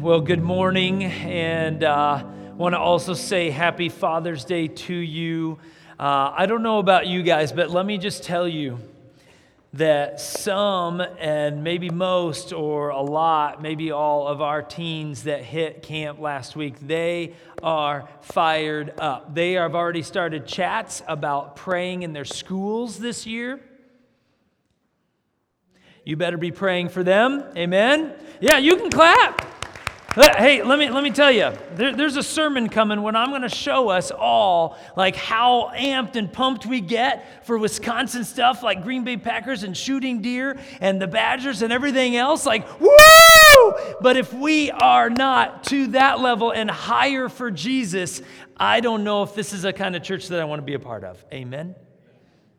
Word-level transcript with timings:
Well, 0.00 0.22
good 0.22 0.40
morning, 0.40 1.04
and 1.04 1.84
uh, 1.84 2.24
want 2.56 2.72
to 2.74 2.78
also 2.78 3.12
say 3.12 3.50
Happy 3.50 3.90
Father's 3.90 4.46
Day 4.46 4.66
to 4.66 4.94
you. 4.94 5.58
Uh, 5.98 6.32
I 6.34 6.46
don't 6.46 6.62
know 6.62 6.78
about 6.78 7.06
you 7.06 7.22
guys, 7.22 7.52
but 7.52 7.68
let 7.68 7.84
me 7.84 7.98
just 7.98 8.22
tell 8.22 8.48
you 8.48 8.78
that 9.74 10.18
some, 10.18 11.02
and 11.02 11.62
maybe 11.62 11.90
most, 11.90 12.54
or 12.54 12.88
a 12.88 13.02
lot, 13.02 13.60
maybe 13.60 13.90
all 13.90 14.26
of 14.26 14.40
our 14.40 14.62
teens 14.62 15.24
that 15.24 15.44
hit 15.44 15.82
camp 15.82 16.18
last 16.18 16.56
week, 16.56 16.76
they 16.80 17.34
are 17.62 18.08
fired 18.22 18.98
up. 18.98 19.34
They 19.34 19.52
have 19.52 19.74
already 19.74 20.02
started 20.02 20.46
chats 20.46 21.02
about 21.08 21.56
praying 21.56 22.04
in 22.04 22.14
their 22.14 22.24
schools 22.24 22.98
this 22.98 23.26
year. 23.26 23.60
You 26.06 26.16
better 26.16 26.38
be 26.38 26.52
praying 26.52 26.88
for 26.88 27.04
them. 27.04 27.44
Amen. 27.54 28.14
Yeah, 28.40 28.56
you 28.56 28.76
can 28.76 28.88
clap. 28.88 29.49
Hey, 30.16 30.64
let 30.64 30.76
me, 30.76 30.90
let 30.90 31.04
me 31.04 31.12
tell 31.12 31.30
you, 31.30 31.52
there, 31.76 31.94
there's 31.94 32.16
a 32.16 32.22
sermon 32.22 32.68
coming 32.68 33.00
when 33.02 33.14
I'm 33.14 33.28
going 33.30 33.42
to 33.42 33.48
show 33.48 33.90
us 33.90 34.10
all 34.10 34.76
like 34.96 35.14
how 35.14 35.70
amped 35.72 36.16
and 36.16 36.32
pumped 36.32 36.66
we 36.66 36.80
get 36.80 37.46
for 37.46 37.56
Wisconsin 37.56 38.24
stuff 38.24 38.64
like 38.64 38.82
Green 38.82 39.04
Bay 39.04 39.16
Packers 39.16 39.62
and 39.62 39.76
shooting 39.76 40.20
deer 40.20 40.58
and 40.80 41.00
the 41.00 41.06
Badgers 41.06 41.62
and 41.62 41.72
everything 41.72 42.16
else. 42.16 42.44
Like, 42.44 42.80
woo! 42.80 43.74
But 44.00 44.16
if 44.16 44.34
we 44.34 44.72
are 44.72 45.10
not 45.10 45.62
to 45.64 45.86
that 45.88 46.18
level 46.18 46.50
and 46.50 46.68
higher 46.68 47.28
for 47.28 47.52
Jesus, 47.52 48.20
I 48.56 48.80
don't 48.80 49.04
know 49.04 49.22
if 49.22 49.36
this 49.36 49.52
is 49.52 49.64
a 49.64 49.72
kind 49.72 49.94
of 49.94 50.02
church 50.02 50.26
that 50.28 50.40
I 50.40 50.44
want 50.44 50.58
to 50.58 50.66
be 50.66 50.74
a 50.74 50.80
part 50.80 51.04
of. 51.04 51.24
Amen? 51.32 51.76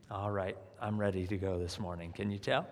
All 0.10 0.32
right, 0.32 0.56
I'm 0.82 0.98
ready 0.98 1.28
to 1.28 1.36
go 1.36 1.60
this 1.60 1.80
morning. 1.80 2.14
Can 2.14 2.32
you 2.32 2.38
tell? 2.38 2.66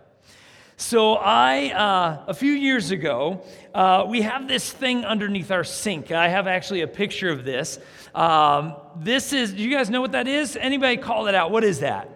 So, 0.82 1.16
I, 1.16 1.72
uh, 1.72 2.24
a 2.28 2.34
few 2.34 2.54
years 2.54 2.92
ago, 2.92 3.42
uh, 3.74 4.06
we 4.08 4.22
have 4.22 4.48
this 4.48 4.72
thing 4.72 5.04
underneath 5.04 5.52
our 5.52 5.66
sink. 5.66 6.14
I 6.14 6.30
have 6.30 6.48
actually 6.48 6.84
a 6.84 6.88
picture 6.88 7.30
of 7.30 7.44
this. 7.44 7.80
Um, 8.16 8.76
this 8.96 9.34
is, 9.34 9.52
do 9.52 9.62
you 9.62 9.76
guys 9.76 9.90
know 9.90 10.00
what 10.00 10.14
that 10.14 10.26
is? 10.26 10.56
Anybody 10.56 10.96
call 10.96 11.28
it 11.28 11.36
out? 11.36 11.52
What 11.52 11.66
is 11.66 11.82
that? 11.82 12.10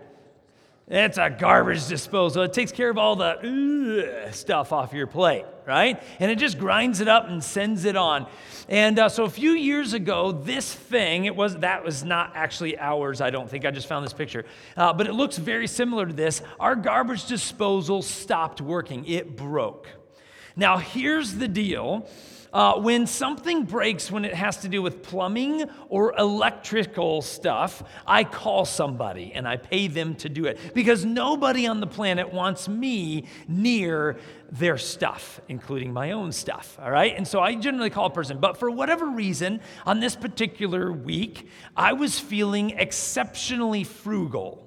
It's 0.88 1.18
a 1.18 1.30
garbage 1.30 1.90
disposal. 1.90 2.44
It 2.44 2.54
takes 2.54 2.72
care 2.72 2.90
of 2.90 2.98
all 2.98 3.18
the 3.18 4.30
stuff 4.32 4.72
off 4.72 4.94
your 4.94 5.08
plate, 5.08 5.44
right? 5.66 6.02
And 6.20 6.32
it 6.32 6.38
just 6.38 6.60
grinds 6.60 7.00
it 7.00 7.08
up 7.08 7.28
and 7.28 7.44
sends 7.44 7.86
it 7.86 7.96
on. 7.96 8.28
And 8.70 8.98
uh, 9.00 9.10
so 9.10 9.24
a 9.26 9.30
few 9.30 9.52
years 9.52 9.94
ago, 9.94 10.32
this 10.32 10.74
thing, 10.74 11.26
it 11.26 11.36
was 11.36 11.58
that 11.58 11.84
was 11.84 12.04
not 12.04 12.32
actually 12.36 12.78
ours, 12.78 13.22
I 13.22 13.30
don't 13.30 13.50
think. 13.50 13.66
I 13.66 13.72
just 13.72 13.88
found 13.88 14.06
this 14.06 14.14
picture. 14.14 14.46
Uh, 14.78 14.94
but 14.94 15.08
it 15.08 15.14
looks 15.14 15.38
very 15.38 15.68
similar 15.68 16.06
to 16.06 16.14
this. 16.14 16.42
Our 16.60 16.76
garbage 16.76 17.26
disposal 17.26 18.02
stopped 18.02 18.62
working, 18.62 19.06
it 19.06 19.36
broke. 19.36 19.88
Now, 20.56 20.78
here's 20.78 21.36
the 21.36 21.48
deal 21.48 22.08
uh, 22.54 22.76
when 22.76 23.08
something 23.08 23.64
breaks, 23.64 24.12
when 24.12 24.24
it 24.24 24.34
has 24.36 24.58
to 24.58 24.70
do 24.70 24.82
with 24.82 25.02
plumbing 25.02 25.66
or 25.90 26.16
electrical 26.18 27.24
stuff, 27.24 27.84
I 28.06 28.24
call 28.24 28.66
somebody 28.66 29.34
and 29.34 29.48
I 29.48 29.58
pay 29.58 29.88
them 29.88 30.14
to 30.16 30.30
do 30.30 30.46
it 30.46 30.60
because 30.76 31.04
nobody 31.04 31.66
on 31.66 31.80
the 31.80 31.88
planet 31.88 32.32
wants 32.32 32.70
me 32.70 33.26
near 33.48 34.18
their 34.52 34.78
stuff, 34.78 35.42
including 35.48 35.92
my 35.92 36.12
own 36.12 36.32
stuff. 36.32 36.78
All 36.80 36.92
right? 36.92 37.16
And 37.18 37.28
so 37.28 37.40
I 37.40 37.56
generally 37.56 37.90
call 37.90 38.06
a 38.06 38.12
person. 38.12 38.40
But 38.40 38.58
for 38.58 38.70
whatever 38.70 39.08
reason, 39.08 39.60
on 39.88 40.00
this 40.00 40.16
particular 40.16 40.92
week, 40.92 41.50
I 41.76 41.94
was 41.94 42.20
feeling 42.20 42.70
exceptionally 42.72 43.84
frugal. 43.84 44.60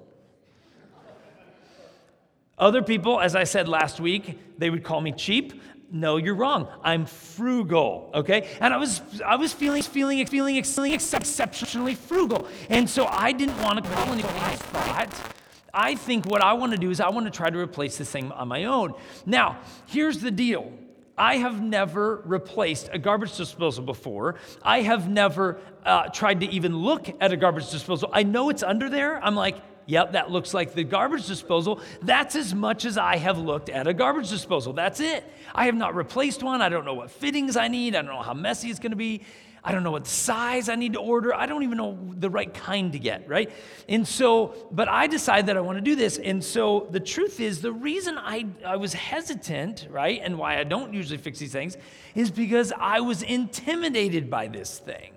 Other 2.58 2.82
people, 2.82 3.20
as 3.20 3.36
I 3.36 3.44
said 3.44 3.68
last 3.68 4.00
week, 4.00 4.58
they 4.58 4.70
would 4.70 4.82
call 4.82 5.00
me 5.00 5.12
cheap 5.12 5.60
no 5.90 6.16
you're 6.16 6.34
wrong 6.34 6.68
i'm 6.82 7.06
frugal 7.06 8.10
okay 8.14 8.48
and 8.60 8.74
i 8.74 8.76
was 8.76 9.00
i 9.24 9.36
was 9.36 9.52
feeling 9.52 9.82
feeling 9.82 10.24
feeling 10.26 10.62
feeling 10.62 10.92
exceptionally 10.92 11.94
frugal 11.94 12.46
and 12.68 12.88
so 12.88 13.06
i 13.06 13.32
didn't 13.32 13.60
want 13.62 13.82
to 13.82 13.90
call 13.90 14.12
anyone 14.12 14.34
i 14.36 14.54
thought 14.56 15.34
i 15.72 15.94
think 15.94 16.26
what 16.26 16.42
i 16.42 16.52
want 16.52 16.72
to 16.72 16.78
do 16.78 16.90
is 16.90 17.00
i 17.00 17.08
want 17.08 17.26
to 17.26 17.30
try 17.30 17.50
to 17.50 17.58
replace 17.58 17.98
this 17.98 18.10
thing 18.10 18.32
on 18.32 18.48
my 18.48 18.64
own 18.64 18.94
now 19.24 19.58
here's 19.86 20.20
the 20.20 20.30
deal 20.30 20.72
I 21.18 21.38
have 21.38 21.62
never 21.62 22.22
replaced 22.26 22.90
a 22.92 22.98
garbage 22.98 23.36
disposal 23.36 23.82
before. 23.84 24.34
I 24.62 24.82
have 24.82 25.08
never 25.08 25.58
uh, 25.82 26.08
tried 26.08 26.40
to 26.40 26.46
even 26.46 26.76
look 26.76 27.08
at 27.20 27.32
a 27.32 27.38
garbage 27.38 27.70
disposal. 27.70 28.10
I 28.12 28.22
know 28.22 28.50
it's 28.50 28.62
under 28.62 28.90
there. 28.90 29.22
I'm 29.24 29.34
like, 29.34 29.56
Yep, 29.86 30.12
that 30.12 30.30
looks 30.30 30.52
like 30.52 30.74
the 30.74 30.84
garbage 30.84 31.26
disposal. 31.26 31.80
That's 32.02 32.34
as 32.34 32.52
much 32.54 32.84
as 32.84 32.98
I 32.98 33.16
have 33.16 33.38
looked 33.38 33.68
at 33.68 33.86
a 33.86 33.94
garbage 33.94 34.28
disposal. 34.28 34.72
That's 34.72 34.98
it. 34.98 35.24
I 35.54 35.66
have 35.66 35.76
not 35.76 35.94
replaced 35.94 36.42
one. 36.42 36.60
I 36.60 36.68
don't 36.68 36.84
know 36.84 36.94
what 36.94 37.10
fittings 37.10 37.56
I 37.56 37.68
need. 37.68 37.94
I 37.94 38.02
don't 38.02 38.10
know 38.10 38.22
how 38.22 38.34
messy 38.34 38.68
it's 38.68 38.80
going 38.80 38.90
to 38.90 38.96
be. 38.96 39.22
I 39.62 39.72
don't 39.72 39.82
know 39.82 39.90
what 39.90 40.06
size 40.06 40.68
I 40.68 40.76
need 40.76 40.92
to 40.92 41.00
order. 41.00 41.34
I 41.34 41.46
don't 41.46 41.64
even 41.64 41.76
know 41.76 41.98
the 42.16 42.30
right 42.30 42.52
kind 42.52 42.92
to 42.92 43.00
get, 43.00 43.28
right? 43.28 43.50
And 43.88 44.06
so, 44.06 44.54
but 44.70 44.88
I 44.88 45.08
decided 45.08 45.46
that 45.46 45.56
I 45.56 45.60
want 45.60 45.76
to 45.78 45.82
do 45.82 45.96
this. 45.96 46.18
And 46.18 46.42
so 46.42 46.86
the 46.90 47.00
truth 47.00 47.40
is, 47.40 47.62
the 47.62 47.72
reason 47.72 48.16
I, 48.16 48.46
I 48.64 48.76
was 48.76 48.92
hesitant, 48.92 49.88
right, 49.90 50.20
and 50.22 50.38
why 50.38 50.60
I 50.60 50.64
don't 50.64 50.94
usually 50.94 51.18
fix 51.18 51.40
these 51.40 51.50
things 51.50 51.76
is 52.14 52.30
because 52.30 52.72
I 52.78 53.00
was 53.00 53.22
intimidated 53.22 54.30
by 54.30 54.46
this 54.46 54.78
thing 54.78 55.15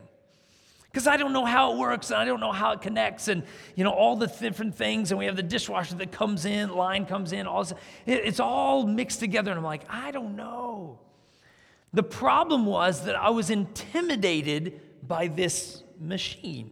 because 0.92 1.06
I 1.06 1.18
don't 1.18 1.34
know 1.34 1.46
how 1.46 1.74
it 1.74 1.78
works 1.78 2.10
and 2.10 2.20
I 2.20 2.26
don't 2.26 2.40
know 2.40 2.52
how 2.52 2.72
it 2.72 2.82
connects 2.82 3.28
and 3.28 3.44
you 3.76 3.84
know 3.84 3.92
all 3.92 4.16
the 4.16 4.28
different 4.28 4.76
things 4.76 5.12
and 5.12 5.20
we 5.20 5.26
have 5.26 5.36
the 5.36 5.44
dishwasher 5.44 5.96
that 5.96 6.12
comes 6.12 6.46
in, 6.46 6.76
line 6.76 7.06
comes 7.06 7.32
in, 7.32 7.46
all 7.46 7.64
this, 7.64 7.74
it's 8.06 8.40
all 8.40 8.86
mixed 8.88 9.20
together 9.20 9.52
and 9.52 9.58
I'm 9.58 9.64
like, 9.66 9.84
I 9.90 10.12
don't 10.12 10.36
know. 10.36 11.00
The 11.94 12.04
problem 12.04 12.66
was 12.66 13.06
that 13.06 13.16
I 13.16 13.30
was 13.30 13.50
intimidated 13.50 14.80
by 15.08 15.28
this 15.28 15.84
machine. 16.00 16.72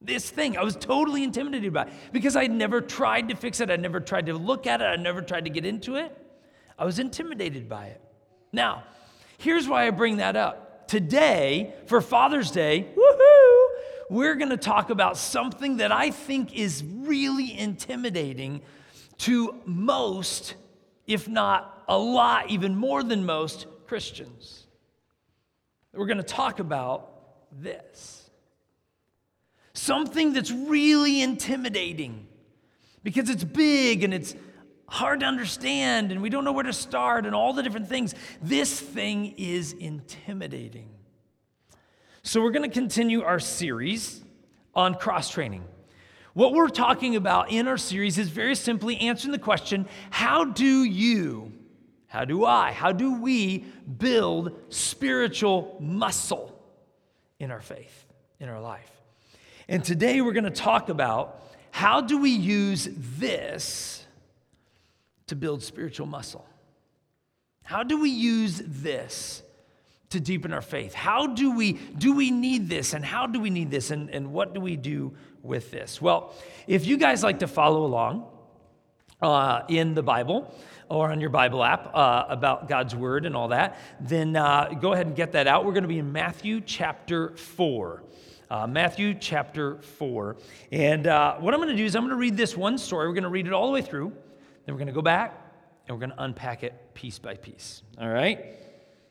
This 0.00 0.28
thing, 0.28 0.56
I 0.56 0.64
was 0.64 0.74
totally 0.74 1.22
intimidated 1.22 1.72
by 1.72 1.84
it 1.84 1.92
because 2.12 2.34
I'd 2.34 2.50
never 2.50 2.80
tried 2.80 3.28
to 3.28 3.36
fix 3.36 3.60
it. 3.60 3.70
I'd 3.70 3.80
never 3.80 4.00
tried 4.00 4.26
to 4.26 4.34
look 4.34 4.66
at 4.66 4.80
it. 4.80 4.84
I'd 4.84 5.00
never 5.00 5.22
tried 5.22 5.44
to 5.44 5.50
get 5.50 5.64
into 5.64 5.96
it. 5.96 6.16
I 6.78 6.84
was 6.84 6.98
intimidated 6.98 7.68
by 7.68 7.86
it. 7.86 8.00
Now, 8.52 8.84
here's 9.38 9.68
why 9.68 9.86
I 9.86 9.90
bring 9.90 10.16
that 10.16 10.34
up 10.34 10.61
today, 10.92 11.72
for 11.86 12.02
Father's 12.02 12.50
Day, 12.50 12.86
woohoo, 12.94 13.66
we're 14.10 14.34
going 14.34 14.50
to 14.50 14.58
talk 14.58 14.90
about 14.90 15.16
something 15.16 15.78
that 15.78 15.90
I 15.90 16.10
think 16.10 16.54
is 16.54 16.84
really 16.84 17.58
intimidating 17.58 18.60
to 19.20 19.58
most, 19.64 20.54
if 21.06 21.26
not 21.26 21.82
a 21.88 21.96
lot, 21.96 22.50
even 22.50 22.76
more 22.76 23.02
than 23.02 23.24
most 23.24 23.64
Christians. 23.86 24.66
We're 25.94 26.04
going 26.04 26.18
to 26.18 26.22
talk 26.22 26.58
about 26.58 27.08
this. 27.58 28.28
Something 29.72 30.34
that's 30.34 30.50
really 30.50 31.22
intimidating 31.22 32.26
because 33.02 33.30
it's 33.30 33.44
big 33.44 34.04
and 34.04 34.12
it's 34.12 34.34
hard 34.92 35.20
to 35.20 35.26
understand 35.26 36.12
and 36.12 36.20
we 36.20 36.28
don't 36.28 36.44
know 36.44 36.52
where 36.52 36.64
to 36.64 36.72
start 36.72 37.24
and 37.24 37.34
all 37.34 37.54
the 37.54 37.62
different 37.62 37.88
things. 37.88 38.14
This 38.42 38.78
thing 38.78 39.34
is 39.38 39.72
intimidating. 39.72 40.90
So, 42.22 42.42
we're 42.42 42.50
going 42.50 42.68
to 42.70 42.74
continue 42.74 43.22
our 43.22 43.40
series 43.40 44.22
on 44.74 44.94
cross 44.94 45.30
training. 45.30 45.64
What 46.34 46.52
we're 46.52 46.68
talking 46.68 47.16
about 47.16 47.50
in 47.50 47.68
our 47.68 47.78
series 47.78 48.18
is 48.18 48.28
very 48.28 48.54
simply 48.54 48.98
answering 48.98 49.32
the 49.32 49.38
question 49.38 49.88
how 50.10 50.44
do 50.44 50.84
you, 50.84 51.52
how 52.06 52.26
do 52.26 52.44
I, 52.44 52.72
how 52.72 52.92
do 52.92 53.14
we 53.20 53.64
build 53.98 54.52
spiritual 54.68 55.78
muscle 55.80 56.54
in 57.38 57.50
our 57.50 57.62
faith, 57.62 58.06
in 58.40 58.50
our 58.50 58.60
life? 58.60 58.90
And 59.68 59.82
today 59.82 60.20
we're 60.20 60.32
going 60.32 60.44
to 60.44 60.50
talk 60.50 60.90
about 60.90 61.42
how 61.70 62.02
do 62.02 62.18
we 62.18 62.30
use 62.30 62.88
this 62.92 64.02
to 65.32 65.36
build 65.36 65.62
spiritual 65.62 66.06
muscle? 66.06 66.46
How 67.62 67.82
do 67.82 67.98
we 67.98 68.10
use 68.10 68.60
this 68.66 69.42
to 70.10 70.20
deepen 70.20 70.52
our 70.52 70.60
faith? 70.60 70.92
How 70.92 71.26
do 71.26 71.56
we 71.56 71.72
do 71.72 72.14
we 72.14 72.30
need 72.30 72.68
this 72.68 72.92
and 72.92 73.02
how 73.02 73.26
do 73.26 73.40
we 73.40 73.48
need 73.48 73.70
this 73.70 73.90
and, 73.90 74.10
and 74.10 74.30
what 74.30 74.52
do 74.52 74.60
we 74.60 74.76
do 74.76 75.14
with 75.42 75.70
this? 75.70 76.02
Well, 76.02 76.34
if 76.66 76.86
you 76.86 76.98
guys 76.98 77.22
like 77.22 77.38
to 77.38 77.46
follow 77.46 77.86
along 77.86 78.26
uh, 79.22 79.62
in 79.68 79.94
the 79.94 80.02
Bible, 80.02 80.54
or 80.90 81.10
on 81.10 81.18
your 81.18 81.30
Bible 81.30 81.64
app 81.64 81.90
uh, 81.94 82.26
about 82.28 82.68
God's 82.68 82.94
Word 82.94 83.24
and 83.24 83.34
all 83.34 83.48
that, 83.48 83.78
then 83.98 84.36
uh, 84.36 84.74
go 84.78 84.92
ahead 84.92 85.06
and 85.06 85.16
get 85.16 85.32
that 85.32 85.46
out. 85.46 85.64
We're 85.64 85.72
going 85.72 85.84
to 85.84 85.88
be 85.88 85.98
in 85.98 86.12
Matthew 86.12 86.60
chapter 86.60 87.34
4. 87.36 88.02
Uh, 88.50 88.66
Matthew 88.66 89.14
chapter 89.14 89.78
4. 89.78 90.36
And 90.72 91.06
uh, 91.06 91.36
what 91.36 91.54
I'm 91.54 91.60
going 91.60 91.70
to 91.70 91.76
do 91.76 91.86
is 91.86 91.96
I'm 91.96 92.02
going 92.02 92.10
to 92.10 92.16
read 92.16 92.36
this 92.36 92.54
one 92.54 92.76
story. 92.76 93.08
We're 93.08 93.14
going 93.14 93.22
to 93.22 93.30
read 93.30 93.46
it 93.46 93.54
all 93.54 93.66
the 93.66 93.72
way 93.72 93.80
through. 93.80 94.12
Then 94.64 94.74
we're 94.74 94.78
going 94.78 94.86
to 94.86 94.92
go 94.92 95.02
back 95.02 95.38
and 95.86 95.96
we're 95.96 96.06
going 96.06 96.16
to 96.16 96.22
unpack 96.22 96.62
it 96.62 96.94
piece 96.94 97.18
by 97.18 97.34
piece. 97.34 97.82
All 97.98 98.08
right? 98.08 98.56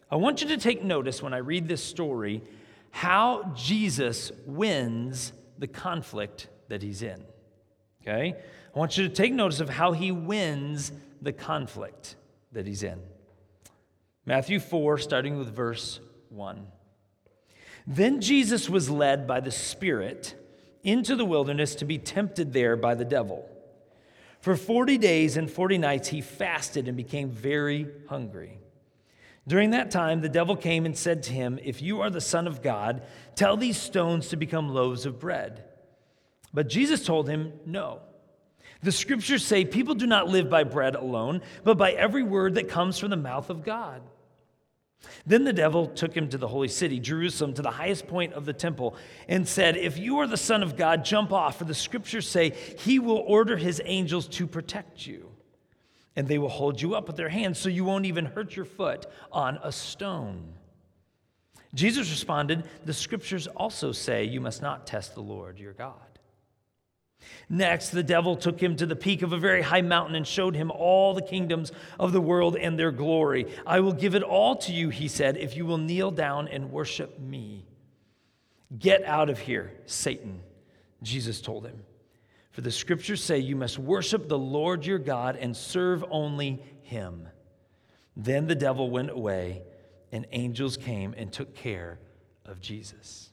I 0.09 0.15
want 0.15 0.41
you 0.41 0.49
to 0.49 0.57
take 0.57 0.83
notice 0.83 1.21
when 1.21 1.33
I 1.33 1.37
read 1.37 1.67
this 1.67 1.83
story 1.83 2.41
how 2.91 3.53
Jesus 3.55 4.31
wins 4.45 5.33
the 5.57 5.67
conflict 5.67 6.47
that 6.67 6.81
he's 6.81 7.01
in. 7.01 7.23
Okay? 8.01 8.35
I 8.75 8.79
want 8.79 8.97
you 8.97 9.07
to 9.07 9.13
take 9.13 9.33
notice 9.33 9.59
of 9.59 9.69
how 9.69 9.91
he 9.91 10.11
wins 10.11 10.91
the 11.21 11.31
conflict 11.31 12.15
that 12.51 12.65
he's 12.65 12.83
in. 12.83 12.99
Matthew 14.25 14.59
4, 14.59 14.97
starting 14.97 15.37
with 15.37 15.55
verse 15.55 15.99
1. 16.29 16.67
Then 17.87 18.21
Jesus 18.21 18.69
was 18.69 18.89
led 18.89 19.27
by 19.27 19.39
the 19.39 19.51
Spirit 19.51 20.35
into 20.83 21.15
the 21.15 21.25
wilderness 21.25 21.75
to 21.75 21.85
be 21.85 21.97
tempted 21.97 22.53
there 22.53 22.75
by 22.75 22.95
the 22.95 23.05
devil. 23.05 23.47
For 24.41 24.55
40 24.55 24.97
days 24.97 25.37
and 25.37 25.49
40 25.49 25.77
nights 25.77 26.07
he 26.09 26.21
fasted 26.21 26.87
and 26.87 26.97
became 26.97 27.29
very 27.29 27.87
hungry. 28.09 28.57
During 29.47 29.71
that 29.71 29.91
time, 29.91 30.21
the 30.21 30.29
devil 30.29 30.55
came 30.55 30.85
and 30.85 30.97
said 30.97 31.23
to 31.23 31.33
him, 31.33 31.59
If 31.63 31.81
you 31.81 32.01
are 32.01 32.09
the 32.09 32.21
Son 32.21 32.47
of 32.47 32.61
God, 32.61 33.03
tell 33.35 33.57
these 33.57 33.77
stones 33.77 34.29
to 34.29 34.35
become 34.35 34.69
loaves 34.69 35.05
of 35.05 35.19
bread. 35.19 35.63
But 36.53 36.69
Jesus 36.69 37.05
told 37.05 37.27
him, 37.27 37.53
No. 37.65 38.01
The 38.83 38.91
scriptures 38.91 39.45
say 39.45 39.63
people 39.63 39.93
do 39.95 40.07
not 40.07 40.27
live 40.27 40.49
by 40.49 40.63
bread 40.63 40.95
alone, 40.95 41.41
but 41.63 41.77
by 41.77 41.91
every 41.91 42.23
word 42.23 42.55
that 42.55 42.69
comes 42.69 42.97
from 42.97 43.11
the 43.11 43.15
mouth 43.15 43.49
of 43.49 43.63
God. 43.63 44.01
Then 45.25 45.43
the 45.43 45.53
devil 45.53 45.87
took 45.87 46.15
him 46.15 46.29
to 46.29 46.37
the 46.37 46.47
holy 46.47 46.67
city, 46.67 46.99
Jerusalem, 46.99 47.53
to 47.53 47.61
the 47.61 47.71
highest 47.71 48.07
point 48.07 48.33
of 48.33 48.45
the 48.45 48.53
temple, 48.53 48.95
and 49.27 49.47
said, 49.47 49.77
If 49.77 49.97
you 49.97 50.17
are 50.19 50.27
the 50.27 50.37
Son 50.37 50.63
of 50.63 50.75
God, 50.75 51.05
jump 51.05 51.31
off, 51.31 51.59
for 51.59 51.65
the 51.65 51.75
scriptures 51.75 52.27
say 52.27 52.51
he 52.79 52.99
will 52.99 53.23
order 53.27 53.57
his 53.57 53.81
angels 53.85 54.27
to 54.29 54.47
protect 54.47 55.05
you, 55.05 55.31
and 56.15 56.27
they 56.27 56.39
will 56.39 56.49
hold 56.49 56.81
you 56.81 56.95
up 56.95 57.07
with 57.07 57.17
their 57.17 57.29
hands 57.29 57.59
so 57.59 57.69
you 57.69 57.83
won't 57.83 58.05
even 58.05 58.25
hurt 58.25 58.55
your 58.55 58.65
foot 58.65 59.05
on 59.31 59.59
a 59.63 59.71
stone. 59.71 60.53
Jesus 61.73 62.09
responded, 62.09 62.63
The 62.85 62.93
scriptures 62.93 63.47
also 63.47 63.91
say 63.91 64.25
you 64.25 64.41
must 64.41 64.61
not 64.61 64.87
test 64.87 65.13
the 65.13 65.21
Lord 65.21 65.59
your 65.59 65.73
God. 65.73 66.10
Next, 67.49 67.89
the 67.89 68.03
devil 68.03 68.35
took 68.35 68.61
him 68.61 68.75
to 68.77 68.85
the 68.85 68.95
peak 68.95 69.21
of 69.21 69.33
a 69.33 69.37
very 69.37 69.61
high 69.61 69.81
mountain 69.81 70.15
and 70.15 70.25
showed 70.25 70.55
him 70.55 70.71
all 70.71 71.13
the 71.13 71.21
kingdoms 71.21 71.71
of 71.99 72.11
the 72.11 72.21
world 72.21 72.55
and 72.55 72.79
their 72.79 72.91
glory. 72.91 73.47
I 73.65 73.79
will 73.81 73.93
give 73.93 74.15
it 74.15 74.23
all 74.23 74.55
to 74.57 74.71
you, 74.71 74.89
he 74.89 75.07
said, 75.07 75.37
if 75.37 75.55
you 75.55 75.65
will 75.65 75.77
kneel 75.77 76.11
down 76.11 76.47
and 76.47 76.71
worship 76.71 77.19
me. 77.19 77.65
Get 78.77 79.03
out 79.03 79.29
of 79.29 79.39
here, 79.39 79.73
Satan, 79.85 80.41
Jesus 81.03 81.41
told 81.41 81.65
him. 81.65 81.83
For 82.51 82.61
the 82.61 82.71
scriptures 82.71 83.23
say 83.23 83.39
you 83.39 83.55
must 83.55 83.79
worship 83.79 84.27
the 84.27 84.37
Lord 84.37 84.85
your 84.85 84.99
God 84.99 85.35
and 85.35 85.55
serve 85.55 86.03
only 86.09 86.61
him. 86.83 87.27
Then 88.15 88.47
the 88.47 88.55
devil 88.55 88.89
went 88.89 89.09
away, 89.09 89.63
and 90.11 90.25
angels 90.31 90.77
came 90.77 91.13
and 91.17 91.31
took 91.31 91.55
care 91.55 91.99
of 92.45 92.59
Jesus. 92.59 93.30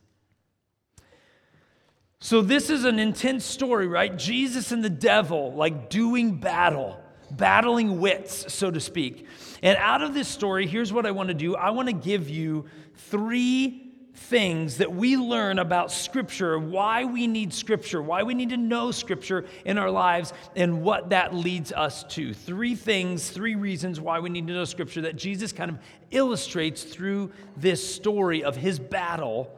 So, 2.20 2.42
this 2.42 2.68
is 2.68 2.84
an 2.84 2.98
intense 2.98 3.44
story, 3.44 3.86
right? 3.86 4.16
Jesus 4.16 4.72
and 4.72 4.82
the 4.82 4.90
devil, 4.90 5.54
like 5.54 5.88
doing 5.88 6.34
battle, 6.34 7.00
battling 7.30 8.00
wits, 8.00 8.52
so 8.52 8.72
to 8.72 8.80
speak. 8.80 9.28
And 9.62 9.78
out 9.78 10.02
of 10.02 10.14
this 10.14 10.26
story, 10.26 10.66
here's 10.66 10.92
what 10.92 11.06
I 11.06 11.12
want 11.12 11.28
to 11.28 11.34
do 11.34 11.54
I 11.54 11.70
want 11.70 11.86
to 11.86 11.94
give 11.94 12.28
you 12.28 12.64
three 12.96 13.84
things 14.14 14.78
that 14.78 14.92
we 14.92 15.16
learn 15.16 15.60
about 15.60 15.92
Scripture, 15.92 16.58
why 16.58 17.04
we 17.04 17.28
need 17.28 17.54
Scripture, 17.54 18.02
why 18.02 18.24
we 18.24 18.34
need 18.34 18.48
to 18.48 18.56
know 18.56 18.90
Scripture 18.90 19.46
in 19.64 19.78
our 19.78 19.90
lives, 19.90 20.32
and 20.56 20.82
what 20.82 21.10
that 21.10 21.36
leads 21.36 21.70
us 21.70 22.02
to. 22.02 22.34
Three 22.34 22.74
things, 22.74 23.30
three 23.30 23.54
reasons 23.54 24.00
why 24.00 24.18
we 24.18 24.28
need 24.28 24.48
to 24.48 24.52
know 24.52 24.64
Scripture 24.64 25.02
that 25.02 25.14
Jesus 25.14 25.52
kind 25.52 25.70
of 25.70 25.78
illustrates 26.10 26.82
through 26.82 27.30
this 27.56 27.94
story 27.94 28.42
of 28.42 28.56
his 28.56 28.80
battle 28.80 29.56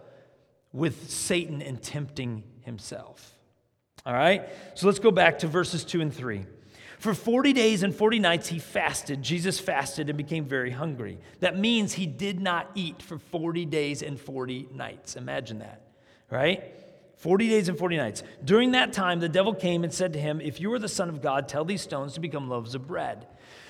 with 0.74 1.10
Satan 1.10 1.62
and 1.62 1.82
tempting 1.82 2.44
himself. 2.70 3.34
All 4.06 4.14
right? 4.14 4.48
So 4.74 4.86
let's 4.86 4.98
go 4.98 5.10
back 5.10 5.40
to 5.40 5.46
verses 5.46 5.84
2 5.84 6.00
and 6.00 6.14
3. 6.14 6.46
For 6.98 7.14
40 7.14 7.52
days 7.52 7.82
and 7.82 7.94
40 7.94 8.18
nights 8.18 8.48
he 8.48 8.58
fasted. 8.58 9.22
Jesus 9.22 9.58
fasted 9.58 10.08
and 10.08 10.16
became 10.16 10.44
very 10.44 10.70
hungry. 10.70 11.18
That 11.40 11.58
means 11.58 11.94
he 11.94 12.06
did 12.06 12.40
not 12.40 12.70
eat 12.74 13.02
for 13.02 13.18
40 13.18 13.64
days 13.64 14.02
and 14.02 14.20
40 14.20 14.68
nights. 14.74 15.16
Imagine 15.16 15.60
that, 15.60 15.82
right? 16.30 16.62
40 17.16 17.48
days 17.48 17.68
and 17.68 17.78
40 17.78 17.96
nights. 17.96 18.22
During 18.44 18.72
that 18.72 18.92
time, 18.92 19.20
the 19.20 19.28
devil 19.28 19.54
came 19.54 19.82
and 19.84 19.92
said 19.92 20.12
to 20.12 20.18
him, 20.18 20.40
If 20.40 20.60
you 20.60 20.72
are 20.72 20.78
the 20.78 20.88
Son 20.88 21.08
of 21.08 21.20
God, 21.20 21.48
tell 21.48 21.64
these 21.64 21.82
stones 21.82 22.14
to 22.14 22.20
become 22.20 22.48
loaves 22.48 22.74
of 22.74 22.86
bread. 22.86 23.26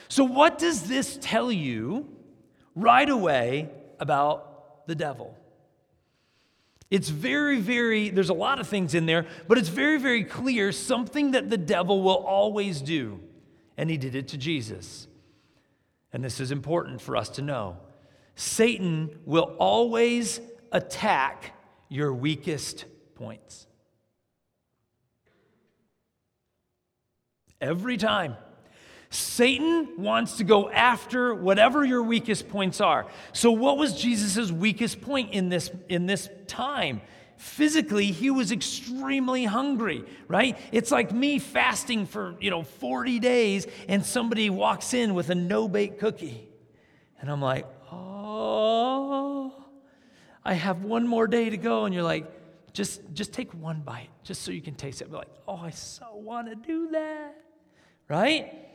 So, 0.09 0.25
what 0.25 0.59
does 0.59 0.89
this 0.89 1.19
tell 1.21 1.51
you 1.53 2.09
right 2.75 3.09
away 3.09 3.69
about 3.99 4.87
the 4.87 4.95
devil? 4.97 5.37
It's 6.91 7.09
very, 7.09 7.61
very, 7.61 8.11
there's 8.11 8.31
a 8.31 8.35
lot 8.35 8.59
of 8.59 8.67
things 8.67 8.95
in 8.95 9.07
there, 9.07 9.27
but 9.47 9.59
it's 9.59 9.69
very, 9.69 9.99
very 9.99 10.25
clear 10.25 10.73
something 10.73 11.31
that 11.33 11.49
the 11.49 11.57
devil 11.57 12.03
will 12.03 12.25
always 12.27 12.81
do. 12.81 13.21
And 13.77 13.89
he 13.89 13.97
did 13.97 14.17
it 14.17 14.29
to 14.29 14.37
Jesus. 14.37 15.07
And 16.13 16.25
this 16.25 16.41
is 16.41 16.51
important 16.51 17.01
for 17.01 17.17
us 17.17 17.29
to 17.31 17.43
know 17.43 17.79
Satan 18.35 19.11
will 19.25 19.55
always 19.59 20.41
attack 20.73 21.55
your 21.89 22.13
weakest 22.13 22.87
points. 23.15 23.67
Every 27.61 27.97
time. 27.97 28.37
Satan 29.11 29.89
wants 29.97 30.37
to 30.37 30.45
go 30.45 30.71
after 30.71 31.35
whatever 31.35 31.85
your 31.85 32.03
weakest 32.03 32.49
points 32.49 32.81
are. 32.81 33.07
So, 33.33 33.51
what 33.51 33.77
was 33.77 34.01
Jesus' 34.01 34.53
weakest 34.53 35.01
point 35.01 35.33
in 35.33 35.49
this, 35.49 35.71
in 35.89 36.07
this 36.07 36.29
time? 36.47 37.01
Physically, 37.37 38.07
he 38.13 38.31
was 38.31 38.53
extremely 38.53 39.47
hungry, 39.47 40.05
right? 40.29 40.57
It's 40.71 40.93
like 40.93 41.11
me 41.11 41.41
fasting 41.41 42.07
for, 42.07 42.37
you 42.39 42.51
know, 42.51 42.63
40 42.63 43.19
days 43.19 43.67
and 43.89 44.05
somebody 44.05 44.49
walks 44.49 44.95
in 44.95 45.15
with 45.15 45.31
a 45.31 45.35
no 45.35 45.67
bake 45.67 45.99
cookie. 45.99 46.49
And 47.21 47.31
I'm 47.31 47.41
like, 47.41 47.67
oh, 47.91 49.55
I 50.45 50.55
have 50.55 50.85
one 50.85 51.07
more 51.07 51.27
day 51.27 51.51
to 51.51 51.57
go. 51.57 51.87
And 51.87 51.95
you're 51.95 52.05
like, 52.05 52.31
just, 52.75 53.01
just 53.15 53.33
take 53.33 53.53
one 53.55 53.81
bite 53.81 54.11
just 54.23 54.43
so 54.43 54.53
you 54.53 54.61
can 54.61 54.75
taste 54.75 55.01
it. 55.01 55.07
I'm 55.07 55.13
like, 55.15 55.29
oh, 55.49 55.57
I 55.57 55.71
so 55.71 56.15
want 56.15 56.49
to 56.49 56.55
do 56.55 56.91
that, 56.91 57.43
right? 58.07 58.70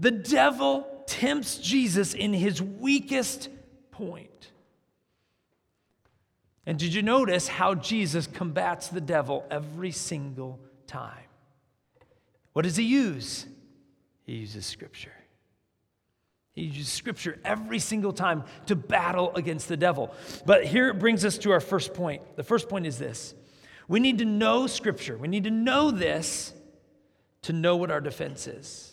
The 0.00 0.10
devil 0.10 0.86
tempts 1.06 1.58
Jesus 1.58 2.14
in 2.14 2.32
his 2.32 2.60
weakest 2.62 3.50
point. 3.90 4.50
And 6.64 6.78
did 6.78 6.94
you 6.94 7.02
notice 7.02 7.48
how 7.48 7.74
Jesus 7.74 8.26
combats 8.26 8.88
the 8.88 9.00
devil 9.00 9.44
every 9.50 9.90
single 9.90 10.58
time? 10.86 11.24
What 12.54 12.62
does 12.62 12.76
he 12.76 12.84
use? 12.84 13.46
He 14.24 14.36
uses 14.36 14.64
scripture. 14.64 15.12
He 16.52 16.62
uses 16.62 16.92
scripture 16.92 17.38
every 17.44 17.78
single 17.78 18.12
time 18.12 18.44
to 18.66 18.76
battle 18.76 19.34
against 19.34 19.68
the 19.68 19.76
devil. 19.76 20.14
But 20.46 20.64
here 20.64 20.88
it 20.88 20.98
brings 20.98 21.26
us 21.26 21.36
to 21.38 21.52
our 21.52 21.60
first 21.60 21.92
point. 21.92 22.22
The 22.36 22.42
first 22.42 22.70
point 22.70 22.86
is 22.86 22.98
this 22.98 23.34
we 23.86 24.00
need 24.00 24.18
to 24.18 24.24
know 24.24 24.66
scripture, 24.66 25.18
we 25.18 25.28
need 25.28 25.44
to 25.44 25.50
know 25.50 25.90
this 25.90 26.54
to 27.42 27.52
know 27.52 27.76
what 27.76 27.90
our 27.90 28.00
defense 28.00 28.46
is. 28.46 28.89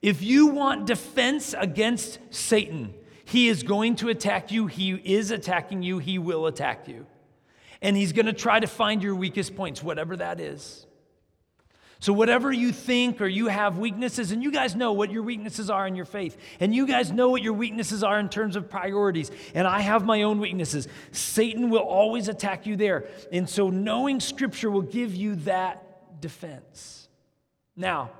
If 0.00 0.22
you 0.22 0.48
want 0.48 0.86
defense 0.86 1.54
against 1.58 2.18
Satan, 2.30 2.94
he 3.24 3.48
is 3.48 3.62
going 3.62 3.96
to 3.96 4.08
attack 4.08 4.52
you. 4.52 4.66
He 4.66 4.92
is 4.92 5.30
attacking 5.30 5.82
you. 5.82 5.98
He 5.98 6.18
will 6.18 6.46
attack 6.46 6.88
you. 6.88 7.06
And 7.82 7.96
he's 7.96 8.12
going 8.12 8.26
to 8.26 8.32
try 8.32 8.60
to 8.60 8.66
find 8.66 9.02
your 9.02 9.14
weakest 9.14 9.54
points, 9.54 9.82
whatever 9.82 10.16
that 10.16 10.40
is. 10.40 10.86
So, 12.00 12.12
whatever 12.12 12.52
you 12.52 12.70
think 12.70 13.20
or 13.20 13.26
you 13.26 13.48
have 13.48 13.78
weaknesses, 13.78 14.30
and 14.30 14.40
you 14.40 14.52
guys 14.52 14.76
know 14.76 14.92
what 14.92 15.10
your 15.10 15.24
weaknesses 15.24 15.68
are 15.68 15.84
in 15.84 15.96
your 15.96 16.04
faith, 16.04 16.36
and 16.60 16.72
you 16.72 16.86
guys 16.86 17.10
know 17.10 17.28
what 17.30 17.42
your 17.42 17.54
weaknesses 17.54 18.04
are 18.04 18.20
in 18.20 18.28
terms 18.28 18.54
of 18.54 18.70
priorities, 18.70 19.32
and 19.52 19.66
I 19.66 19.80
have 19.80 20.04
my 20.04 20.22
own 20.22 20.38
weaknesses. 20.38 20.86
Satan 21.10 21.70
will 21.70 21.80
always 21.80 22.28
attack 22.28 22.66
you 22.66 22.76
there. 22.76 23.08
And 23.32 23.48
so, 23.48 23.68
knowing 23.68 24.20
Scripture 24.20 24.70
will 24.70 24.82
give 24.82 25.12
you 25.14 25.34
that 25.36 26.20
defense. 26.20 27.08
Now, 27.74 28.12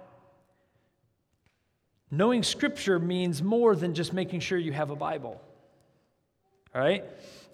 Knowing 2.11 2.43
Scripture 2.43 2.99
means 2.99 3.43
more 3.43 3.77
than 3.77 3.95
just 3.95 4.13
making 4.13 4.41
sure 4.41 4.57
you 4.59 4.73
have 4.73 4.91
a 4.91 4.97
Bible. 4.97 5.41
All 6.75 6.81
right? 6.81 7.05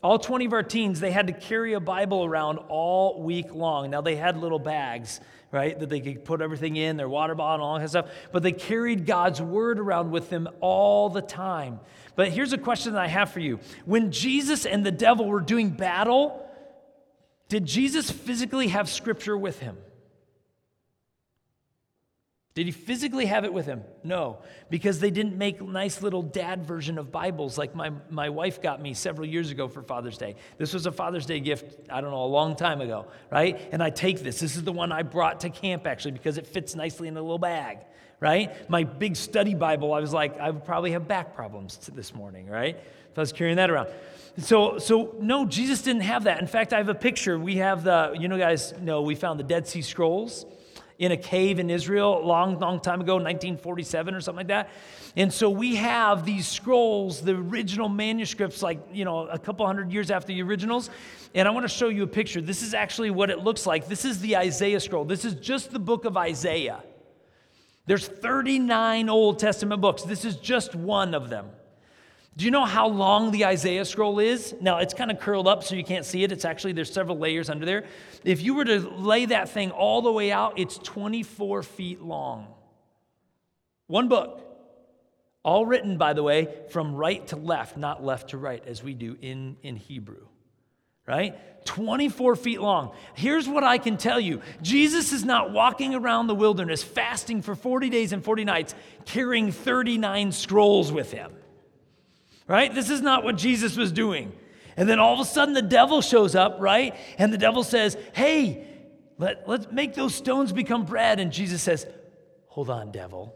All 0.02 0.18
20 0.18 0.44
of 0.44 0.52
our 0.52 0.62
teens, 0.62 1.00
they 1.00 1.10
had 1.10 1.28
to 1.28 1.32
carry 1.32 1.72
a 1.72 1.80
Bible 1.80 2.24
around 2.24 2.58
all 2.68 3.22
week 3.22 3.54
long. 3.54 3.90
Now, 3.90 4.02
they 4.02 4.16
had 4.16 4.36
little 4.36 4.58
bags, 4.58 5.18
right, 5.50 5.78
that 5.78 5.88
they 5.88 6.00
could 6.00 6.24
put 6.24 6.42
everything 6.42 6.76
in, 6.76 6.96
their 6.96 7.08
water 7.08 7.34
bottle, 7.34 7.64
and 7.66 7.72
all 7.72 7.78
that 7.80 7.88
stuff, 7.88 8.10
but 8.30 8.42
they 8.42 8.52
carried 8.52 9.06
God's 9.06 9.40
Word 9.40 9.78
around 9.78 10.10
with 10.10 10.28
them 10.28 10.46
all 10.60 11.08
the 11.08 11.22
time. 11.22 11.80
But 12.16 12.28
here's 12.28 12.52
a 12.52 12.58
question 12.58 12.92
that 12.92 13.02
I 13.02 13.08
have 13.08 13.30
for 13.30 13.40
you 13.40 13.60
When 13.86 14.12
Jesus 14.12 14.66
and 14.66 14.84
the 14.84 14.92
devil 14.92 15.26
were 15.26 15.40
doing 15.40 15.70
battle, 15.70 16.46
did 17.48 17.64
Jesus 17.64 18.10
physically 18.10 18.68
have 18.68 18.88
Scripture 18.88 19.38
with 19.38 19.58
him? 19.58 19.78
Did 22.54 22.66
he 22.66 22.72
physically 22.72 23.26
have 23.26 23.44
it 23.44 23.52
with 23.52 23.66
him? 23.66 23.82
No, 24.04 24.38
because 24.70 25.00
they 25.00 25.10
didn't 25.10 25.36
make 25.36 25.60
nice 25.60 26.02
little 26.02 26.22
dad 26.22 26.64
version 26.64 26.98
of 26.98 27.10
Bibles 27.10 27.58
like 27.58 27.74
my, 27.74 27.90
my 28.10 28.28
wife 28.28 28.62
got 28.62 28.80
me 28.80 28.94
several 28.94 29.26
years 29.26 29.50
ago 29.50 29.66
for 29.66 29.82
Father's 29.82 30.16
Day. 30.16 30.36
This 30.56 30.72
was 30.72 30.86
a 30.86 30.92
Father's 30.92 31.26
Day 31.26 31.40
gift, 31.40 31.80
I 31.90 32.00
don't 32.00 32.12
know, 32.12 32.22
a 32.22 32.26
long 32.26 32.54
time 32.54 32.80
ago, 32.80 33.06
right? 33.28 33.60
And 33.72 33.82
I 33.82 33.90
take 33.90 34.22
this. 34.22 34.38
This 34.38 34.54
is 34.54 34.62
the 34.62 34.72
one 34.72 34.92
I 34.92 35.02
brought 35.02 35.40
to 35.40 35.50
camp 35.50 35.84
actually 35.84 36.12
because 36.12 36.38
it 36.38 36.46
fits 36.46 36.76
nicely 36.76 37.08
in 37.08 37.16
a 37.16 37.20
little 37.20 37.40
bag, 37.40 37.78
right? 38.20 38.70
My 38.70 38.84
big 38.84 39.16
study 39.16 39.54
Bible, 39.54 39.92
I 39.92 39.98
was 39.98 40.12
like, 40.12 40.38
I 40.38 40.50
would 40.50 40.64
probably 40.64 40.92
have 40.92 41.08
back 41.08 41.34
problems 41.34 41.76
this 41.92 42.14
morning, 42.14 42.46
right? 42.46 42.76
If 42.76 43.18
I 43.18 43.22
was 43.22 43.32
carrying 43.32 43.56
that 43.56 43.68
around. 43.68 43.88
So, 44.38 44.78
so 44.78 45.16
no, 45.18 45.44
Jesus 45.44 45.82
didn't 45.82 46.02
have 46.02 46.24
that. 46.24 46.40
In 46.40 46.46
fact, 46.46 46.72
I 46.72 46.76
have 46.76 46.88
a 46.88 46.94
picture. 46.94 47.36
We 47.36 47.56
have 47.56 47.82
the, 47.82 48.14
you 48.16 48.28
know, 48.28 48.38
guys 48.38 48.74
know 48.80 49.02
we 49.02 49.16
found 49.16 49.40
the 49.40 49.44
Dead 49.44 49.66
Sea 49.66 49.82
Scrolls 49.82 50.46
in 50.98 51.12
a 51.12 51.16
cave 51.16 51.58
in 51.58 51.70
Israel 51.70 52.18
a 52.18 52.24
long, 52.24 52.58
long 52.58 52.80
time 52.80 53.00
ago, 53.00 53.14
1947 53.14 54.14
or 54.14 54.20
something 54.20 54.38
like 54.38 54.48
that. 54.48 54.70
And 55.16 55.32
so 55.32 55.50
we 55.50 55.76
have 55.76 56.24
these 56.24 56.46
scrolls, 56.46 57.20
the 57.20 57.34
original 57.34 57.88
manuscripts, 57.88 58.62
like, 58.62 58.80
you 58.92 59.04
know, 59.04 59.26
a 59.26 59.38
couple 59.38 59.66
hundred 59.66 59.92
years 59.92 60.10
after 60.10 60.28
the 60.28 60.42
originals. 60.42 60.90
And 61.34 61.48
I 61.48 61.50
want 61.50 61.64
to 61.64 61.74
show 61.74 61.88
you 61.88 62.04
a 62.04 62.08
picture. 62.08 62.40
This 62.40 62.62
is 62.62 62.74
actually 62.74 63.10
what 63.10 63.30
it 63.30 63.40
looks 63.40 63.66
like. 63.66 63.88
This 63.88 64.04
is 64.04 64.20
the 64.20 64.36
Isaiah 64.36 64.80
scroll. 64.80 65.04
This 65.04 65.24
is 65.24 65.34
just 65.34 65.72
the 65.72 65.78
book 65.78 66.04
of 66.04 66.16
Isaiah. 66.16 66.82
There's 67.86 68.06
39 68.06 69.08
Old 69.08 69.38
Testament 69.38 69.80
books. 69.80 70.02
This 70.02 70.24
is 70.24 70.36
just 70.36 70.74
one 70.74 71.14
of 71.14 71.28
them. 71.28 71.46
Do 72.36 72.44
you 72.44 72.50
know 72.50 72.64
how 72.64 72.88
long 72.88 73.30
the 73.30 73.44
Isaiah 73.44 73.84
scroll 73.84 74.18
is? 74.18 74.54
Now, 74.60 74.78
it's 74.78 74.92
kind 74.92 75.10
of 75.10 75.20
curled 75.20 75.46
up 75.46 75.62
so 75.62 75.76
you 75.76 75.84
can't 75.84 76.04
see 76.04 76.24
it. 76.24 76.32
It's 76.32 76.44
actually, 76.44 76.72
there's 76.72 76.92
several 76.92 77.16
layers 77.16 77.48
under 77.48 77.64
there. 77.64 77.84
If 78.24 78.42
you 78.42 78.54
were 78.54 78.64
to 78.64 78.80
lay 78.80 79.26
that 79.26 79.50
thing 79.50 79.70
all 79.70 80.02
the 80.02 80.10
way 80.10 80.32
out, 80.32 80.58
it's 80.58 80.78
24 80.78 81.62
feet 81.62 82.02
long. 82.02 82.48
One 83.86 84.08
book. 84.08 84.40
All 85.44 85.64
written, 85.66 85.98
by 85.98 86.14
the 86.14 86.22
way, 86.22 86.48
from 86.70 86.94
right 86.94 87.24
to 87.28 87.36
left, 87.36 87.76
not 87.76 88.02
left 88.02 88.30
to 88.30 88.38
right, 88.38 88.64
as 88.66 88.82
we 88.82 88.94
do 88.94 89.16
in, 89.20 89.56
in 89.62 89.76
Hebrew. 89.76 90.26
Right? 91.06 91.38
24 91.66 92.34
feet 92.34 92.60
long. 92.60 92.92
Here's 93.14 93.46
what 93.46 93.62
I 93.62 93.76
can 93.78 93.96
tell 93.98 94.18
you 94.18 94.40
Jesus 94.62 95.12
is 95.12 95.24
not 95.24 95.52
walking 95.52 95.94
around 95.94 96.26
the 96.26 96.34
wilderness 96.34 96.82
fasting 96.82 97.42
for 97.42 97.54
40 97.54 97.90
days 97.90 98.12
and 98.12 98.24
40 98.24 98.44
nights, 98.44 98.74
carrying 99.04 99.52
39 99.52 100.32
scrolls 100.32 100.90
with 100.90 101.12
him 101.12 101.30
right? 102.46 102.74
This 102.74 102.90
is 102.90 103.00
not 103.00 103.24
what 103.24 103.36
Jesus 103.36 103.76
was 103.76 103.92
doing. 103.92 104.32
And 104.76 104.88
then 104.88 104.98
all 104.98 105.14
of 105.14 105.20
a 105.20 105.24
sudden 105.24 105.54
the 105.54 105.62
devil 105.62 106.02
shows 106.02 106.34
up, 106.34 106.56
right? 106.60 106.94
And 107.18 107.32
the 107.32 107.38
devil 107.38 107.62
says, 107.62 107.96
Hey, 108.12 108.66
let, 109.18 109.48
let's 109.48 109.70
make 109.70 109.94
those 109.94 110.14
stones 110.14 110.52
become 110.52 110.84
bread. 110.84 111.20
And 111.20 111.32
Jesus 111.32 111.62
says, 111.62 111.86
Hold 112.48 112.70
on, 112.70 112.90
devil. 112.90 113.34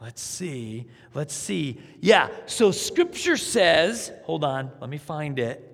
Let's 0.00 0.22
see. 0.22 0.86
Let's 1.14 1.34
see. 1.34 1.80
Yeah, 2.00 2.28
so 2.46 2.70
scripture 2.70 3.36
says, 3.36 4.12
hold 4.24 4.44
on, 4.44 4.70
let 4.80 4.88
me 4.88 4.98
find 4.98 5.38
it. 5.38 5.64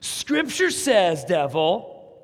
Scripture 0.00 0.70
says, 0.70 1.24
devil, 1.24 2.22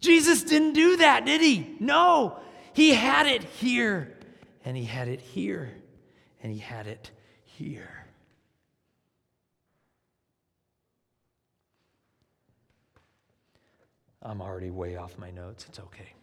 Jesus 0.00 0.42
didn't 0.42 0.72
do 0.72 0.96
that, 0.96 1.24
did 1.24 1.40
he? 1.40 1.76
No, 1.78 2.40
he 2.72 2.90
had 2.90 3.26
it 3.26 3.44
here 3.44 4.16
and 4.64 4.76
he 4.76 4.84
had 4.84 5.08
it 5.08 5.20
here 5.20 5.72
and 6.42 6.52
he 6.52 6.58
had 6.58 6.86
it 6.86 7.10
here. 7.44 8.04
I'm 14.22 14.40
already 14.40 14.70
way 14.70 14.96
off 14.96 15.16
my 15.18 15.30
notes. 15.30 15.66
It's 15.68 15.78
okay. 15.78 16.14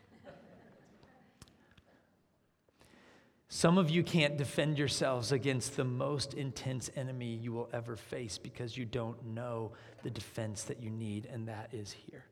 Some 3.48 3.78
of 3.78 3.90
you 3.90 4.04
can't 4.04 4.36
defend 4.36 4.78
yourselves 4.78 5.32
against 5.32 5.78
the 5.78 5.86
most 5.86 6.34
intense 6.34 6.90
enemy 6.98 7.34
you 7.34 7.54
will 7.54 7.70
ever 7.72 7.96
face 7.96 8.38
because 8.38 8.76
you 8.76 8.84
don't 8.84 9.28
know 9.28 9.72
the 10.04 10.10
defense 10.10 10.64
that 10.64 10.84
you 10.84 10.90
need, 10.90 11.26
and 11.32 11.48
that 11.48 11.70
is 11.72 11.94
here. 11.94 12.26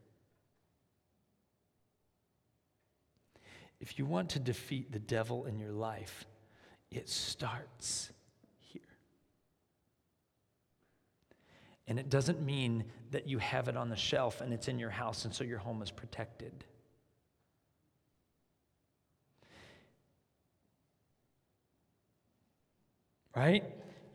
If 3.79 3.97
you 3.97 4.05
want 4.05 4.29
to 4.31 4.39
defeat 4.39 4.91
the 4.91 4.99
devil 4.99 5.45
in 5.45 5.59
your 5.59 5.71
life, 5.71 6.25
it 6.95 7.09
starts 7.09 8.12
here. 8.59 8.81
And 11.88 12.00
it 12.00 12.09
doesn't 12.09 12.41
mean 12.41 12.85
that 13.12 13.27
you 13.27 13.38
have 13.39 13.67
it 13.67 13.77
on 13.77 13.89
the 13.89 13.95
shelf 13.95 14.41
and 14.41 14.53
it's 14.53 14.67
in 14.67 14.79
your 14.79 14.89
house 14.89 15.25
and 15.25 15.33
so 15.33 15.43
your 15.43 15.59
home 15.59 15.81
is 15.81 15.91
protected. 15.91 16.65
Right? 23.35 23.63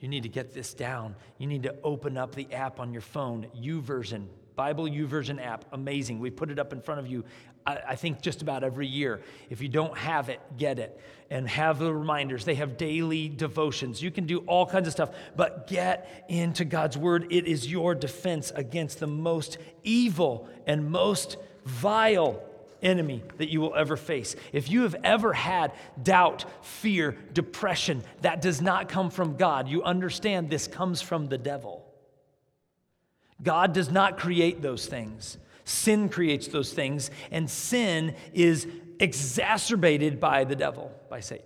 You 0.00 0.08
need 0.08 0.22
to 0.22 0.28
get 0.28 0.54
this 0.54 0.74
down. 0.74 1.16
You 1.38 1.48
need 1.48 1.64
to 1.64 1.74
open 1.82 2.16
up 2.16 2.34
the 2.34 2.52
app 2.52 2.78
on 2.78 2.92
your 2.92 3.02
phone, 3.02 3.46
YouVersion, 3.56 4.26
Bible 4.54 4.84
YouVersion 4.84 5.44
app. 5.44 5.64
Amazing. 5.72 6.20
We 6.20 6.30
put 6.30 6.50
it 6.50 6.58
up 6.58 6.72
in 6.72 6.80
front 6.80 7.00
of 7.00 7.08
you 7.08 7.24
I, 7.68 7.78
I 7.90 7.96
think 7.96 8.22
just 8.22 8.40
about 8.42 8.64
every 8.64 8.86
year. 8.86 9.20
If 9.50 9.60
you 9.60 9.68
don't 9.68 9.96
have 9.96 10.30
it, 10.30 10.40
get 10.56 10.78
it 10.78 10.98
and 11.30 11.46
have 11.48 11.78
the 11.78 11.92
reminders. 11.92 12.44
They 12.44 12.54
have 12.54 12.78
daily 12.78 13.28
devotions. 13.28 14.02
You 14.02 14.10
can 14.10 14.26
do 14.26 14.38
all 14.40 14.64
kinds 14.66 14.86
of 14.86 14.92
stuff, 14.94 15.10
but 15.36 15.66
get 15.66 16.24
into 16.28 16.64
God's 16.64 16.96
word. 16.96 17.26
It 17.30 17.46
is 17.46 17.70
your 17.70 17.94
defense 17.94 18.50
against 18.54 18.98
the 18.98 19.06
most 19.06 19.58
evil 19.84 20.48
and 20.66 20.90
most 20.90 21.36
vile 21.66 22.42
enemy 22.80 23.22
that 23.36 23.50
you 23.50 23.60
will 23.60 23.74
ever 23.74 23.96
face. 23.96 24.36
If 24.52 24.70
you 24.70 24.82
have 24.82 24.96
ever 25.04 25.32
had 25.34 25.72
doubt, 26.02 26.46
fear, 26.62 27.16
depression, 27.34 28.02
that 28.22 28.40
does 28.40 28.62
not 28.62 28.88
come 28.88 29.10
from 29.10 29.36
God. 29.36 29.68
You 29.68 29.82
understand 29.82 30.48
this 30.48 30.66
comes 30.66 31.02
from 31.02 31.28
the 31.28 31.38
devil. 31.38 31.84
God 33.42 33.72
does 33.74 33.90
not 33.90 34.18
create 34.18 34.62
those 34.62 34.86
things. 34.86 35.36
Sin 35.68 36.08
creates 36.08 36.48
those 36.48 36.72
things, 36.72 37.10
and 37.30 37.48
sin 37.50 38.14
is 38.32 38.66
exacerbated 38.98 40.18
by 40.18 40.44
the 40.44 40.56
devil, 40.56 40.90
by 41.10 41.20
Satan. 41.20 41.44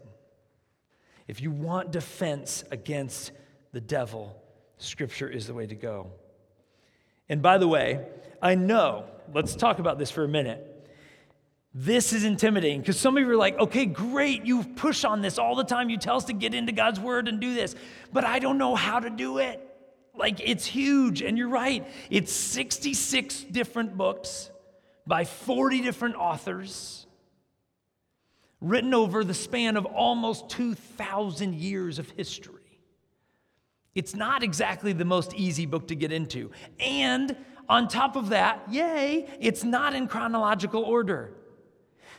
If 1.27 1.41
you 1.41 1.51
want 1.51 1.91
defense 1.91 2.63
against 2.71 3.33
the 3.73 3.81
devil, 3.81 4.41
Scripture 4.79 5.29
is 5.29 5.49
the 5.49 5.55
way 5.55 5.67
to 5.67 5.75
go. 5.75 6.13
And 7.29 7.43
by 7.43 7.59
the 7.59 7.67
way, 7.67 8.07
I 8.41 8.55
know, 8.55 9.07
let's 9.35 9.57
talk 9.57 9.81
about 9.81 9.99
this 9.99 10.13
for 10.13 10.23
a 10.23 10.29
minute. 10.29 10.69
This 11.75 12.13
is 12.13 12.23
intimidating 12.23 12.81
because 12.81 13.01
some 13.01 13.17
of 13.17 13.25
you 13.25 13.31
are 13.31 13.37
like, 13.37 13.59
okay, 13.59 13.87
great, 13.87 14.47
you 14.47 14.63
push 14.63 15.05
on 15.05 15.21
this 15.21 15.37
all 15.37 15.57
the 15.57 15.65
time. 15.65 15.91
You 15.91 15.97
tell 15.97 16.17
us 16.17 16.27
to 16.27 16.33
get 16.33 16.55
into 16.55 16.71
God's 16.71 17.01
word 17.01 17.27
and 17.27 17.41
do 17.41 17.55
this, 17.55 17.75
but 18.13 18.25
I 18.25 18.39
don't 18.39 18.59
know 18.59 18.77
how 18.77 19.01
to 19.01 19.11
do 19.11 19.39
it. 19.39 19.72
Like, 20.15 20.41
it's 20.41 20.67
huge. 20.67 21.23
And 21.23 21.39
you're 21.39 21.49
right, 21.49 21.87
it's 22.11 22.33
66 22.33 23.45
different 23.45 23.97
books 23.97 24.51
by 25.07 25.25
40 25.25 25.81
different 25.81 26.17
authors, 26.17 27.07
written 28.61 28.95
over 28.95 29.25
the 29.25 29.35
span 29.35 29.77
of 29.77 29.85
almost 29.85 30.49
2,000 30.51 31.55
years 31.55 31.99
of 31.99 32.09
history. 32.11 32.61
It's 33.95 34.15
not 34.15 34.43
exactly 34.43 34.93
the 34.93 35.05
most 35.05 35.35
easy 35.35 35.67
book 35.67 35.89
to 35.89 35.95
get 35.95 36.13
into. 36.13 36.51
And 36.81 37.37
on 37.69 37.89
top 37.89 38.17
of 38.17 38.31
that, 38.31 38.63
yay, 38.71 39.29
it's 39.41 39.65
not 39.65 39.95
in 39.95 40.09
chronological 40.09 40.83
order. 40.83 41.33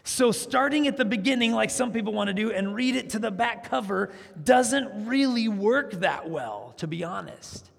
So, 0.04 0.32
starting 0.32 0.88
at 0.88 0.98
the 0.98 1.06
beginning, 1.06 1.54
like 1.54 1.70
some 1.70 1.94
people 1.94 2.12
want 2.12 2.28
to 2.28 2.34
do, 2.34 2.52
and 2.52 2.76
read 2.76 2.98
it 2.98 3.12
to 3.12 3.20
the 3.20 3.32
back 3.32 3.70
cover 3.70 4.12
doesn't 4.44 5.08
really 5.08 5.48
work 5.48 5.94
that 6.02 6.30
well, 6.30 6.74
to 6.78 6.88
be 6.88 7.06
honest. 7.06 7.72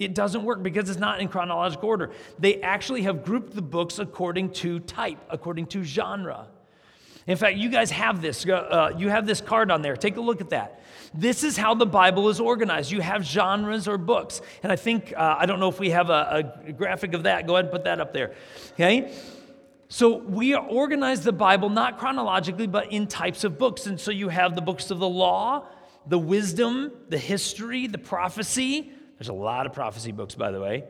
It 0.00 0.14
doesn't 0.14 0.42
work 0.42 0.62
because 0.62 0.88
it's 0.88 0.98
not 0.98 1.20
in 1.20 1.28
chronological 1.28 1.88
order. 1.88 2.10
They 2.38 2.60
actually 2.62 3.02
have 3.02 3.22
grouped 3.22 3.54
the 3.54 3.62
books 3.62 3.98
according 3.98 4.50
to 4.54 4.80
type, 4.80 5.18
according 5.28 5.66
to 5.66 5.84
genre. 5.84 6.48
In 7.26 7.36
fact, 7.36 7.58
you 7.58 7.68
guys 7.68 7.90
have 7.90 8.22
this. 8.22 8.46
Uh, 8.46 8.92
you 8.96 9.08
have 9.10 9.26
this 9.26 9.40
card 9.40 9.70
on 9.70 9.82
there. 9.82 9.94
Take 9.94 10.16
a 10.16 10.20
look 10.20 10.40
at 10.40 10.50
that. 10.50 10.82
This 11.12 11.44
is 11.44 11.56
how 11.56 11.74
the 11.74 11.86
Bible 11.86 12.28
is 12.30 12.40
organized. 12.40 12.90
You 12.90 13.00
have 13.02 13.22
genres 13.24 13.86
or 13.86 13.98
books. 13.98 14.40
And 14.62 14.72
I 14.72 14.76
think, 14.76 15.12
uh, 15.16 15.36
I 15.38 15.44
don't 15.44 15.60
know 15.60 15.68
if 15.68 15.78
we 15.78 15.90
have 15.90 16.08
a, 16.08 16.54
a 16.64 16.72
graphic 16.72 17.12
of 17.12 17.24
that. 17.24 17.46
Go 17.46 17.56
ahead 17.56 17.66
and 17.66 17.72
put 17.72 17.84
that 17.84 18.00
up 18.00 18.14
there. 18.14 18.34
Okay? 18.72 19.12
So 19.88 20.16
we 20.16 20.54
organize 20.54 21.22
the 21.22 21.32
Bible 21.32 21.68
not 21.68 21.98
chronologically, 21.98 22.66
but 22.66 22.90
in 22.90 23.06
types 23.06 23.44
of 23.44 23.58
books. 23.58 23.86
And 23.86 24.00
so 24.00 24.10
you 24.10 24.28
have 24.28 24.54
the 24.54 24.62
books 24.62 24.90
of 24.90 24.98
the 24.98 25.08
law, 25.08 25.66
the 26.06 26.18
wisdom, 26.18 26.92
the 27.10 27.18
history, 27.18 27.86
the 27.86 27.98
prophecy, 27.98 28.92
there's 29.20 29.28
a 29.28 29.34
lot 29.34 29.66
of 29.66 29.74
prophecy 29.74 30.12
books, 30.12 30.34
by 30.34 30.50
the 30.50 30.58
way. 30.58 30.82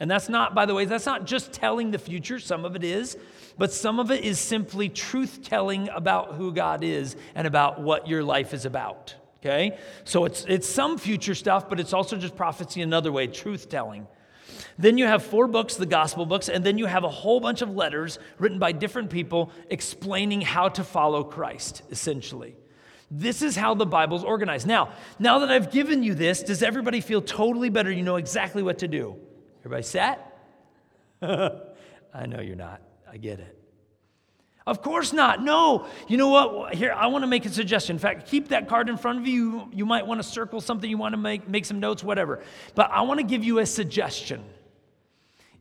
And 0.00 0.10
that's 0.10 0.28
not, 0.28 0.52
by 0.52 0.66
the 0.66 0.74
way, 0.74 0.84
that's 0.84 1.06
not 1.06 1.26
just 1.26 1.52
telling 1.52 1.92
the 1.92 1.98
future, 1.98 2.40
some 2.40 2.64
of 2.64 2.74
it 2.74 2.82
is, 2.82 3.16
but 3.56 3.72
some 3.72 4.00
of 4.00 4.10
it 4.10 4.24
is 4.24 4.40
simply 4.40 4.88
truth 4.88 5.44
telling 5.44 5.88
about 5.90 6.34
who 6.34 6.52
God 6.52 6.82
is 6.82 7.14
and 7.36 7.46
about 7.46 7.80
what 7.80 8.08
your 8.08 8.24
life 8.24 8.52
is 8.52 8.64
about. 8.64 9.14
Okay? 9.38 9.78
So 10.02 10.24
it's, 10.24 10.44
it's 10.48 10.68
some 10.68 10.98
future 10.98 11.36
stuff, 11.36 11.68
but 11.68 11.78
it's 11.78 11.92
also 11.92 12.16
just 12.16 12.34
prophecy 12.34 12.82
another 12.82 13.12
way, 13.12 13.28
truth 13.28 13.68
telling. 13.68 14.08
Then 14.76 14.98
you 14.98 15.06
have 15.06 15.22
four 15.22 15.46
books, 15.46 15.76
the 15.76 15.86
gospel 15.86 16.26
books, 16.26 16.48
and 16.48 16.64
then 16.64 16.78
you 16.78 16.86
have 16.86 17.04
a 17.04 17.08
whole 17.08 17.38
bunch 17.38 17.62
of 17.62 17.70
letters 17.70 18.18
written 18.40 18.58
by 18.58 18.72
different 18.72 19.08
people 19.08 19.52
explaining 19.70 20.40
how 20.40 20.68
to 20.70 20.82
follow 20.82 21.22
Christ, 21.22 21.82
essentially. 21.92 22.56
This 23.14 23.42
is 23.42 23.54
how 23.56 23.74
the 23.74 23.84
Bible's 23.84 24.24
organized. 24.24 24.66
Now, 24.66 24.88
now 25.18 25.40
that 25.40 25.50
I've 25.50 25.70
given 25.70 26.02
you 26.02 26.14
this, 26.14 26.42
does 26.42 26.62
everybody 26.62 27.02
feel 27.02 27.20
totally 27.20 27.68
better? 27.68 27.92
You 27.92 28.02
know 28.02 28.16
exactly 28.16 28.62
what 28.62 28.78
to 28.78 28.88
do. 28.88 29.16
Everybody 29.60 29.82
set? 29.82 30.38
I 31.22 32.26
know 32.26 32.40
you're 32.40 32.56
not. 32.56 32.80
I 33.10 33.18
get 33.18 33.38
it. 33.38 33.58
Of 34.66 34.80
course 34.80 35.12
not. 35.12 35.44
No. 35.44 35.88
You 36.08 36.16
know 36.16 36.28
what? 36.28 36.74
Here, 36.74 36.94
I 36.96 37.08
want 37.08 37.22
to 37.22 37.26
make 37.26 37.44
a 37.44 37.50
suggestion. 37.50 37.96
In 37.96 38.00
fact, 38.00 38.28
keep 38.28 38.48
that 38.48 38.66
card 38.66 38.88
in 38.88 38.96
front 38.96 39.18
of 39.18 39.26
you. 39.26 39.68
You 39.72 39.84
might 39.84 40.06
want 40.06 40.22
to 40.22 40.26
circle 40.26 40.62
something, 40.62 40.88
you 40.88 40.96
want 40.96 41.12
to 41.12 41.18
make, 41.18 41.46
make 41.46 41.66
some 41.66 41.80
notes, 41.80 42.02
whatever. 42.02 42.42
But 42.74 42.90
I 42.90 43.02
want 43.02 43.20
to 43.20 43.26
give 43.26 43.44
you 43.44 43.58
a 43.58 43.66
suggestion. 43.66 44.42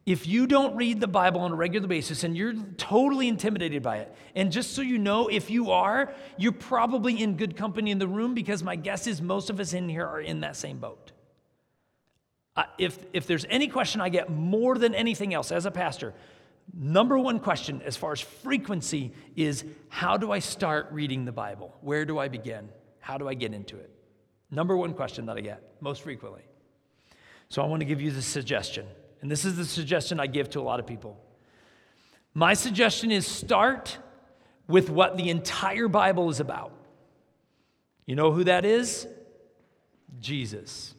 If 0.05 0.25
you 0.25 0.48
don't 0.48 0.75
read 0.75 1.00
the 1.00 1.08
Bible 1.08 1.41
on 1.41 1.51
a 1.51 1.55
regular 1.55 1.88
basis 1.88 2.24
and 2.24 2.36
you're 2.36 2.53
totally 2.77 3.27
intimidated 3.27 3.84
by 3.84 3.98
it, 3.98 4.15
and 4.36 4.51
just 4.51 4.74
so 4.74 4.81
you 4.81 4.98
know, 4.98 5.27
if 5.27 5.51
you 5.51 5.72
are, 5.72 6.13
you're 6.38 6.51
probably 6.51 7.22
in 7.22 7.38
good 7.38 7.55
company 7.55 7.91
in 7.91 8.00
the 8.00 8.08
room 8.08 8.34
because 8.34 8.63
my 8.63 8.75
guess 8.75 9.05
is 9.05 9.22
most 9.22 9.51
of 9.51 9.60
us 9.60 9.74
in 9.74 9.88
here 9.88 10.05
are 10.05 10.22
in 10.22 10.41
that 10.41 10.55
same 10.55 10.79
boat. 10.79 11.12
Uh, 12.55 12.63
if, 12.77 12.98
if 13.13 13.27
there's 13.27 13.46
any 13.50 13.67
question 13.67 14.01
I 14.01 14.10
get 14.10 14.29
more 14.29 14.77
than 14.77 14.96
anything 14.96 15.34
else 15.34 15.51
as 15.51 15.65
a 15.65 15.72
pastor, 15.72 16.13
number 16.74 17.17
one 17.17 17.39
question 17.39 17.81
as 17.84 17.96
far 17.96 18.12
as 18.12 18.20
frequency 18.20 19.13
is 19.36 19.63
how 19.89 20.17
do 20.17 20.31
I 20.31 20.39
start 20.39 20.88
reading 20.91 21.25
the 21.25 21.31
Bible? 21.31 21.77
Where 21.81 22.05
do 22.05 22.17
I 22.17 22.27
begin? 22.27 22.70
How 23.00 23.17
do 23.17 23.27
I 23.27 23.36
get 23.36 23.53
into 23.53 23.77
it? 23.77 23.91
Number 24.50 24.75
one 24.75 24.93
question 24.93 25.27
that 25.27 25.38
I 25.38 25.41
get 25.41 25.75
most 25.79 26.01
frequently. 26.01 26.41
So 27.50 27.62
I 27.62 27.67
want 27.67 27.81
to 27.81 27.86
give 27.86 28.01
you 28.01 28.12
the 28.12 28.22
suggestion, 28.22 28.86
and 29.21 29.29
this 29.29 29.45
is 29.45 29.55
the 29.55 29.65
suggestion 29.65 30.19
I 30.19 30.27
give 30.27 30.49
to 30.51 30.59
a 30.59 30.63
lot 30.63 30.79
of 30.79 30.87
people. 30.87 31.17
My 32.33 32.53
suggestion 32.53 33.11
is 33.11 33.27
start 33.27 33.97
with 34.67 34.89
what 34.89 35.17
the 35.17 35.29
entire 35.29 35.87
Bible 35.87 36.29
is 36.29 36.39
about. 36.39 36.71
You 38.05 38.15
know 38.15 38.31
who 38.31 38.45
that 38.45 38.65
is? 38.65 39.07
Jesus. 40.19 40.95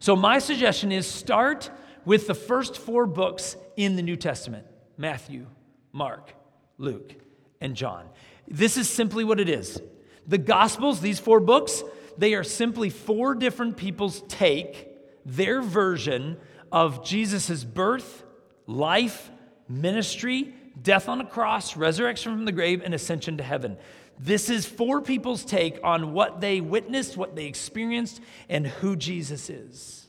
So, 0.00 0.16
my 0.16 0.38
suggestion 0.38 0.92
is 0.92 1.06
start 1.06 1.70
with 2.04 2.26
the 2.26 2.34
first 2.34 2.78
four 2.78 3.06
books 3.06 3.56
in 3.76 3.96
the 3.96 4.02
New 4.02 4.16
Testament 4.16 4.66
Matthew, 4.96 5.46
Mark, 5.92 6.32
Luke, 6.76 7.14
and 7.60 7.74
John. 7.74 8.08
This 8.46 8.76
is 8.76 8.88
simply 8.88 9.24
what 9.24 9.40
it 9.40 9.48
is. 9.48 9.80
The 10.26 10.38
Gospels, 10.38 11.00
these 11.00 11.18
four 11.18 11.40
books, 11.40 11.82
they 12.16 12.34
are 12.34 12.44
simply 12.44 12.90
four 12.90 13.34
different 13.34 13.76
people's 13.76 14.22
take, 14.28 14.88
their 15.24 15.60
version 15.60 16.36
of 16.72 17.04
Jesus' 17.04 17.64
birth, 17.64 18.24
life, 18.66 19.30
ministry, 19.68 20.54
death 20.80 21.08
on 21.08 21.20
a 21.20 21.26
cross, 21.26 21.76
resurrection 21.76 22.32
from 22.32 22.44
the 22.44 22.52
grave, 22.52 22.82
and 22.84 22.94
ascension 22.94 23.36
to 23.38 23.42
heaven. 23.42 23.76
This 24.18 24.50
is 24.50 24.66
four 24.66 25.00
people's 25.00 25.44
take 25.44 25.78
on 25.84 26.12
what 26.12 26.40
they 26.40 26.60
witnessed, 26.60 27.16
what 27.16 27.36
they 27.36 27.46
experienced, 27.46 28.20
and 28.48 28.66
who 28.66 28.96
Jesus 28.96 29.48
is. 29.48 30.06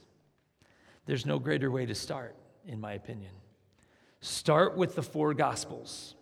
There's 1.05 1.25
no 1.25 1.39
greater 1.39 1.71
way 1.71 1.85
to 1.85 1.95
start, 1.95 2.35
in 2.67 2.79
my 2.79 2.93
opinion. 2.93 3.31
Start 4.21 4.75
with 4.77 4.95
the 4.95 5.03
four 5.03 5.33
Gospels. 5.33 6.15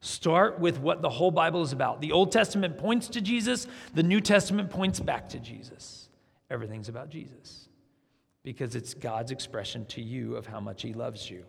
Start 0.00 0.58
with 0.58 0.78
what 0.80 1.02
the 1.02 1.10
whole 1.10 1.30
Bible 1.30 1.62
is 1.62 1.72
about. 1.72 2.00
The 2.00 2.12
Old 2.12 2.32
Testament 2.32 2.78
points 2.78 3.08
to 3.08 3.20
Jesus, 3.20 3.66
the 3.92 4.02
New 4.02 4.20
Testament 4.20 4.70
points 4.70 4.98
back 4.98 5.28
to 5.30 5.38
Jesus. 5.38 6.08
Everything's 6.48 6.88
about 6.88 7.10
Jesus 7.10 7.69
because 8.42 8.74
it's 8.74 8.94
God's 8.94 9.30
expression 9.30 9.84
to 9.86 10.00
you 10.00 10.36
of 10.36 10.46
how 10.46 10.60
much 10.60 10.82
He 10.82 10.92
loves 10.92 11.30
you. 11.30 11.44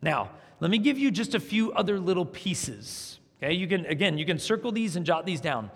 Now, 0.00 0.30
let 0.60 0.70
me 0.70 0.78
give 0.78 0.98
you 0.98 1.10
just 1.10 1.34
a 1.34 1.40
few 1.40 1.72
other 1.72 1.98
little 1.98 2.24
pieces. 2.24 3.18
Okay, 3.42 3.54
you 3.54 3.66
can, 3.66 3.86
again, 3.86 4.18
you 4.18 4.26
can 4.26 4.38
circle 4.38 4.72
these 4.72 4.96
and 4.96 5.06
jot 5.06 5.26
these 5.26 5.40
down. 5.40 5.70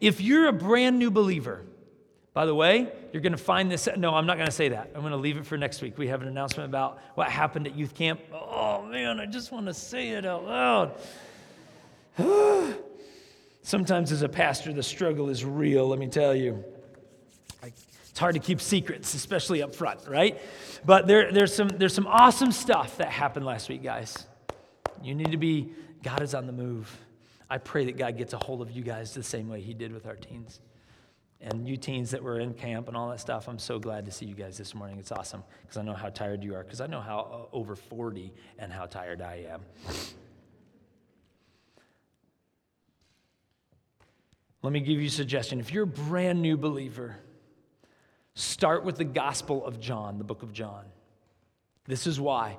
If 0.00 0.20
you're 0.20 0.48
a 0.48 0.52
brand 0.52 0.98
new 0.98 1.10
believer, 1.10 1.64
by 2.32 2.46
the 2.46 2.54
way, 2.54 2.92
you're 3.12 3.22
going 3.22 3.32
to 3.32 3.38
find 3.38 3.70
this. 3.70 3.88
No, 3.96 4.14
I'm 4.14 4.26
not 4.26 4.36
going 4.36 4.46
to 4.46 4.54
say 4.54 4.68
that. 4.68 4.92
I'm 4.94 5.00
going 5.00 5.10
to 5.10 5.16
leave 5.16 5.36
it 5.36 5.46
for 5.46 5.58
next 5.58 5.82
week. 5.82 5.98
We 5.98 6.06
have 6.08 6.22
an 6.22 6.28
announcement 6.28 6.68
about 6.68 7.00
what 7.14 7.28
happened 7.28 7.66
at 7.66 7.74
youth 7.74 7.94
camp. 7.94 8.20
Oh, 8.32 8.82
man, 8.82 9.18
I 9.18 9.26
just 9.26 9.50
want 9.50 9.66
to 9.66 9.74
say 9.74 10.10
it 10.10 10.24
out 10.24 10.44
loud. 10.44 10.92
Sometimes, 13.62 14.12
as 14.12 14.22
a 14.22 14.28
pastor, 14.28 14.72
the 14.72 14.82
struggle 14.82 15.30
is 15.30 15.44
real, 15.44 15.88
let 15.88 15.98
me 15.98 16.06
tell 16.06 16.34
you. 16.34 16.64
It's 18.18 18.20
hard 18.20 18.34
to 18.34 18.40
keep 18.40 18.60
secrets, 18.60 19.14
especially 19.14 19.62
up 19.62 19.76
front, 19.76 20.08
right? 20.08 20.40
But 20.84 21.06
there, 21.06 21.30
there's, 21.30 21.54
some, 21.54 21.68
there's 21.68 21.94
some 21.94 22.08
awesome 22.08 22.50
stuff 22.50 22.96
that 22.96 23.10
happened 23.10 23.46
last 23.46 23.68
week, 23.68 23.84
guys. 23.84 24.26
You 25.00 25.14
need 25.14 25.30
to 25.30 25.36
be, 25.36 25.72
God 26.02 26.22
is 26.22 26.34
on 26.34 26.48
the 26.48 26.52
move. 26.52 26.90
I 27.48 27.58
pray 27.58 27.84
that 27.84 27.96
God 27.96 28.18
gets 28.18 28.32
a 28.32 28.36
hold 28.36 28.60
of 28.60 28.72
you 28.72 28.82
guys 28.82 29.14
the 29.14 29.22
same 29.22 29.48
way 29.48 29.60
He 29.60 29.72
did 29.72 29.92
with 29.92 30.04
our 30.04 30.16
teens 30.16 30.58
and 31.40 31.68
you 31.68 31.76
teens 31.76 32.10
that 32.10 32.20
were 32.20 32.40
in 32.40 32.54
camp 32.54 32.88
and 32.88 32.96
all 32.96 33.08
that 33.10 33.20
stuff. 33.20 33.48
I'm 33.48 33.60
so 33.60 33.78
glad 33.78 34.04
to 34.06 34.10
see 34.10 34.26
you 34.26 34.34
guys 34.34 34.58
this 34.58 34.74
morning. 34.74 34.98
It's 34.98 35.12
awesome 35.12 35.44
because 35.62 35.76
I 35.76 35.82
know 35.82 35.94
how 35.94 36.08
tired 36.08 36.42
you 36.42 36.56
are, 36.56 36.64
because 36.64 36.80
I 36.80 36.88
know 36.88 37.00
how 37.00 37.48
uh, 37.52 37.56
over 37.56 37.76
40 37.76 38.34
and 38.58 38.72
how 38.72 38.86
tired 38.86 39.22
I 39.22 39.46
am. 39.48 39.60
Let 44.62 44.72
me 44.72 44.80
give 44.80 44.98
you 44.98 45.06
a 45.06 45.08
suggestion. 45.08 45.60
If 45.60 45.72
you're 45.72 45.84
a 45.84 45.86
brand 45.86 46.42
new 46.42 46.56
believer, 46.56 47.18
start 48.38 48.84
with 48.84 48.96
the 48.96 49.04
Gospel 49.04 49.64
of 49.64 49.80
John, 49.80 50.18
the 50.18 50.24
book 50.24 50.42
of 50.42 50.52
John. 50.52 50.84
This 51.86 52.06
is 52.06 52.20
why 52.20 52.58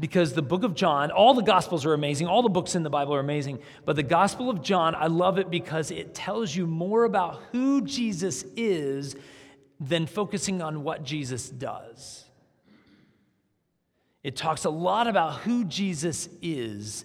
because 0.00 0.32
the 0.32 0.42
book 0.42 0.64
of 0.64 0.74
John, 0.74 1.10
all 1.10 1.34
the 1.34 1.42
gospels 1.42 1.84
are 1.84 1.92
amazing, 1.92 2.26
all 2.26 2.42
the 2.42 2.48
books 2.48 2.74
in 2.74 2.82
the 2.82 2.90
Bible 2.90 3.14
are 3.14 3.20
amazing, 3.20 3.58
but 3.84 3.96
the 3.96 4.02
gospel 4.02 4.48
of 4.48 4.62
John, 4.62 4.94
I 4.94 5.08
love 5.08 5.38
it 5.38 5.50
because 5.50 5.90
it 5.90 6.14
tells 6.14 6.56
you 6.56 6.66
more 6.66 7.04
about 7.04 7.42
who 7.52 7.82
Jesus 7.82 8.44
is 8.56 9.14
than 9.78 10.06
focusing 10.06 10.62
on 10.62 10.82
what 10.84 11.04
Jesus 11.04 11.50
does. 11.50 12.24
It 14.22 14.36
talks 14.36 14.64
a 14.64 14.70
lot 14.70 15.06
about 15.06 15.40
who 15.40 15.64
Jesus 15.64 16.30
is 16.40 17.04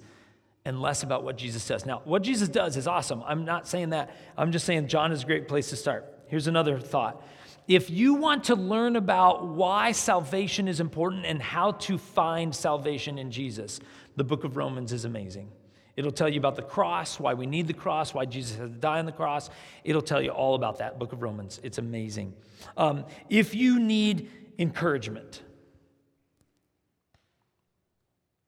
and 0.63 0.81
less 0.81 1.03
about 1.03 1.23
what 1.23 1.37
Jesus 1.37 1.67
does. 1.67 1.85
Now, 1.85 2.01
what 2.05 2.23
Jesus 2.23 2.47
does 2.47 2.77
is 2.77 2.87
awesome. 2.87 3.23
I'm 3.25 3.45
not 3.45 3.67
saying 3.67 3.89
that. 3.89 4.15
I'm 4.37 4.51
just 4.51 4.65
saying 4.65 4.87
John 4.87 5.11
is 5.11 5.23
a 5.23 5.25
great 5.25 5.47
place 5.47 5.69
to 5.69 5.75
start. 5.75 6.05
Here's 6.27 6.47
another 6.47 6.79
thought 6.79 7.21
if 7.67 7.89
you 7.89 8.15
want 8.15 8.45
to 8.45 8.55
learn 8.55 8.95
about 8.95 9.47
why 9.47 9.91
salvation 9.91 10.67
is 10.67 10.79
important 10.79 11.25
and 11.25 11.41
how 11.41 11.71
to 11.71 11.97
find 11.97 12.53
salvation 12.53 13.17
in 13.17 13.31
Jesus, 13.31 13.79
the 14.15 14.23
book 14.23 14.43
of 14.43 14.55
Romans 14.55 14.93
is 14.93 15.05
amazing. 15.05 15.51
It'll 15.95 16.11
tell 16.11 16.27
you 16.29 16.39
about 16.39 16.55
the 16.55 16.61
cross, 16.61 17.19
why 17.19 17.33
we 17.33 17.45
need 17.45 17.67
the 17.67 17.73
cross, 17.73 18.13
why 18.13 18.25
Jesus 18.25 18.57
had 18.57 18.73
to 18.73 18.79
die 18.79 18.99
on 18.99 19.05
the 19.05 19.11
cross. 19.11 19.49
It'll 19.83 20.01
tell 20.01 20.21
you 20.21 20.29
all 20.29 20.55
about 20.55 20.77
that 20.79 20.99
book 20.99 21.13
of 21.13 21.21
Romans. 21.21 21.59
It's 21.63 21.77
amazing. 21.77 22.33
Um, 22.75 23.05
if 23.29 23.55
you 23.55 23.79
need 23.79 24.29
encouragement, 24.59 25.41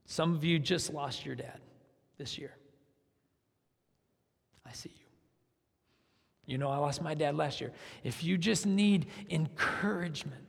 some 0.06 0.36
of 0.36 0.44
you 0.44 0.60
just 0.60 0.94
lost 0.94 1.26
your 1.26 1.36
dad 1.36 1.60
this 2.18 2.38
year. 2.38 2.56
I 4.66 4.74
see 4.74 4.92
you. 4.94 5.07
You 6.48 6.58
know, 6.58 6.70
I 6.70 6.78
lost 6.78 7.02
my 7.02 7.14
dad 7.14 7.36
last 7.36 7.62
year. 7.62 7.72
If 8.04 8.24
you 8.24 8.38
just 8.38 8.66
need 8.66 9.08
encouragement, 9.30 10.44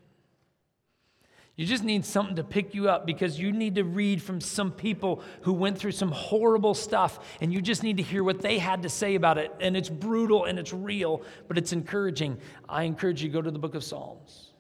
you 1.56 1.66
just 1.66 1.82
need 1.82 2.04
something 2.04 2.36
to 2.36 2.44
pick 2.44 2.72
you 2.72 2.88
up 2.88 3.04
because 3.04 3.36
you 3.36 3.50
need 3.50 3.74
to 3.74 3.82
read 3.82 4.22
from 4.22 4.40
some 4.40 4.70
people 4.70 5.22
who 5.42 5.52
went 5.52 5.76
through 5.76 5.90
some 5.90 6.12
horrible 6.12 6.72
stuff 6.72 7.18
and 7.40 7.52
you 7.52 7.60
just 7.60 7.82
need 7.82 7.96
to 7.96 8.02
hear 8.04 8.22
what 8.22 8.40
they 8.40 8.58
had 8.58 8.84
to 8.84 8.88
say 8.88 9.16
about 9.16 9.38
it. 9.38 9.52
And 9.60 9.76
it's 9.76 9.88
brutal 9.88 10.44
and 10.44 10.56
it's 10.56 10.72
real, 10.72 11.20
but 11.48 11.58
it's 11.58 11.72
encouraging. 11.72 12.38
I 12.68 12.84
encourage 12.84 13.24
you 13.24 13.28
go 13.28 13.42
to 13.42 13.50
the 13.50 13.58
book 13.58 13.74
of 13.74 13.82
Psalms. 13.82 14.52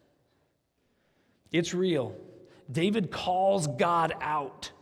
It's 1.52 1.72
real. 1.72 2.16
David 2.70 3.12
calls 3.12 3.68
God 3.68 4.12
out 4.20 4.72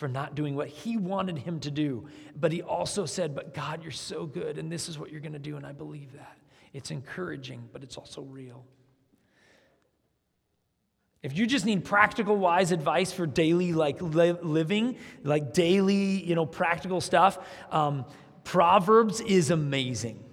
for 0.00 0.08
not 0.08 0.34
doing 0.34 0.56
what 0.56 0.68
he 0.68 0.96
wanted 0.96 1.36
him 1.36 1.60
to 1.60 1.70
do. 1.70 2.08
But 2.34 2.52
he 2.52 2.62
also 2.62 3.04
said, 3.04 3.34
But 3.34 3.52
God, 3.52 3.82
you're 3.82 3.92
so 3.92 4.24
good, 4.24 4.56
and 4.56 4.72
this 4.72 4.88
is 4.88 4.98
what 4.98 5.12
you're 5.12 5.20
going 5.20 5.34
to 5.34 5.38
do, 5.38 5.58
and 5.58 5.66
I 5.66 5.72
believe 5.72 6.14
that. 6.14 6.38
It's 6.72 6.90
encouraging, 6.90 7.68
but 7.70 7.82
it's 7.82 7.98
also 7.98 8.22
real. 8.22 8.64
If 11.22 11.36
you 11.36 11.46
just 11.46 11.66
need 11.66 11.84
practical, 11.84 12.34
wise 12.34 12.72
advice 12.72 13.12
for 13.12 13.26
daily 13.26 13.74
like 13.74 14.00
li- 14.00 14.38
living, 14.40 14.96
like 15.22 15.52
daily, 15.52 16.24
you 16.24 16.34
know, 16.34 16.46
practical 16.46 17.02
stuff, 17.02 17.38
um, 17.70 18.06
Proverbs 18.42 19.20
is 19.20 19.50
amazing. 19.50 20.24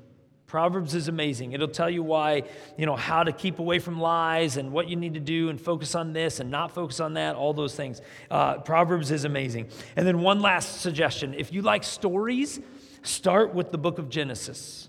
Proverbs 0.47 0.95
is 0.95 1.09
amazing. 1.09 1.51
It'll 1.51 1.67
tell 1.67 1.89
you 1.89 2.01
why, 2.01 2.43
you 2.77 2.85
know, 2.85 2.95
how 2.95 3.21
to 3.21 3.33
keep 3.33 3.59
away 3.59 3.79
from 3.79 3.99
lies 3.99 4.55
and 4.55 4.71
what 4.71 4.87
you 4.87 4.95
need 4.95 5.15
to 5.15 5.19
do 5.19 5.49
and 5.49 5.59
focus 5.59 5.93
on 5.93 6.13
this 6.13 6.39
and 6.39 6.49
not 6.49 6.71
focus 6.71 7.01
on 7.01 7.15
that, 7.15 7.35
all 7.35 7.53
those 7.53 7.75
things. 7.75 8.01
Uh, 8.31 8.59
Proverbs 8.59 9.11
is 9.11 9.25
amazing. 9.25 9.67
And 9.97 10.07
then 10.07 10.21
one 10.21 10.39
last 10.39 10.79
suggestion 10.79 11.33
if 11.33 11.51
you 11.51 11.61
like 11.61 11.83
stories, 11.83 12.61
start 13.03 13.53
with 13.53 13.71
the 13.71 13.77
book 13.77 13.99
of 13.99 14.09
Genesis. 14.09 14.87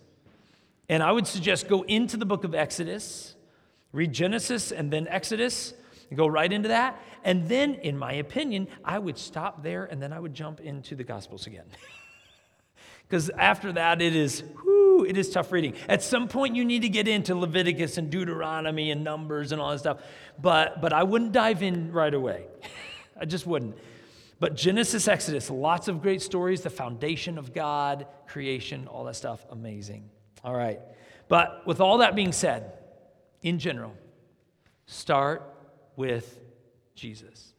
And 0.89 1.03
I 1.03 1.11
would 1.11 1.27
suggest 1.27 1.69
go 1.69 1.83
into 1.83 2.17
the 2.17 2.25
book 2.25 2.45
of 2.45 2.55
Exodus, 2.55 3.35
read 3.93 4.13
Genesis 4.13 4.71
and 4.71 4.93
then 4.93 5.09
Exodus, 5.09 5.75
go 6.15 6.29
right 6.29 6.53
into 6.53 6.69
that. 6.69 7.03
And 7.25 7.49
then, 7.49 7.75
in 7.75 7.99
my 7.99 8.13
opinion, 8.13 8.69
I 8.85 9.01
would 9.01 9.19
stop 9.19 9.65
there 9.65 9.87
and 9.87 10.01
then 10.01 10.13
I 10.13 10.21
would 10.21 10.35
jump 10.35 10.61
into 10.61 10.95
the 10.95 11.05
Gospels 11.05 11.49
again. 11.49 11.67
Because 13.09 13.31
after 13.31 13.73
that, 13.73 14.03
it 14.03 14.15
is, 14.15 14.43
it 15.05 15.17
is 15.17 15.31
tough 15.31 15.53
reading. 15.53 15.75
At 15.89 16.03
some 16.03 16.29
point, 16.29 16.57
you 16.57 16.65
need 16.65 16.83
to 16.83 16.89
get 16.89 17.09
into 17.09 17.35
Leviticus 17.35 17.99
and 17.99 18.11
Deuteronomy 18.11 18.91
and 18.91 19.05
Numbers 19.05 19.53
and 19.53 19.61
all 19.61 19.71
that 19.71 19.79
stuff. 19.79 20.03
But, 20.41 20.81
but 20.81 20.93
I 20.93 21.03
wouldn't 21.03 21.33
dive 21.33 21.63
in 21.63 21.93
right 21.93 22.13
away. 22.13 22.47
I 23.21 23.25
just 23.25 23.47
wouldn't. 23.47 23.77
But 24.41 24.55
Genesis, 24.55 25.09
Exodus, 25.09 25.51
lots 25.51 25.89
of 25.89 26.01
great 26.01 26.23
stories, 26.23 26.61
the 26.61 26.71
foundation 26.71 27.39
of 27.39 27.53
God, 27.53 28.07
creation, 28.29 28.87
all 28.87 29.05
that 29.05 29.17
stuff, 29.17 29.45
amazing. 29.51 30.09
All 30.45 30.55
right. 30.55 30.81
But 31.27 31.67
with 31.67 31.81
all 31.81 31.99
that 31.99 32.15
being 32.15 32.33
said, 32.33 32.73
in 33.43 33.59
general, 33.59 33.95
start 34.87 35.43
with 35.97 36.39
Jesus. 36.95 37.53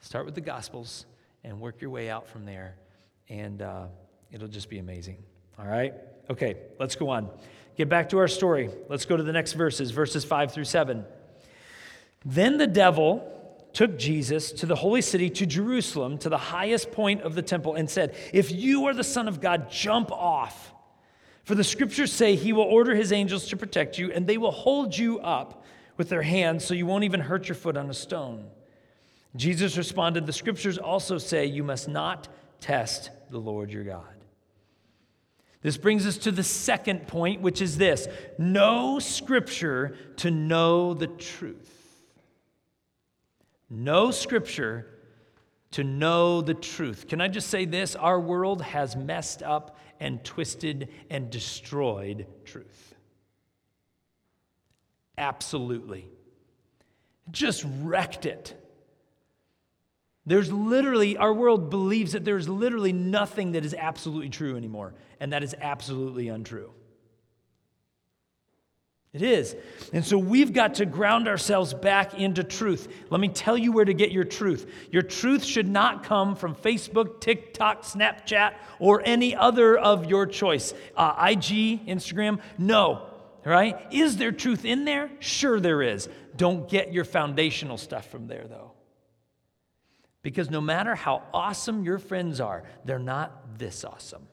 Start 0.00 0.26
with 0.26 0.34
the 0.34 0.40
Gospels 0.40 1.06
and 1.42 1.60
work 1.60 1.80
your 1.80 1.90
way 1.90 2.08
out 2.08 2.28
from 2.28 2.44
there, 2.44 2.76
and 3.28 3.60
uh, 3.60 3.86
it'll 4.30 4.48
just 4.48 4.68
be 4.68 4.78
amazing. 4.78 5.18
All 5.58 5.66
right? 5.66 5.94
Okay, 6.30 6.56
let's 6.78 6.96
go 6.96 7.10
on. 7.10 7.28
Get 7.76 7.88
back 7.88 8.08
to 8.10 8.18
our 8.18 8.28
story. 8.28 8.70
Let's 8.88 9.04
go 9.04 9.16
to 9.16 9.22
the 9.22 9.32
next 9.32 9.52
verses, 9.52 9.90
verses 9.90 10.24
5 10.24 10.52
through 10.52 10.64
7. 10.64 11.04
Then 12.24 12.56
the 12.56 12.66
devil 12.66 13.30
took 13.72 13.98
Jesus 13.98 14.52
to 14.52 14.66
the 14.66 14.76
holy 14.76 15.02
city, 15.02 15.28
to 15.28 15.44
Jerusalem, 15.44 16.16
to 16.18 16.28
the 16.28 16.38
highest 16.38 16.92
point 16.92 17.22
of 17.22 17.34
the 17.34 17.42
temple, 17.42 17.74
and 17.74 17.90
said, 17.90 18.14
If 18.32 18.52
you 18.52 18.86
are 18.86 18.94
the 18.94 19.04
Son 19.04 19.28
of 19.28 19.40
God, 19.40 19.70
jump 19.70 20.12
off. 20.12 20.72
For 21.42 21.54
the 21.54 21.64
scriptures 21.64 22.12
say 22.12 22.36
he 22.36 22.52
will 22.52 22.62
order 22.62 22.94
his 22.94 23.12
angels 23.12 23.48
to 23.48 23.56
protect 23.56 23.98
you, 23.98 24.10
and 24.12 24.26
they 24.26 24.38
will 24.38 24.52
hold 24.52 24.96
you 24.96 25.18
up 25.18 25.64
with 25.96 26.08
their 26.08 26.22
hands 26.22 26.64
so 26.64 26.72
you 26.72 26.86
won't 26.86 27.04
even 27.04 27.20
hurt 27.20 27.48
your 27.48 27.56
foot 27.56 27.76
on 27.76 27.90
a 27.90 27.94
stone. 27.94 28.46
Jesus 29.36 29.76
responded, 29.76 30.24
The 30.24 30.32
scriptures 30.32 30.78
also 30.78 31.18
say 31.18 31.44
you 31.44 31.64
must 31.64 31.88
not 31.88 32.28
test 32.60 33.10
the 33.30 33.38
Lord 33.38 33.70
your 33.70 33.84
God. 33.84 34.13
This 35.64 35.76
brings 35.76 36.06
us 36.06 36.16
to 36.18 36.30
the 36.30 36.44
second 36.44 37.08
point, 37.08 37.40
which 37.40 37.60
is 37.60 37.76
this 37.76 38.06
know 38.38 39.00
scripture 39.00 39.96
to 40.18 40.30
know 40.30 40.94
the 40.94 41.08
truth 41.08 41.74
know 43.74 44.10
Scripture 44.10 44.86
to 45.72 45.84
know 45.84 46.40
the 46.40 46.54
truth. 46.54 47.08
Can 47.08 47.20
I 47.20 47.28
just 47.28 47.48
say 47.48 47.64
this? 47.64 47.96
Our 47.96 48.20
world 48.20 48.62
has 48.62 48.94
messed 48.94 49.42
up 49.42 49.78
and 50.00 50.22
twisted 50.24 50.88
and 51.10 51.30
destroyed 51.30 52.26
truth. 52.44 52.94
Absolutely. 55.18 56.08
Just 57.30 57.64
wrecked 57.80 58.26
it. 58.26 58.60
There's 60.26 60.50
literally, 60.50 61.16
our 61.16 61.32
world 61.32 61.68
believes 61.70 62.12
that 62.12 62.24
there's 62.24 62.48
literally 62.48 62.92
nothing 62.92 63.52
that 63.52 63.64
is 63.64 63.74
absolutely 63.74 64.30
true 64.30 64.56
anymore, 64.56 64.94
and 65.20 65.32
that 65.32 65.42
is 65.42 65.54
absolutely 65.60 66.28
untrue. 66.28 66.70
It 69.14 69.22
is. 69.22 69.54
And 69.92 70.04
so 70.04 70.18
we've 70.18 70.52
got 70.52 70.74
to 70.74 70.86
ground 70.86 71.28
ourselves 71.28 71.72
back 71.72 72.14
into 72.14 72.42
truth. 72.42 72.88
Let 73.10 73.20
me 73.20 73.28
tell 73.28 73.56
you 73.56 73.70
where 73.70 73.84
to 73.84 73.94
get 73.94 74.10
your 74.10 74.24
truth. 74.24 74.68
Your 74.90 75.02
truth 75.02 75.44
should 75.44 75.68
not 75.68 76.02
come 76.02 76.34
from 76.34 76.56
Facebook, 76.56 77.20
TikTok, 77.20 77.84
Snapchat, 77.84 78.54
or 78.80 79.02
any 79.04 79.36
other 79.36 79.78
of 79.78 80.06
your 80.06 80.26
choice. 80.26 80.74
Uh, 80.96 81.28
IG, 81.30 81.86
Instagram, 81.86 82.40
no. 82.58 83.06
Right? 83.44 83.86
Is 83.92 84.16
there 84.16 84.32
truth 84.32 84.64
in 84.64 84.84
there? 84.84 85.10
Sure, 85.20 85.60
there 85.60 85.82
is. 85.82 86.08
Don't 86.34 86.68
get 86.68 86.92
your 86.92 87.04
foundational 87.04 87.78
stuff 87.78 88.10
from 88.10 88.26
there, 88.26 88.46
though. 88.48 88.73
Because 90.24 90.50
no 90.50 90.60
matter 90.60 90.96
how 90.96 91.22
awesome 91.32 91.84
your 91.84 91.98
friends 91.98 92.40
are, 92.40 92.64
they're 92.84 92.98
not 92.98 93.56
this 93.60 93.84
awesome. 93.84 94.26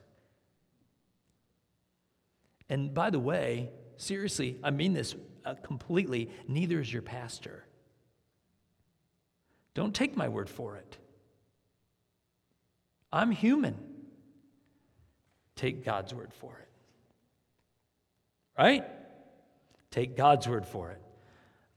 And 2.67 2.91
by 2.95 3.11
the 3.11 3.19
way, 3.19 3.69
Seriously, 4.01 4.57
I 4.63 4.71
mean 4.71 4.93
this 4.93 5.13
uh, 5.45 5.53
completely. 5.61 6.31
Neither 6.47 6.79
is 6.79 6.91
your 6.91 7.03
pastor. 7.03 7.67
Don't 9.75 9.93
take 9.93 10.17
my 10.17 10.27
word 10.27 10.49
for 10.49 10.75
it. 10.77 10.97
I'm 13.13 13.29
human. 13.29 13.77
Take 15.55 15.85
God's 15.85 16.15
word 16.15 16.33
for 16.33 16.57
it. 16.57 16.67
Right? 18.57 18.85
Take 19.91 20.17
God's 20.17 20.47
word 20.47 20.65
for 20.65 20.89
it. 20.89 21.01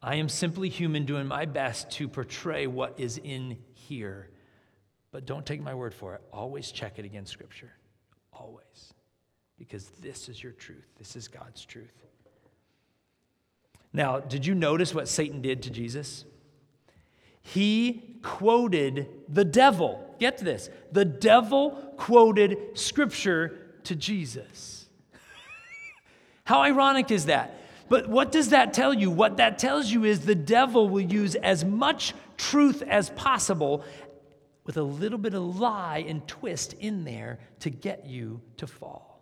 I 0.00 0.14
am 0.14 0.30
simply 0.30 0.70
human 0.70 1.04
doing 1.04 1.26
my 1.26 1.44
best 1.44 1.90
to 1.90 2.08
portray 2.08 2.66
what 2.66 2.98
is 2.98 3.20
in 3.22 3.58
here. 3.88 4.28
But 5.10 5.26
don't 5.26 5.46
take 5.46 5.60
my 5.60 5.74
word 5.74 5.94
for 5.94 6.14
it. 6.14 6.22
Always 6.32 6.72
check 6.72 6.98
it 6.98 7.04
against 7.04 7.32
Scripture. 7.32 7.70
Always. 8.32 8.94
Because 9.58 9.86
this 10.00 10.28
is 10.28 10.42
your 10.42 10.52
truth. 10.52 10.86
This 10.98 11.14
is 11.16 11.28
God's 11.28 11.64
truth. 11.64 12.04
Now, 13.92 14.18
did 14.18 14.44
you 14.44 14.56
notice 14.56 14.92
what 14.92 15.06
Satan 15.06 15.40
did 15.40 15.62
to 15.62 15.70
Jesus? 15.70 16.24
He 17.40 18.18
quoted 18.22 19.08
the 19.28 19.44
devil. 19.44 20.16
Get 20.18 20.38
to 20.38 20.44
this. 20.44 20.68
The 20.90 21.04
devil 21.04 21.92
quoted 21.96 22.58
scripture 22.74 23.56
to 23.84 23.94
Jesus. 23.94 24.86
How 26.44 26.62
ironic 26.62 27.12
is 27.12 27.26
that? 27.26 27.60
But 27.88 28.08
what 28.08 28.32
does 28.32 28.48
that 28.48 28.72
tell 28.72 28.94
you? 28.94 29.10
What 29.10 29.36
that 29.36 29.58
tells 29.58 29.90
you 29.90 30.04
is 30.04 30.20
the 30.20 30.34
devil 30.34 30.88
will 30.88 31.02
use 31.02 31.34
as 31.36 31.64
much 31.64 32.14
truth 32.36 32.82
as 32.82 33.10
possible 33.10 33.84
with 34.64 34.76
a 34.76 34.82
little 34.82 35.18
bit 35.18 35.34
of 35.34 35.58
lie 35.58 36.04
and 36.06 36.26
twist 36.26 36.72
in 36.74 37.04
there 37.04 37.38
to 37.60 37.70
get 37.70 38.06
you 38.06 38.40
to 38.56 38.66
fall. 38.66 39.14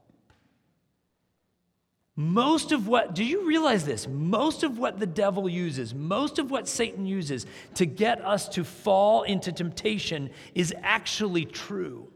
Most 2.15 2.73
of 2.73 2.87
what, 2.87 3.15
do 3.15 3.25
you 3.25 3.47
realize 3.47 3.87
this? 3.87 4.07
Most 4.07 4.63
of 4.63 4.79
what 4.79 5.01
the 5.01 5.07
devil 5.07 5.49
uses, 5.49 5.95
most 5.95 6.39
of 6.39 6.51
what 6.51 6.69
Satan 6.69 7.07
uses 7.07 7.47
to 7.77 7.87
get 7.87 8.23
us 8.23 8.49
to 8.51 8.65
fall 8.65 9.23
into 9.23 9.51
temptation 9.51 10.31
is 10.55 10.75
actually 10.83 11.47
true. 11.47 12.13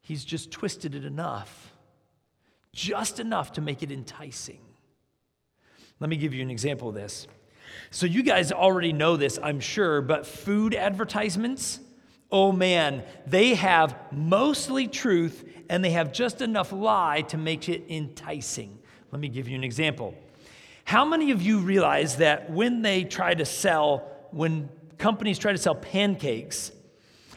He's 0.00 0.24
just 0.24 0.50
twisted 0.50 0.94
it 0.94 1.04
enough, 1.04 1.74
just 2.72 3.20
enough 3.20 3.52
to 3.52 3.60
make 3.60 3.82
it 3.82 3.92
enticing. 3.92 4.60
Let 6.00 6.08
me 6.08 6.16
give 6.16 6.32
you 6.32 6.42
an 6.42 6.50
example 6.50 6.88
of 6.88 6.94
this. 6.94 7.26
So, 7.90 8.06
you 8.06 8.22
guys 8.22 8.52
already 8.52 8.92
know 8.92 9.16
this, 9.16 9.38
I'm 9.42 9.60
sure, 9.60 10.00
but 10.00 10.26
food 10.26 10.74
advertisements, 10.74 11.80
oh 12.30 12.52
man, 12.52 13.02
they 13.26 13.54
have 13.54 13.96
mostly 14.12 14.86
truth 14.86 15.44
and 15.68 15.84
they 15.84 15.90
have 15.90 16.12
just 16.12 16.40
enough 16.40 16.72
lie 16.72 17.22
to 17.28 17.36
make 17.36 17.68
it 17.68 17.84
enticing. 17.88 18.78
Let 19.12 19.20
me 19.20 19.28
give 19.28 19.48
you 19.48 19.56
an 19.56 19.64
example. 19.64 20.14
How 20.84 21.04
many 21.04 21.30
of 21.30 21.40
you 21.40 21.58
realize 21.60 22.16
that 22.16 22.50
when 22.50 22.82
they 22.82 23.04
try 23.04 23.34
to 23.34 23.44
sell, 23.44 24.10
when 24.32 24.68
companies 24.98 25.38
try 25.38 25.52
to 25.52 25.58
sell 25.58 25.76
pancakes, 25.76 26.72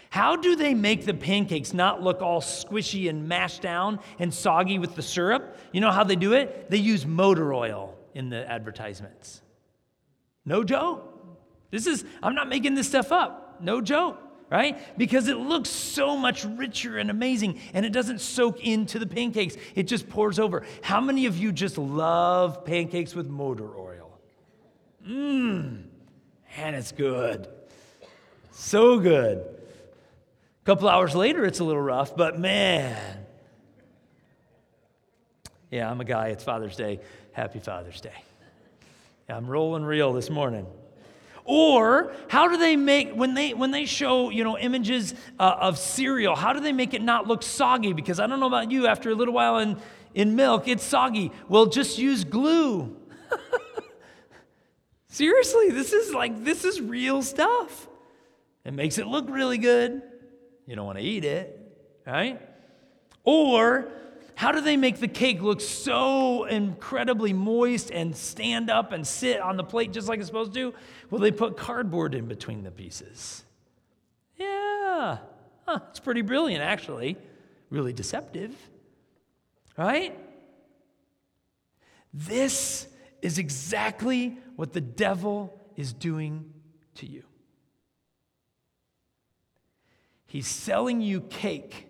how 0.09 0.35
do 0.35 0.55
they 0.55 0.73
make 0.73 1.05
the 1.05 1.13
pancakes 1.13 1.71
not 1.71 2.01
look 2.01 2.23
all 2.23 2.41
squishy 2.41 3.09
and 3.09 3.27
mashed 3.27 3.61
down 3.61 3.99
and 4.17 4.33
soggy 4.33 4.79
with 4.79 4.95
the 4.95 5.03
syrup? 5.03 5.57
You 5.71 5.81
know 5.81 5.91
how 5.91 6.03
they 6.03 6.15
do 6.15 6.33
it? 6.33 6.71
They 6.71 6.77
use 6.77 7.05
motor 7.05 7.53
oil 7.53 7.95
in 8.15 8.29
the 8.29 8.49
advertisements. 8.49 9.42
No 10.45 10.63
joke. 10.63 11.09
This 11.71 11.87
is, 11.87 12.05
I'm 12.21 12.35
not 12.35 12.49
making 12.49 12.75
this 12.75 12.87
stuff 12.87 13.11
up. 13.11 13.57
No 13.61 13.81
joke 13.81 14.19
right? 14.53 14.77
Because 14.99 15.29
it 15.29 15.37
looks 15.37 15.67
so 15.67 16.15
much 16.15 16.45
richer 16.45 16.99
and 16.99 17.09
amazing 17.09 17.59
and 17.73 17.87
it 17.87 17.91
doesn't 17.91 18.21
soak 18.21 18.63
into 18.63 18.99
the 18.99 19.07
pancakes, 19.07 19.57
it 19.73 19.83
just 19.83 20.07
pours 20.07 20.37
over. 20.37 20.63
How 20.83 21.01
many 21.01 21.25
of 21.25 21.35
you 21.35 21.51
just 21.51 21.79
love 21.79 22.63
pancakes 22.63 23.15
with 23.15 23.27
motor 23.27 23.75
oil? 23.75 24.19
Mmm, 25.07 25.85
and 26.55 26.75
it's 26.75 26.91
good. 26.91 27.47
So 28.51 28.99
good. 28.99 29.39
A 29.39 30.65
couple 30.65 30.87
hours 30.87 31.15
later, 31.15 31.43
it's 31.45 31.59
a 31.59 31.63
little 31.63 31.81
rough, 31.81 32.15
but 32.15 32.39
man. 32.39 33.25
Yeah, 35.71 35.89
I'm 35.89 35.99
a 35.99 36.05
guy. 36.05 36.27
It's 36.27 36.43
Father's 36.43 36.75
Day. 36.75 36.99
Happy 37.31 37.57
Father's 37.57 37.99
Day. 37.99 38.13
I'm 39.29 39.47
rolling 39.47 39.83
real 39.83 40.13
this 40.13 40.29
morning. 40.29 40.65
Or 41.45 42.13
how 42.29 42.47
do 42.47 42.57
they 42.57 42.75
make 42.75 43.13
when 43.13 43.33
they 43.33 43.53
when 43.53 43.71
they 43.71 43.85
show 43.85 44.29
you 44.29 44.43
know 44.43 44.57
images 44.57 45.13
uh, 45.39 45.55
of 45.59 45.77
cereal? 45.77 46.35
How 46.35 46.53
do 46.53 46.61
they 46.61 46.71
make 46.71 46.93
it 46.93 47.01
not 47.01 47.27
look 47.27 47.43
soggy? 47.43 47.93
Because 47.93 48.19
I 48.19 48.27
don't 48.27 48.39
know 48.39 48.47
about 48.47 48.71
you, 48.71 48.87
after 48.87 49.09
a 49.09 49.15
little 49.15 49.33
while 49.33 49.57
in 49.57 49.77
in 50.13 50.35
milk, 50.35 50.67
it's 50.67 50.83
soggy. 50.83 51.31
Well, 51.49 51.65
just 51.65 51.97
use 51.97 52.23
glue. 52.23 52.95
Seriously, 55.07 55.69
this 55.69 55.91
is 55.91 56.13
like 56.13 56.43
this 56.45 56.63
is 56.63 56.79
real 56.79 57.21
stuff. 57.21 57.87
It 58.63 58.73
makes 58.73 58.97
it 58.97 59.07
look 59.07 59.29
really 59.29 59.57
good. 59.57 60.01
You 60.65 60.77
don't 60.77 60.85
want 60.85 60.97
to 60.97 61.03
eat 61.03 61.25
it, 61.25 61.59
right? 62.07 62.41
Or 63.25 63.91
how 64.35 64.51
do 64.51 64.61
they 64.61 64.77
make 64.77 64.99
the 64.99 65.07
cake 65.07 65.41
look 65.41 65.61
so 65.61 66.45
incredibly 66.45 67.33
moist 67.33 67.91
and 67.91 68.15
stand 68.15 68.69
up 68.69 68.91
and 68.91 69.05
sit 69.05 69.39
on 69.39 69.57
the 69.57 69.63
plate 69.63 69.93
just 69.93 70.07
like 70.07 70.19
it's 70.19 70.27
supposed 70.27 70.53
to? 70.53 70.73
Well, 71.09 71.21
they 71.21 71.31
put 71.31 71.57
cardboard 71.57 72.15
in 72.15 72.27
between 72.27 72.63
the 72.63 72.71
pieces. 72.71 73.43
Yeah, 74.37 75.17
huh, 75.65 75.79
it's 75.89 75.99
pretty 75.99 76.21
brilliant, 76.21 76.63
actually. 76.63 77.17
Really 77.69 77.93
deceptive, 77.93 78.55
right? 79.77 80.17
This 82.13 82.87
is 83.21 83.37
exactly 83.37 84.37
what 84.55 84.73
the 84.73 84.81
devil 84.81 85.59
is 85.75 85.93
doing 85.93 86.51
to 86.95 87.05
you. 87.05 87.23
He's 90.25 90.47
selling 90.47 91.01
you 91.01 91.21
cake 91.21 91.87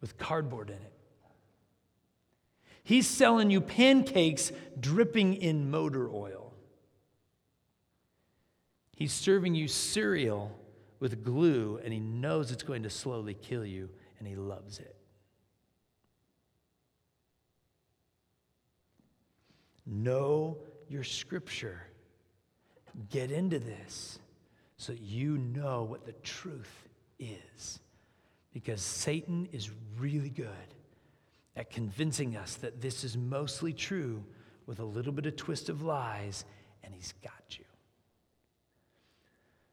with 0.00 0.18
cardboard 0.18 0.70
in 0.70 0.76
it. 0.76 0.93
He's 2.84 3.06
selling 3.06 3.50
you 3.50 3.62
pancakes 3.62 4.52
dripping 4.78 5.34
in 5.34 5.70
motor 5.70 6.08
oil. 6.10 6.52
He's 8.94 9.12
serving 9.12 9.54
you 9.54 9.68
cereal 9.68 10.56
with 11.00 11.24
glue, 11.24 11.80
and 11.82 11.92
he 11.92 11.98
knows 11.98 12.52
it's 12.52 12.62
going 12.62 12.82
to 12.82 12.90
slowly 12.90 13.34
kill 13.34 13.64
you, 13.64 13.88
and 14.18 14.28
he 14.28 14.36
loves 14.36 14.78
it. 14.78 14.96
Know 19.86 20.58
your 20.88 21.04
scripture. 21.04 21.86
Get 23.10 23.30
into 23.30 23.58
this 23.58 24.18
so 24.76 24.92
you 24.92 25.38
know 25.38 25.84
what 25.84 26.04
the 26.04 26.12
truth 26.12 26.88
is. 27.18 27.80
Because 28.52 28.82
Satan 28.82 29.48
is 29.52 29.70
really 29.98 30.30
good 30.30 30.74
at 31.56 31.70
convincing 31.70 32.36
us 32.36 32.56
that 32.56 32.80
this 32.80 33.04
is 33.04 33.16
mostly 33.16 33.72
true 33.72 34.24
with 34.66 34.80
a 34.80 34.84
little 34.84 35.12
bit 35.12 35.26
of 35.26 35.36
twist 35.36 35.68
of 35.68 35.82
lies, 35.82 36.44
and 36.82 36.94
he's 36.94 37.14
got 37.22 37.58
you. 37.58 37.64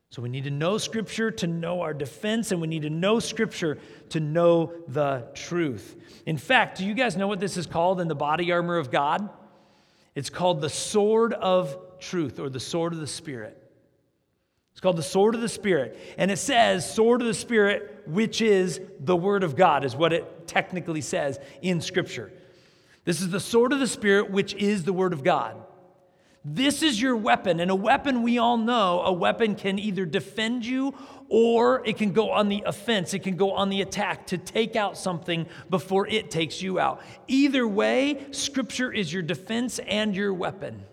So 0.10 0.22
we 0.22 0.28
need 0.28 0.44
to 0.44 0.52
know 0.52 0.78
Scripture 0.78 1.32
to 1.32 1.48
know 1.48 1.82
our 1.82 1.94
defense, 1.94 2.52
and 2.52 2.60
we 2.60 2.68
need 2.68 2.82
to 2.82 2.90
know 2.90 3.20
Scripture 3.20 3.78
to 4.10 4.20
know 4.20 4.74
the 4.90 5.26
truth. 5.34 5.96
In 6.26 6.38
fact, 6.38 6.80
do 6.80 6.86
you 6.86 6.94
guys 6.94 7.16
know 7.16 7.30
what 7.30 7.40
this 7.40 7.56
is 7.56 7.66
called 7.66 8.02
in 8.02 8.10
the 8.10 8.16
body 8.16 8.52
armor 8.52 8.78
of 8.78 8.92
God? 8.92 9.30
It's 10.14 10.30
called 10.30 10.60
the 10.60 10.70
sword 10.70 11.34
of 11.34 11.78
truth 12.00 12.40
or 12.40 12.50
the 12.50 12.60
sword 12.60 12.92
of 12.92 13.00
the 13.00 13.08
Spirit. 13.08 13.58
It's 14.74 14.82
called 14.82 14.98
the 14.98 15.04
sword 15.04 15.34
of 15.34 15.42
the 15.42 15.50
Spirit. 15.50 15.98
And 16.18 16.30
it 16.30 16.38
says, 16.38 16.94
sword 16.94 17.22
of 17.22 17.28
the 17.28 17.34
Spirit, 17.34 17.91
which 18.08 18.42
is 18.42 18.80
the 19.00 19.16
Word 19.16 19.44
of 19.44 19.56
God, 19.56 19.86
is 19.86 19.96
what 19.96 20.14
it 20.14 20.48
technically 20.48 21.02
says 21.02 21.40
in 21.62 21.82
Scripture. 21.82 22.32
This 23.06 23.22
is 23.22 23.30
the 23.30 23.40
sword 23.40 23.74
of 23.74 23.80
the 23.80 23.88
Spirit, 23.88 24.30
which 24.30 24.54
is 24.54 24.84
the 24.84 24.94
Word 24.94 25.14
of 25.14 25.24
God. 25.24 25.58
This 26.44 26.82
is 26.82 27.00
your 27.00 27.16
weapon. 27.16 27.60
And 27.60 27.70
a 27.70 27.76
weapon, 27.76 28.24
we 28.24 28.38
all 28.38 28.58
know, 28.58 29.02
a 29.02 29.14
weapon 29.14 29.56
can 29.56 29.78
either 29.78 30.06
defend 30.06 30.66
you 30.66 30.94
or 31.30 31.86
it 31.86 31.98
can 31.98 32.12
go 32.12 32.32
on 32.32 32.50
the 32.50 32.64
offense. 32.66 33.14
It 33.14 33.20
can 33.20 33.38
go 33.38 33.52
on 33.52 33.70
the 33.70 33.82
attack 33.82 34.28
to 34.28 34.38
take 34.38 34.76
out 34.76 34.98
something 34.98 35.46
before 35.70 36.08
it 36.08 36.32
takes 36.32 36.62
you 36.62 36.80
out. 36.80 37.02
Either 37.28 37.68
way, 37.68 38.26
Scripture 38.32 38.92
is 38.92 39.14
your 39.14 39.22
defense 39.22 39.80
and 39.80 40.16
your 40.16 40.34
weapon. 40.34 40.84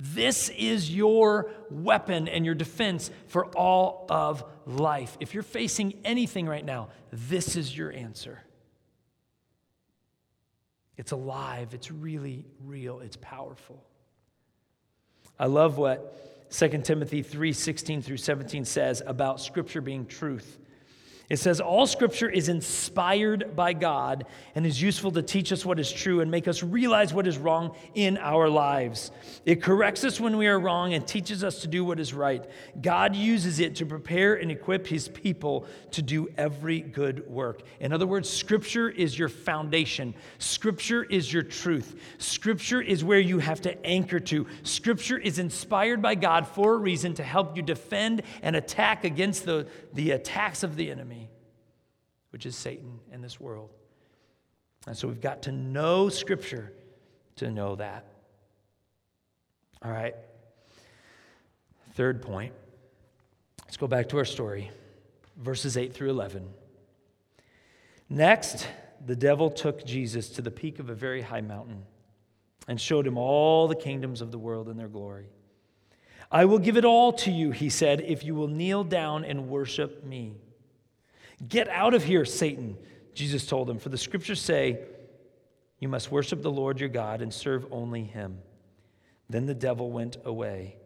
This 0.00 0.48
is 0.48 0.94
your 0.94 1.50
weapon 1.70 2.26
and 2.26 2.46
your 2.46 2.54
defense 2.54 3.10
for 3.26 3.46
all 3.46 4.06
of 4.08 4.42
life. 4.66 5.16
If 5.20 5.34
you're 5.34 5.42
facing 5.42 6.00
anything 6.04 6.46
right 6.46 6.64
now, 6.64 6.88
this 7.12 7.54
is 7.54 7.76
your 7.76 7.92
answer. 7.92 8.40
It's 10.96 11.12
alive, 11.12 11.74
it's 11.74 11.90
really 11.90 12.46
real, 12.64 13.00
it's 13.00 13.16
powerful. 13.20 13.84
I 15.38 15.46
love 15.46 15.76
what 15.76 16.50
2 16.50 16.68
Timothy 16.82 17.22
3 17.22 17.52
16 17.52 18.02
through 18.02 18.16
17 18.16 18.64
says 18.64 19.02
about 19.06 19.40
Scripture 19.40 19.80
being 19.80 20.06
truth. 20.06 20.58
It 21.30 21.38
says, 21.38 21.60
All 21.60 21.86
scripture 21.86 22.28
is 22.28 22.48
inspired 22.48 23.54
by 23.54 23.72
God 23.72 24.26
and 24.56 24.66
is 24.66 24.82
useful 24.82 25.12
to 25.12 25.22
teach 25.22 25.52
us 25.52 25.64
what 25.64 25.78
is 25.78 25.90
true 25.90 26.20
and 26.20 26.28
make 26.28 26.48
us 26.48 26.64
realize 26.64 27.14
what 27.14 27.28
is 27.28 27.38
wrong 27.38 27.76
in 27.94 28.18
our 28.18 28.48
lives. 28.48 29.12
It 29.46 29.62
corrects 29.62 30.02
us 30.02 30.18
when 30.18 30.36
we 30.36 30.48
are 30.48 30.58
wrong 30.58 30.92
and 30.92 31.06
teaches 31.06 31.44
us 31.44 31.60
to 31.60 31.68
do 31.68 31.84
what 31.84 32.00
is 32.00 32.12
right. 32.12 32.44
God 32.82 33.14
uses 33.14 33.60
it 33.60 33.76
to 33.76 33.86
prepare 33.86 34.34
and 34.34 34.50
equip 34.50 34.88
his 34.88 35.06
people 35.06 35.66
to 35.92 36.02
do 36.02 36.28
every 36.36 36.80
good 36.80 37.24
work. 37.30 37.62
In 37.78 37.92
other 37.92 38.08
words, 38.08 38.28
scripture 38.28 38.90
is 38.90 39.16
your 39.16 39.28
foundation, 39.28 40.14
scripture 40.38 41.04
is 41.04 41.32
your 41.32 41.44
truth, 41.44 41.94
scripture 42.18 42.82
is 42.82 43.04
where 43.04 43.20
you 43.20 43.38
have 43.38 43.60
to 43.60 43.86
anchor 43.86 44.18
to. 44.18 44.48
Scripture 44.64 45.18
is 45.18 45.38
inspired 45.38 46.02
by 46.02 46.16
God 46.16 46.48
for 46.48 46.74
a 46.74 46.78
reason 46.78 47.14
to 47.14 47.22
help 47.22 47.56
you 47.56 47.62
defend 47.62 48.22
and 48.42 48.56
attack 48.56 49.04
against 49.04 49.44
the, 49.44 49.68
the 49.92 50.10
attacks 50.10 50.64
of 50.64 50.74
the 50.74 50.90
enemy 50.90 51.19
which 52.30 52.46
is 52.46 52.56
Satan 52.56 52.98
and 53.12 53.22
this 53.22 53.40
world. 53.40 53.70
And 54.86 54.96
so 54.96 55.08
we've 55.08 55.20
got 55.20 55.42
to 55.42 55.52
know 55.52 56.08
Scripture 56.08 56.72
to 57.36 57.50
know 57.50 57.76
that. 57.76 58.06
All 59.82 59.90
right. 59.90 60.14
Third 61.94 62.22
point. 62.22 62.52
Let's 63.64 63.76
go 63.76 63.86
back 63.86 64.08
to 64.10 64.18
our 64.18 64.24
story, 64.24 64.70
verses 65.36 65.76
8 65.76 65.94
through 65.94 66.10
11. 66.10 66.48
Next, 68.08 68.66
the 69.04 69.16
devil 69.16 69.50
took 69.50 69.84
Jesus 69.84 70.28
to 70.30 70.42
the 70.42 70.50
peak 70.50 70.78
of 70.78 70.90
a 70.90 70.94
very 70.94 71.22
high 71.22 71.40
mountain 71.40 71.84
and 72.68 72.80
showed 72.80 73.06
him 73.06 73.16
all 73.16 73.68
the 73.68 73.76
kingdoms 73.76 74.20
of 74.20 74.32
the 74.32 74.38
world 74.38 74.68
and 74.68 74.78
their 74.78 74.88
glory. 74.88 75.26
I 76.30 76.44
will 76.44 76.58
give 76.58 76.76
it 76.76 76.84
all 76.84 77.12
to 77.14 77.30
you, 77.30 77.50
he 77.50 77.70
said, 77.70 78.00
if 78.00 78.22
you 78.24 78.34
will 78.34 78.48
kneel 78.48 78.84
down 78.84 79.24
and 79.24 79.48
worship 79.48 80.04
me. 80.04 80.34
Get 81.48 81.68
out 81.68 81.94
of 81.94 82.04
here, 82.04 82.24
Satan, 82.24 82.76
Jesus 83.14 83.46
told 83.46 83.68
him, 83.68 83.78
for 83.78 83.88
the 83.88 83.98
scriptures 83.98 84.40
say, 84.40 84.80
You 85.78 85.88
must 85.88 86.10
worship 86.10 86.42
the 86.42 86.50
Lord 86.50 86.80
your 86.80 86.88
God 86.88 87.22
and 87.22 87.32
serve 87.32 87.66
only 87.70 88.04
him. 88.04 88.38
Then 89.28 89.46
the 89.46 89.54
devil 89.54 89.90
went 89.90 90.16
away, 90.24 90.76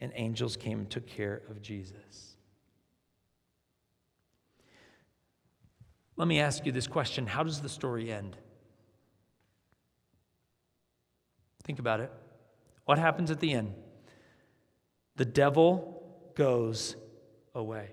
and 0.00 0.12
angels 0.14 0.56
came 0.56 0.80
and 0.80 0.90
took 0.90 1.06
care 1.06 1.42
of 1.48 1.62
Jesus. 1.62 2.36
Let 6.16 6.28
me 6.28 6.40
ask 6.40 6.66
you 6.66 6.72
this 6.72 6.86
question 6.86 7.26
How 7.26 7.42
does 7.42 7.60
the 7.60 7.68
story 7.68 8.12
end? 8.12 8.36
Think 11.64 11.78
about 11.78 12.00
it. 12.00 12.10
What 12.84 12.98
happens 12.98 13.30
at 13.30 13.38
the 13.38 13.52
end? 13.52 13.74
The 15.16 15.24
devil 15.24 16.02
goes 16.34 16.96
away. 17.54 17.90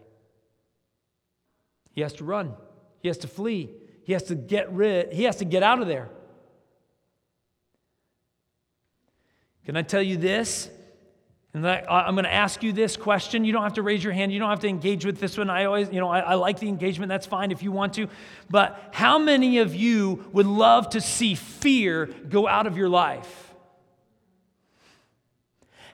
He 1.98 2.02
has 2.02 2.14
to 2.14 2.24
run. 2.24 2.54
He 3.00 3.08
has 3.08 3.18
to 3.18 3.28
flee. 3.28 3.72
He 4.04 4.14
has 4.14 4.22
to 4.26 4.36
get 4.36 4.72
rid, 4.72 5.12
he 5.12 5.24
has 5.24 5.38
to 5.38 5.46
get 5.46 5.64
out 5.64 5.82
of 5.82 5.88
there. 5.88 6.10
Can 9.66 9.76
I 9.76 9.82
tell 9.82 10.04
you 10.04 10.16
this? 10.16 10.70
And 11.56 11.66
I'm 11.68 12.14
going 12.14 12.26
to 12.26 12.32
ask 12.32 12.62
you 12.62 12.72
this 12.72 12.96
question. 12.98 13.44
You 13.44 13.52
don't 13.52 13.64
have 13.64 13.74
to 13.74 13.82
raise 13.82 14.04
your 14.04 14.14
hand. 14.14 14.32
You 14.32 14.38
don't 14.38 14.52
have 14.52 14.60
to 14.60 14.68
engage 14.68 15.08
with 15.08 15.20
this 15.20 15.40
one. 15.40 15.50
I 15.50 15.66
always, 15.66 15.90
you 15.90 16.00
know, 16.00 16.08
I, 16.08 16.20
I, 16.20 16.34
like 16.36 16.60
the 16.60 16.68
engagement. 16.68 17.10
That's 17.10 17.26
fine 17.26 17.52
if 17.52 17.64
you 17.64 17.72
want 17.72 17.96
to. 17.96 18.10
But 18.48 18.80
how 18.92 19.18
many 19.18 19.58
of 19.58 19.74
you 19.74 20.24
would 20.34 20.46
love 20.46 20.92
to 20.92 21.02
see 21.02 21.34
fear 21.34 22.06
go 22.06 22.48
out 22.48 22.68
of 22.68 22.78
your 22.78 22.90
life? 22.90 23.56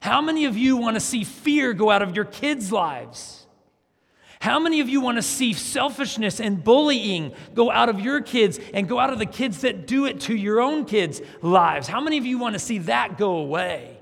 How 0.02 0.22
many 0.22 0.44
of 0.44 0.58
you 0.58 0.76
want 0.76 0.98
to 0.98 1.00
see 1.00 1.24
fear 1.24 1.72
go 1.72 1.90
out 1.90 2.02
of 2.02 2.14
your 2.14 2.26
kids' 2.26 2.74
lives? 2.74 3.43
How 4.44 4.60
many 4.60 4.82
of 4.82 4.90
you 4.90 5.00
want 5.00 5.16
to 5.16 5.22
see 5.22 5.54
selfishness 5.54 6.42
and 6.42 6.62
bullying 6.62 7.32
go 7.54 7.72
out 7.72 7.88
of 7.88 8.02
your 8.02 8.20
kids 8.20 8.60
and 8.74 8.90
go 8.90 9.00
out 9.00 9.14
of 9.14 9.18
the 9.18 9.26
kids 9.26 9.62
that 9.62 9.88
do 9.88 10.04
it 10.04 10.20
to 10.20 10.36
your 10.36 10.60
own 10.60 10.84
kids' 10.84 11.22
lives? 11.42 11.88
How 11.88 12.02
many 12.02 12.18
of 12.18 12.26
you 12.26 12.38
want 12.38 12.52
to 12.52 12.60
see 12.60 12.80
that 12.80 13.18
go 13.18 13.38
away? 13.38 14.02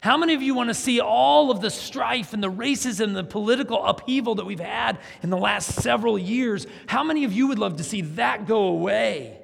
How 0.00 0.16
many 0.16 0.32
of 0.32 0.40
you 0.40 0.54
want 0.54 0.70
to 0.70 0.74
see 0.74 1.02
all 1.02 1.50
of 1.50 1.60
the 1.60 1.68
strife 1.68 2.32
and 2.32 2.42
the 2.42 2.50
racism 2.50 3.08
and 3.08 3.16
the 3.16 3.24
political 3.24 3.84
upheaval 3.84 4.36
that 4.36 4.46
we've 4.46 4.58
had 4.58 4.98
in 5.22 5.28
the 5.28 5.36
last 5.36 5.82
several 5.82 6.18
years? 6.18 6.66
How 6.86 7.04
many 7.04 7.24
of 7.24 7.34
you 7.34 7.48
would 7.48 7.58
love 7.58 7.76
to 7.76 7.84
see 7.84 8.00
that 8.00 8.46
go 8.46 8.68
away? 8.68 9.38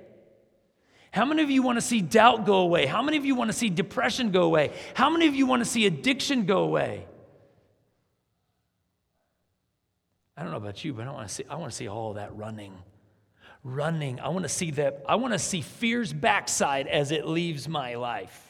How 1.10 1.26
many 1.26 1.42
of 1.42 1.50
you 1.50 1.60
want 1.60 1.76
to 1.76 1.82
see 1.82 2.00
doubt 2.00 2.46
go 2.46 2.60
away? 2.60 2.86
How 2.86 3.02
many 3.02 3.18
of 3.18 3.26
you 3.26 3.34
want 3.34 3.50
to 3.50 3.56
see 3.56 3.68
depression 3.68 4.30
go 4.30 4.44
away? 4.44 4.72
How 4.94 5.10
many 5.10 5.26
of 5.26 5.34
you 5.34 5.44
want 5.44 5.60
to 5.60 5.68
see 5.68 5.84
addiction 5.84 6.46
go 6.46 6.64
away? 6.64 7.07
I 10.38 10.42
don't 10.42 10.52
know 10.52 10.58
about 10.58 10.84
you, 10.84 10.92
but 10.92 11.08
I 11.08 11.10
want 11.10 11.26
to 11.26 11.34
see, 11.34 11.44
I 11.50 11.56
want 11.56 11.72
to 11.72 11.76
see 11.76 11.88
all 11.88 12.12
that 12.12 12.36
running. 12.36 12.72
Running. 13.64 14.20
I 14.20 14.28
want 14.28 14.44
to 14.44 14.48
see 14.48 14.70
that, 14.72 15.02
I 15.08 15.16
want 15.16 15.32
to 15.32 15.38
see 15.38 15.62
fear's 15.62 16.12
backside 16.12 16.86
as 16.86 17.10
it 17.10 17.26
leaves 17.26 17.68
my 17.68 17.96
life. 17.96 18.40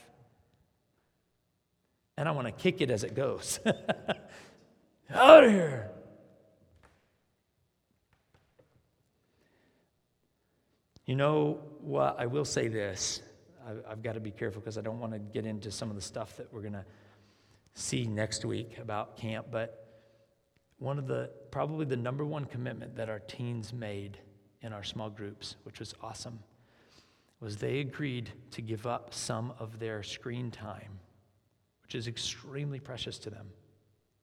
And 2.19 2.29
I 2.29 2.33
want 2.33 2.47
to 2.47 2.53
kick 2.53 2.83
it 2.83 2.91
as 2.91 3.05
it 3.05 3.15
goes. 3.15 3.59
Out 5.15 5.45
of 5.45 5.51
here. 5.51 5.91
You 11.07 11.17
know 11.17 11.61
what? 11.81 12.17
I 12.19 12.27
will 12.27 12.45
say 12.45 12.69
this. 12.69 13.23
I've 13.89 14.03
got 14.03 14.13
to 14.13 14.21
be 14.21 14.31
careful 14.31 14.61
because 14.61 14.77
I 14.77 14.83
don't 14.83 15.01
want 15.01 15.15
to 15.15 15.19
get 15.19 15.47
into 15.47 15.71
some 15.71 15.89
of 15.89 15.97
the 15.97 16.03
stuff 16.03 16.37
that 16.37 16.53
we're 16.53 16.61
going 16.61 16.75
to 16.75 16.85
see 17.73 18.07
next 18.07 18.45
week 18.45 18.77
about 18.77 19.17
camp, 19.17 19.47
but 19.51 19.88
one 20.79 20.99
of 20.99 21.07
the 21.07 21.31
probably 21.51 21.85
the 21.85 21.97
number 21.97 22.25
one 22.25 22.45
commitment 22.45 22.97
that 22.97 23.09
our 23.09 23.19
teens 23.21 23.73
made 23.73 24.19
in 24.63 24.73
our 24.73 24.85
small 24.85 25.11
groups, 25.11 25.57
which 25.65 25.81
was 25.81 25.95
awesome, 26.03 26.39
was 27.41 27.57
they 27.57 27.81
agreed 27.81 28.33
to 28.51 28.63
give 28.63 28.87
up 28.87 29.15
some 29.15 29.53
of 29.59 29.79
their 29.79 30.03
screen 30.03 30.51
time, 30.51 30.99
which 31.83 31.95
is 31.95 32.09
extremely 32.09 32.81
precious 32.81 33.19
to 33.19 33.31
them. 33.31 33.47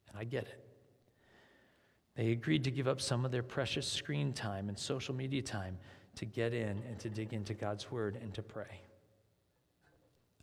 And 0.09 0.17
I 0.17 0.23
get 0.23 0.43
it. 0.43 0.65
They 2.15 2.31
agreed 2.31 2.63
to 2.63 2.71
give 2.71 2.87
up 2.87 3.01
some 3.01 3.25
of 3.25 3.31
their 3.31 3.43
precious 3.43 3.87
screen 3.87 4.31
time 4.31 4.69
and 4.69 4.79
social 4.79 5.13
media 5.13 5.41
time 5.41 5.77
to 6.15 6.25
get 6.25 6.53
in 6.53 6.81
and 6.87 6.97
to 6.99 7.09
dig 7.09 7.33
into 7.33 7.53
God's 7.53 7.91
word 7.91 8.17
and 8.21 8.33
to 8.33 8.41
pray. 8.41 8.81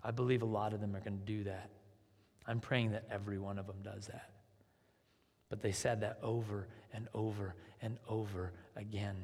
I 0.05 0.11
believe 0.11 0.42
a 0.42 0.46
lot 0.46 0.75
of 0.75 0.81
them 0.81 0.94
are 0.94 1.01
going 1.01 1.18
to 1.18 1.25
do 1.25 1.44
that. 1.44 1.70
I'm 2.46 2.61
praying 2.61 2.90
that 2.90 3.07
every 3.11 3.38
one 3.38 3.59
of 3.59 3.66
them 3.66 3.77
does 3.83 4.07
that. 4.09 4.32
But 5.52 5.60
they 5.60 5.70
said 5.70 6.00
that 6.00 6.18
over 6.22 6.66
and 6.94 7.08
over 7.12 7.54
and 7.82 7.98
over 8.08 8.52
again. 8.74 9.16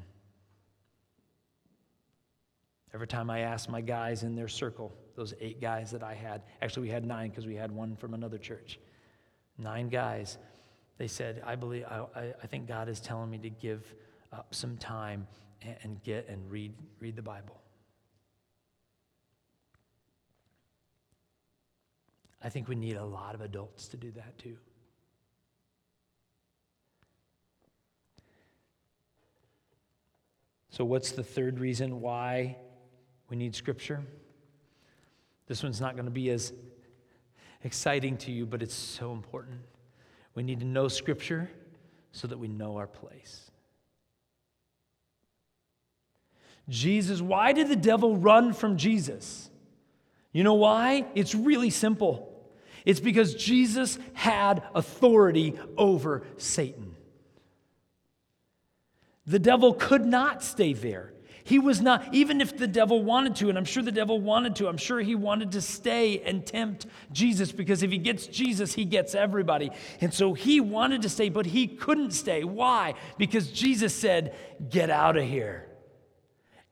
Every 2.93 3.07
time 3.07 3.31
I 3.31 3.39
asked 3.39 3.67
my 3.67 3.81
guys 3.81 4.21
in 4.21 4.35
their 4.35 4.47
circle, 4.47 4.93
those 5.15 5.33
eight 5.41 5.59
guys 5.59 5.89
that 5.89 6.03
I 6.03 6.13
had, 6.13 6.43
actually, 6.61 6.83
we 6.83 6.89
had 6.89 7.03
nine 7.03 7.31
because 7.31 7.47
we 7.47 7.55
had 7.55 7.71
one 7.71 7.95
from 7.95 8.13
another 8.13 8.37
church, 8.37 8.79
nine 9.57 9.89
guys, 9.89 10.37
they 10.99 11.07
said, 11.07 11.41
I 11.43 11.55
believe, 11.55 11.85
I, 11.85 12.31
I 12.43 12.45
think 12.45 12.67
God 12.67 12.89
is 12.89 12.99
telling 12.99 13.31
me 13.31 13.39
to 13.39 13.49
give 13.49 13.95
up 14.31 14.53
some 14.53 14.77
time 14.77 15.25
and, 15.63 15.75
and 15.81 16.03
get 16.03 16.29
and 16.29 16.47
read, 16.51 16.75
read 16.99 17.15
the 17.15 17.23
Bible. 17.23 17.59
I 22.43 22.49
think 22.49 22.67
we 22.67 22.75
need 22.75 22.97
a 22.97 23.03
lot 23.03 23.33
of 23.33 23.41
adults 23.41 23.87
to 23.87 23.97
do 23.97 24.11
that 24.11 24.37
too. 24.37 24.57
So, 30.69 30.85
what's 30.85 31.11
the 31.11 31.23
third 31.23 31.59
reason 31.59 32.01
why 32.01 32.57
we 33.29 33.37
need 33.37 33.55
Scripture? 33.55 34.01
This 35.47 35.63
one's 35.63 35.81
not 35.81 35.95
going 35.95 36.05
to 36.05 36.11
be 36.11 36.29
as 36.29 36.53
exciting 37.63 38.17
to 38.17 38.31
you, 38.31 38.45
but 38.45 38.61
it's 38.61 38.75
so 38.75 39.11
important. 39.11 39.59
We 40.35 40.43
need 40.43 40.59
to 40.59 40.65
know 40.65 40.87
Scripture 40.87 41.49
so 42.11 42.27
that 42.27 42.37
we 42.37 42.47
know 42.47 42.77
our 42.77 42.87
place. 42.87 43.49
Jesus, 46.69 47.19
why 47.19 47.51
did 47.51 47.67
the 47.67 47.75
devil 47.75 48.15
run 48.15 48.53
from 48.53 48.77
Jesus? 48.77 49.49
You 50.31 50.43
know 50.43 50.53
why? 50.53 51.07
It's 51.15 51.33
really 51.33 51.71
simple. 51.71 52.27
It's 52.85 52.99
because 52.99 53.33
Jesus 53.33 53.97
had 54.13 54.63
authority 54.75 55.59
over 55.77 56.23
Satan. 56.37 56.95
The 59.29 59.37
devil 59.37 59.75
could 59.75 60.07
not 60.07 60.43
stay 60.43 60.73
there. 60.73 61.13
He 61.43 61.59
was 61.59 61.81
not, 61.81 62.13
even 62.13 62.41
if 62.41 62.57
the 62.57 62.65
devil 62.65 63.03
wanted 63.03 63.35
to, 63.37 63.49
and 63.49 63.59
I'm 63.59 63.65
sure 63.65 63.83
the 63.83 63.91
devil 63.91 64.19
wanted 64.19 64.55
to, 64.55 64.67
I'm 64.67 64.77
sure 64.77 64.99
he 64.99 65.13
wanted 65.13 65.51
to 65.51 65.61
stay 65.61 66.19
and 66.21 66.43
tempt 66.43 66.87
Jesus 67.11 67.51
because 67.51 67.83
if 67.83 67.91
he 67.91 67.99
gets 67.99 68.25
Jesus, 68.25 68.73
he 68.73 68.85
gets 68.85 69.13
everybody. 69.13 69.69
And 70.01 70.11
so 70.11 70.33
he 70.33 70.59
wanted 70.59 71.03
to 71.03 71.09
stay, 71.09 71.29
but 71.29 71.45
he 71.45 71.67
couldn't 71.67 72.11
stay. 72.11 72.43
Why? 72.43 72.95
Because 73.19 73.51
Jesus 73.51 73.95
said, 73.95 74.35
Get 74.67 74.89
out 74.89 75.15
of 75.15 75.25
here. 75.25 75.67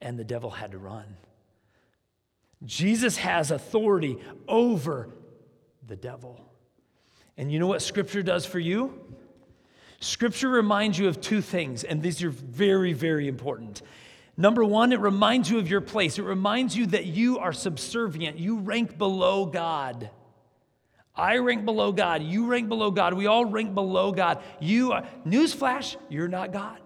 And 0.01 0.17
the 0.17 0.23
devil 0.23 0.49
had 0.49 0.71
to 0.71 0.79
run. 0.79 1.15
Jesus 2.65 3.17
has 3.17 3.51
authority 3.51 4.17
over 4.47 5.09
the 5.85 5.95
devil. 5.95 6.43
And 7.37 7.51
you 7.51 7.59
know 7.59 7.67
what 7.67 7.83
Scripture 7.83 8.23
does 8.23 8.47
for 8.47 8.59
you? 8.59 8.99
Scripture 9.99 10.49
reminds 10.49 10.99
you 10.99 11.07
of 11.07 11.19
two 11.19 11.41
things, 11.41 11.83
and 11.83 12.01
these 12.01 12.23
are 12.23 12.29
very, 12.29 12.93
very 12.93 13.27
important. 13.27 13.81
Number 14.35 14.63
one, 14.63 14.93
it 14.93 14.99
reminds 14.99 15.49
you 15.49 15.57
of 15.57 15.67
your 15.67 15.81
place. 15.81 16.19
It 16.19 16.23
reminds 16.23 16.77
you 16.77 16.85
that 16.87 17.05
you 17.05 17.39
are 17.39 17.53
subservient. 17.53 18.37
You 18.37 18.59
rank 18.59 18.97
below 18.97 19.47
God. 19.47 20.11
I 21.15 21.37
rank 21.37 21.65
below 21.65 21.91
God. 21.91 22.21
You 22.21 22.45
rank 22.45 22.69
below 22.69 22.91
God. 22.91 23.15
We 23.15 23.25
all 23.25 23.45
rank 23.45 23.73
below 23.73 24.11
God. 24.11 24.43
You 24.59 24.91
are, 24.91 25.07
newsflash, 25.25 25.95
you're 26.09 26.27
not 26.27 26.51
God. 26.53 26.79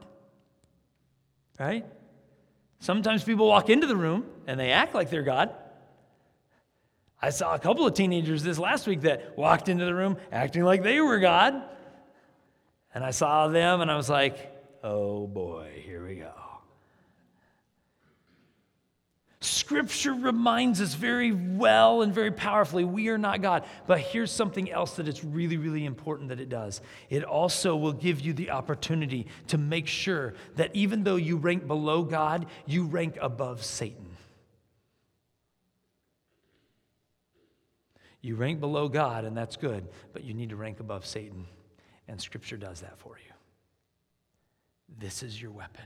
Right? 1.60 1.86
Sometimes 2.80 3.24
people 3.26 3.48
walk 3.48 3.70
into 3.70 3.86
the 3.86 3.98
room 3.98 4.26
and 4.48 4.58
they 4.58 4.72
act 4.72 4.96
like 4.96 5.10
they're 5.10 5.22
God. 5.22 5.54
I 7.22 7.30
saw 7.30 7.54
a 7.54 7.60
couple 7.60 7.86
of 7.86 7.94
teenagers 7.94 8.42
this 8.42 8.58
last 8.58 8.88
week 8.88 9.02
that 9.02 9.38
walked 9.38 9.68
into 9.68 9.86
the 9.86 9.94
room 9.94 10.18
acting 10.32 10.64
like 10.64 10.82
they 10.82 11.02
were 11.02 11.20
God. 11.20 11.62
And 12.94 13.04
I 13.04 13.12
saw 13.12 13.48
them 13.48 13.82
and 13.82 13.90
I 13.90 13.96
was 13.96 14.10
like, 14.10 14.38
oh 14.84 15.28
boy, 15.28 15.82
here 15.86 16.06
we 16.06 16.16
go. 16.16 16.32
Scripture 19.44 20.14
reminds 20.14 20.82
us 20.82 20.94
very 20.94 21.32
well 21.32 22.04
and 22.04 22.14
very 22.14 22.30
powerfully 22.30 22.84
we 22.84 23.10
are 23.10 23.18
not 23.18 23.42
God. 23.42 23.66
But 23.88 24.00
here's 24.00 24.30
something 24.30 24.72
else 24.72 24.98
that 24.98 25.08
it's 25.08 25.24
really, 25.24 25.58
really 25.58 25.86
important 25.86 26.30
that 26.30 26.40
it 26.40 26.50
does. 26.50 26.80
It 27.10 27.24
also 27.24 27.76
will 27.76 27.94
give 27.94 28.22
you 28.22 28.34
the 28.34 28.52
opportunity 28.52 29.26
to 29.48 29.58
make 29.58 29.88
sure 29.88 30.36
that 30.58 30.76
even 30.76 31.04
though 31.04 31.16
you 31.16 31.38
rank 31.38 31.66
below 31.66 32.04
God, 32.04 32.46
you 32.68 32.86
rank 32.86 33.18
above 33.20 33.64
Satan. 33.64 34.06
You 38.22 38.36
rank 38.36 38.60
below 38.60 38.88
God, 38.90 39.26
and 39.26 39.36
that's 39.36 39.56
good, 39.56 39.88
but 40.14 40.24
you 40.24 40.36
need 40.36 40.50
to 40.50 40.56
rank 40.56 40.80
above 40.80 41.08
Satan. 41.08 41.48
And 42.12 42.20
Scripture 42.20 42.58
does 42.58 42.82
that 42.82 43.00
for 43.00 43.16
you. 43.26 43.34
This 45.00 45.24
is 45.24 45.42
your 45.42 45.52
weapon. 45.52 45.86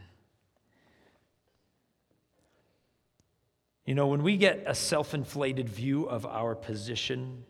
You 3.86 3.94
know, 3.94 4.08
when 4.08 4.24
we 4.24 4.36
get 4.36 4.64
a 4.66 4.74
self 4.74 5.14
inflated 5.14 5.70
view 5.70 6.06
of 6.06 6.26
our 6.26 6.56
position, 6.56 7.46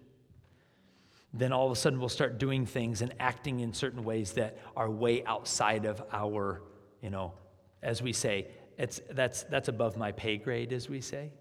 then 1.34 1.54
all 1.54 1.68
of 1.68 1.72
a 1.72 1.76
sudden 1.78 2.02
we'll 2.02 2.10
start 2.10 2.38
doing 2.38 2.66
things 2.66 3.02
and 3.02 3.14
acting 3.18 3.62
in 3.62 3.74
certain 3.74 4.04
ways 4.04 4.34
that 4.34 4.58
are 4.76 4.92
way 4.92 5.24
outside 5.24 5.86
of 5.86 6.04
our, 6.12 6.62
you 7.02 7.10
know, 7.10 7.32
as 7.82 8.02
we 8.02 8.12
say, 8.12 8.48
it's, 8.78 9.00
that's, 9.12 9.44
that's 9.44 9.70
above 9.70 9.96
my 9.96 10.12
pay 10.12 10.36
grade, 10.36 10.74
as 10.74 10.90
we 10.90 11.00
say. 11.00 11.32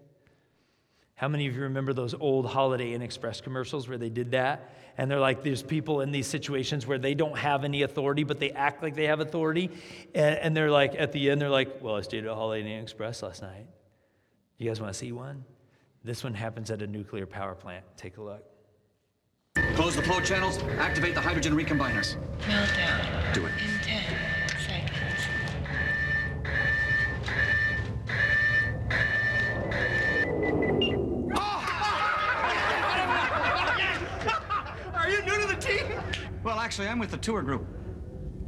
How 1.15 1.29
many 1.29 1.47
of 1.47 1.55
you 1.55 1.61
remember 1.61 1.93
those 1.93 2.13
old 2.13 2.45
Holiday 2.45 2.93
Inn 2.93 3.01
Express 3.01 3.39
commercials 3.39 3.87
where 3.87 3.97
they 3.97 4.09
did 4.09 4.31
that? 4.31 4.73
And 4.97 5.09
they're 5.09 5.19
like, 5.19 5.43
there's 5.43 5.63
people 5.63 6.01
in 6.01 6.11
these 6.11 6.27
situations 6.27 6.85
where 6.85 6.97
they 6.97 7.13
don't 7.13 7.37
have 7.37 7.63
any 7.63 7.83
authority, 7.83 8.23
but 8.25 8.39
they 8.39 8.51
act 8.51 8.83
like 8.83 8.95
they 8.95 9.07
have 9.07 9.21
authority. 9.21 9.69
And, 10.13 10.35
and 10.37 10.57
they're 10.57 10.71
like, 10.71 10.93
at 10.97 11.13
the 11.13 11.31
end, 11.31 11.41
they're 11.41 11.49
like, 11.49 11.81
well, 11.81 11.95
I 11.95 12.01
stayed 12.01 12.25
at 12.25 12.33
Holiday 12.33 12.69
Inn 12.69 12.83
Express 12.83 13.23
last 13.23 13.41
night. 13.41 13.65
You 14.57 14.69
guys 14.69 14.81
want 14.81 14.91
to 14.91 14.97
see 14.99 15.13
one? 15.13 15.45
This 16.03 16.23
one 16.23 16.33
happens 16.33 16.69
at 16.69 16.81
a 16.81 16.87
nuclear 16.87 17.25
power 17.25 17.55
plant. 17.55 17.85
Take 17.95 18.17
a 18.17 18.21
look. 18.21 18.43
Close 19.75 19.95
the 19.95 20.01
flow 20.01 20.19
channels, 20.19 20.61
activate 20.79 21.15
the 21.15 21.21
hydrogen 21.21 21.53
recombiners. 21.53 22.17
Meltdown. 22.41 23.33
Do 23.33 23.45
it. 23.45 23.51
In 23.53 23.79
10 23.81 24.03
seconds. 24.59 25.05
Are 35.05 35.09
you 35.09 35.21
new 35.21 35.39
to 35.39 35.47
the 35.47 35.55
team? 35.59 35.85
Well, 36.43 36.54
actually, 36.65 36.87
I'm 36.87 36.97
with 36.97 37.11
the 37.11 37.17
tour 37.17 37.43
group. 37.43 37.63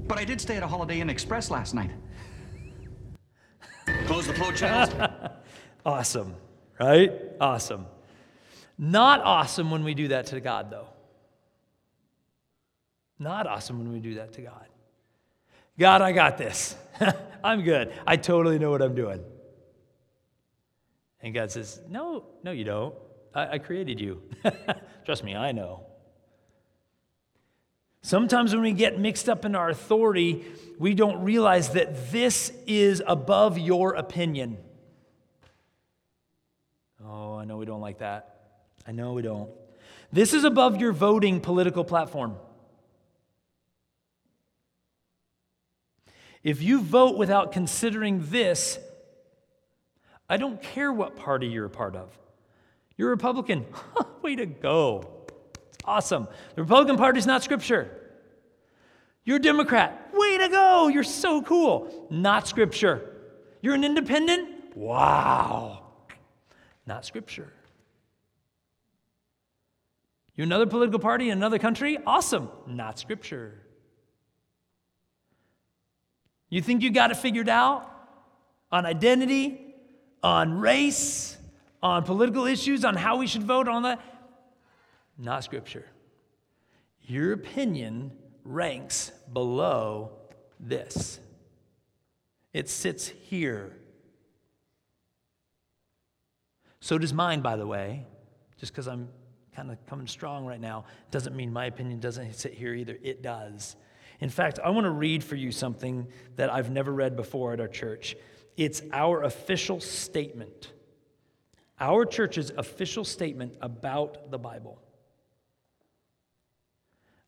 But 0.07 0.17
I 0.17 0.25
did 0.25 0.41
stay 0.41 0.57
at 0.57 0.63
a 0.63 0.67
Holiday 0.67 1.01
Inn 1.01 1.09
Express 1.09 1.51
last 1.51 1.75
night. 1.75 1.91
Close 4.07 4.25
the 4.25 4.33
flow 4.33 4.51
channels. 4.51 4.93
Awesome, 5.85 6.35
right? 6.81 7.13
Awesome. 7.39 7.85
Not 8.77 9.21
awesome 9.21 9.71
when 9.71 9.85
we 9.85 9.93
do 9.93 10.09
that 10.09 10.25
to 10.25 10.41
God, 10.41 10.69
though. 10.69 10.89
Not 13.17 13.47
awesome 13.47 13.77
when 13.79 13.93
we 13.93 13.99
do 13.99 14.15
that 14.15 14.33
to 14.33 14.41
God. 14.41 14.67
God, 15.79 16.01
I 16.01 16.11
got 16.11 16.37
this. 16.37 16.75
I'm 17.43 17.61
good. 17.61 17.93
I 18.05 18.17
totally 18.17 18.59
know 18.59 18.69
what 18.69 18.81
I'm 18.81 18.95
doing. 18.95 19.23
And 21.21 21.33
God 21.33 21.51
says, 21.51 21.79
No, 21.87 22.25
no, 22.43 22.51
you 22.51 22.65
don't. 22.65 22.93
I, 23.33 23.51
I 23.51 23.57
created 23.59 24.01
you. 24.01 24.21
Trust 25.05 25.23
me, 25.23 25.37
I 25.37 25.53
know. 25.53 25.86
Sometimes 28.07 28.53
when 28.53 28.61
we 28.61 28.71
get 28.71 28.97
mixed 28.97 29.27
up 29.27 29.43
in 29.43 29.53
our 29.53 29.69
authority, 29.69 30.45
we 30.79 30.93
don't 30.93 31.25
realize 31.25 31.71
that 31.71 32.09
this 32.09 32.53
is 32.65 33.03
above 33.05 33.57
your 33.57 33.95
opinion. 33.95 34.59
Oh, 37.05 37.35
I 37.35 37.43
know 37.43 37.57
we 37.57 37.65
don't 37.65 37.81
like 37.81 37.97
that. 37.97 38.61
I 38.87 38.93
know 38.93 39.11
we 39.11 39.23
don't. 39.23 39.49
This 40.09 40.33
is 40.33 40.45
above 40.45 40.79
your 40.79 40.93
voting 40.93 41.41
political 41.41 41.83
platform. 41.83 42.37
If 46.45 46.61
you 46.61 46.79
vote 46.79 47.17
without 47.17 47.51
considering 47.51 48.23
this 48.29 48.79
I 50.29 50.37
don't 50.37 50.61
care 50.61 50.93
what 50.93 51.17
party 51.17 51.47
you're 51.47 51.65
a 51.65 51.69
part 51.69 51.97
of. 51.97 52.17
You're 52.95 53.09
a 53.09 53.11
Republican. 53.11 53.65
Way 54.21 54.37
to 54.37 54.45
go. 54.45 55.16
Awesome. 55.87 56.27
The 56.55 56.61
Republican 56.61 56.97
Party 56.97 57.17
is 57.17 57.25
not 57.25 57.43
Scripture. 57.43 57.89
You're 59.23 59.37
a 59.37 59.41
Democrat. 59.41 60.09
Way 60.13 60.37
to 60.37 60.49
go. 60.49 60.89
You're 60.89 61.03
so 61.03 61.41
cool. 61.41 62.07
Not 62.09 62.47
Scripture. 62.47 63.13
You're 63.61 63.75
an 63.75 63.85
independent. 63.85 64.75
Wow. 64.75 65.85
Not 66.85 67.05
Scripture. 67.05 67.51
You're 70.35 70.45
another 70.45 70.67
political 70.67 70.99
party 70.99 71.29
in 71.29 71.37
another 71.37 71.57
country? 71.57 71.97
Awesome. 72.05 72.49
Not 72.67 72.99
Scripture. 72.99 73.55
You 76.49 76.61
think 76.61 76.83
you 76.83 76.91
got 76.91 77.11
it 77.11 77.17
figured 77.17 77.49
out 77.49 77.91
on 78.71 78.85
identity, 78.85 79.75
on 80.21 80.59
race, 80.59 81.37
on 81.81 82.03
political 82.03 82.45
issues, 82.45 82.85
on 82.85 82.95
how 82.95 83.17
we 83.17 83.27
should 83.27 83.43
vote 83.43 83.67
on 83.67 83.83
that? 83.83 84.01
Not 85.17 85.43
Scripture. 85.43 85.85
Your 87.01 87.33
opinion 87.33 88.11
ranks 88.43 89.11
below 89.31 90.11
this, 90.59 91.19
it 92.53 92.69
sits 92.69 93.07
here. 93.07 93.77
So 96.79 96.97
does 96.97 97.13
mine, 97.13 97.41
by 97.41 97.55
the 97.55 97.67
way, 97.67 98.05
just 98.59 98.71
because 98.71 98.87
I'm 98.87 99.09
kind 99.55 99.71
of 99.71 99.83
coming 99.87 100.07
strong 100.07 100.45
right 100.45 100.59
now 100.59 100.85
doesn't 101.11 101.35
mean 101.35 101.51
my 101.51 101.65
opinion 101.65 101.99
doesn't 101.99 102.33
sit 102.33 102.53
here 102.53 102.73
either. 102.73 102.97
It 103.01 103.23
does. 103.23 103.75
In 104.19 104.29
fact, 104.29 104.59
I 104.63 104.69
want 104.69 104.85
to 104.85 104.91
read 104.91 105.23
for 105.23 105.35
you 105.35 105.51
something 105.51 106.07
that 106.35 106.51
I've 106.51 106.69
never 106.69 106.91
read 106.91 107.15
before 107.15 107.53
at 107.53 107.59
our 107.59 107.67
church. 107.67 108.15
It's 108.55 108.81
our 108.91 109.23
official 109.23 109.79
statement, 109.79 110.73
our 111.79 112.05
church's 112.05 112.51
official 112.57 113.03
statement 113.03 113.53
about 113.61 114.31
the 114.31 114.39
Bible. 114.39 114.79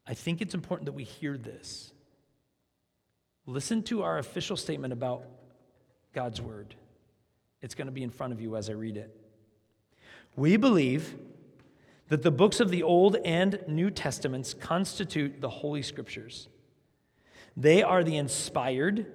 I 0.09 0.15
think 0.15 0.41
it's 0.41 0.55
important 0.55 0.87
that 0.87 0.93
we 0.93 1.03
hear 1.03 1.37
this. 1.37 1.93
Listen 3.45 3.83
to 3.83 4.01
our 4.01 4.17
official 4.17 4.57
statement 4.57 4.91
about 4.91 5.23
God's 6.13 6.41
Word. 6.41 6.73
It's 7.61 7.75
going 7.75 7.85
to 7.85 7.91
be 7.91 8.01
in 8.01 8.09
front 8.09 8.33
of 8.33 8.41
you 8.41 8.55
as 8.55 8.71
I 8.71 8.73
read 8.73 8.97
it. 8.97 9.15
We 10.35 10.57
believe 10.57 11.15
that 12.07 12.23
the 12.23 12.31
books 12.31 12.59
of 12.59 12.71
the 12.71 12.81
Old 12.81 13.17
and 13.17 13.63
New 13.67 13.91
Testaments 13.91 14.55
constitute 14.55 15.41
the 15.41 15.49
Holy 15.49 15.83
Scriptures. 15.83 16.49
They 17.55 17.83
are 17.83 18.03
the 18.03 18.17
inspired 18.17 19.05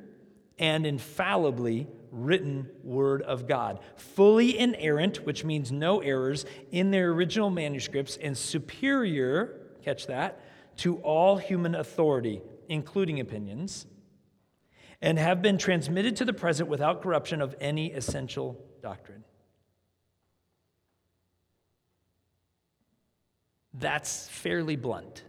and 0.61 0.87
infallibly 0.87 1.89
written 2.13 2.71
Word 2.85 3.23
of 3.23 3.49
God, 3.49 3.81
fully 3.97 4.57
inerrant, 4.57 5.27
which 5.27 5.45
means 5.45 5.73
no 5.73 5.99
errors, 6.01 6.47
in 6.71 6.93
their 6.93 7.11
original 7.11 7.51
manuscripts, 7.51 8.17
and 8.17 8.39
superior, 8.39 9.61
catch 9.83 10.07
that, 10.07 10.41
to 10.79 10.97
all 10.99 11.37
human 11.37 11.75
authority, 11.75 12.43
including 12.69 13.21
opinions, 13.21 13.87
and 15.01 15.19
have 15.19 15.43
been 15.43 15.59
transmitted 15.59 16.17
to 16.17 16.25
the 16.25 16.33
present 16.33 16.69
without 16.69 17.03
corruption 17.03 17.41
of 17.41 17.55
any 17.61 17.93
essential 17.93 18.59
doctrine. 18.83 19.25
That's 23.75 24.29
fairly 24.29 24.77
blunt. 24.77 25.25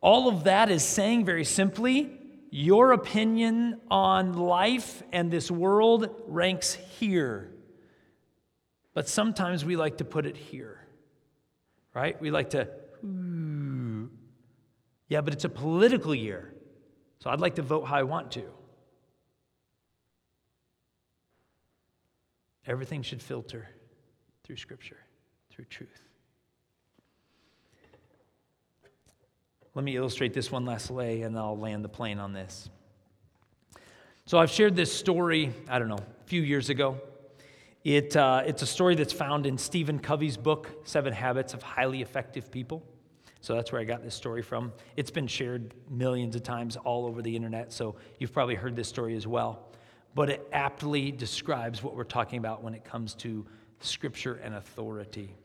All 0.00 0.28
of 0.28 0.44
that 0.44 0.70
is 0.70 0.84
saying 0.84 1.24
very 1.24 1.44
simply 1.44 2.18
your 2.50 2.92
opinion 2.92 3.80
on 3.90 4.32
life 4.34 5.02
and 5.12 5.30
this 5.30 5.50
world 5.50 6.08
ranks 6.26 6.74
here. 6.74 7.52
But 8.94 9.08
sometimes 9.08 9.64
we 9.64 9.76
like 9.76 9.98
to 9.98 10.04
put 10.04 10.24
it 10.24 10.36
here, 10.36 10.85
right? 11.96 12.20
We 12.20 12.30
like 12.30 12.50
to, 12.50 12.68
ooh. 13.02 14.10
yeah, 15.08 15.22
but 15.22 15.32
it's 15.32 15.46
a 15.46 15.48
political 15.48 16.14
year. 16.14 16.52
So 17.20 17.30
I'd 17.30 17.40
like 17.40 17.54
to 17.54 17.62
vote 17.62 17.86
how 17.86 17.96
I 17.96 18.02
want 18.02 18.30
to. 18.32 18.44
Everything 22.66 23.00
should 23.00 23.22
filter 23.22 23.66
through 24.44 24.56
Scripture 24.56 24.98
through 25.50 25.64
truth. 25.64 26.02
Let 29.74 29.82
me 29.82 29.96
illustrate 29.96 30.34
this 30.34 30.52
one 30.52 30.66
last 30.66 30.90
way, 30.90 31.22
and 31.22 31.38
I'll 31.38 31.58
land 31.58 31.82
the 31.82 31.88
plane 31.88 32.18
on 32.18 32.34
this. 32.34 32.68
So, 34.26 34.38
I've 34.38 34.50
shared 34.50 34.76
this 34.76 34.92
story, 34.92 35.52
I 35.68 35.78
don't 35.78 35.88
know, 35.88 35.96
a 35.96 36.26
few 36.26 36.42
years 36.42 36.68
ago. 36.68 37.00
It, 37.86 38.16
uh, 38.16 38.42
it's 38.44 38.62
a 38.62 38.66
story 38.66 38.96
that's 38.96 39.12
found 39.12 39.46
in 39.46 39.56
Stephen 39.56 40.00
Covey's 40.00 40.36
book, 40.36 40.72
Seven 40.82 41.12
Habits 41.12 41.54
of 41.54 41.62
Highly 41.62 42.02
Effective 42.02 42.50
People. 42.50 42.82
So 43.40 43.54
that's 43.54 43.70
where 43.70 43.80
I 43.80 43.84
got 43.84 44.02
this 44.02 44.12
story 44.12 44.42
from. 44.42 44.72
It's 44.96 45.12
been 45.12 45.28
shared 45.28 45.72
millions 45.88 46.34
of 46.34 46.42
times 46.42 46.74
all 46.74 47.06
over 47.06 47.22
the 47.22 47.36
internet, 47.36 47.72
so 47.72 47.94
you've 48.18 48.32
probably 48.32 48.56
heard 48.56 48.74
this 48.74 48.88
story 48.88 49.14
as 49.14 49.28
well. 49.28 49.68
But 50.16 50.30
it 50.30 50.48
aptly 50.52 51.12
describes 51.12 51.80
what 51.80 51.94
we're 51.94 52.02
talking 52.02 52.40
about 52.40 52.60
when 52.60 52.74
it 52.74 52.84
comes 52.84 53.14
to 53.14 53.46
scripture 53.78 54.40
and 54.42 54.56
authority. 54.56 55.36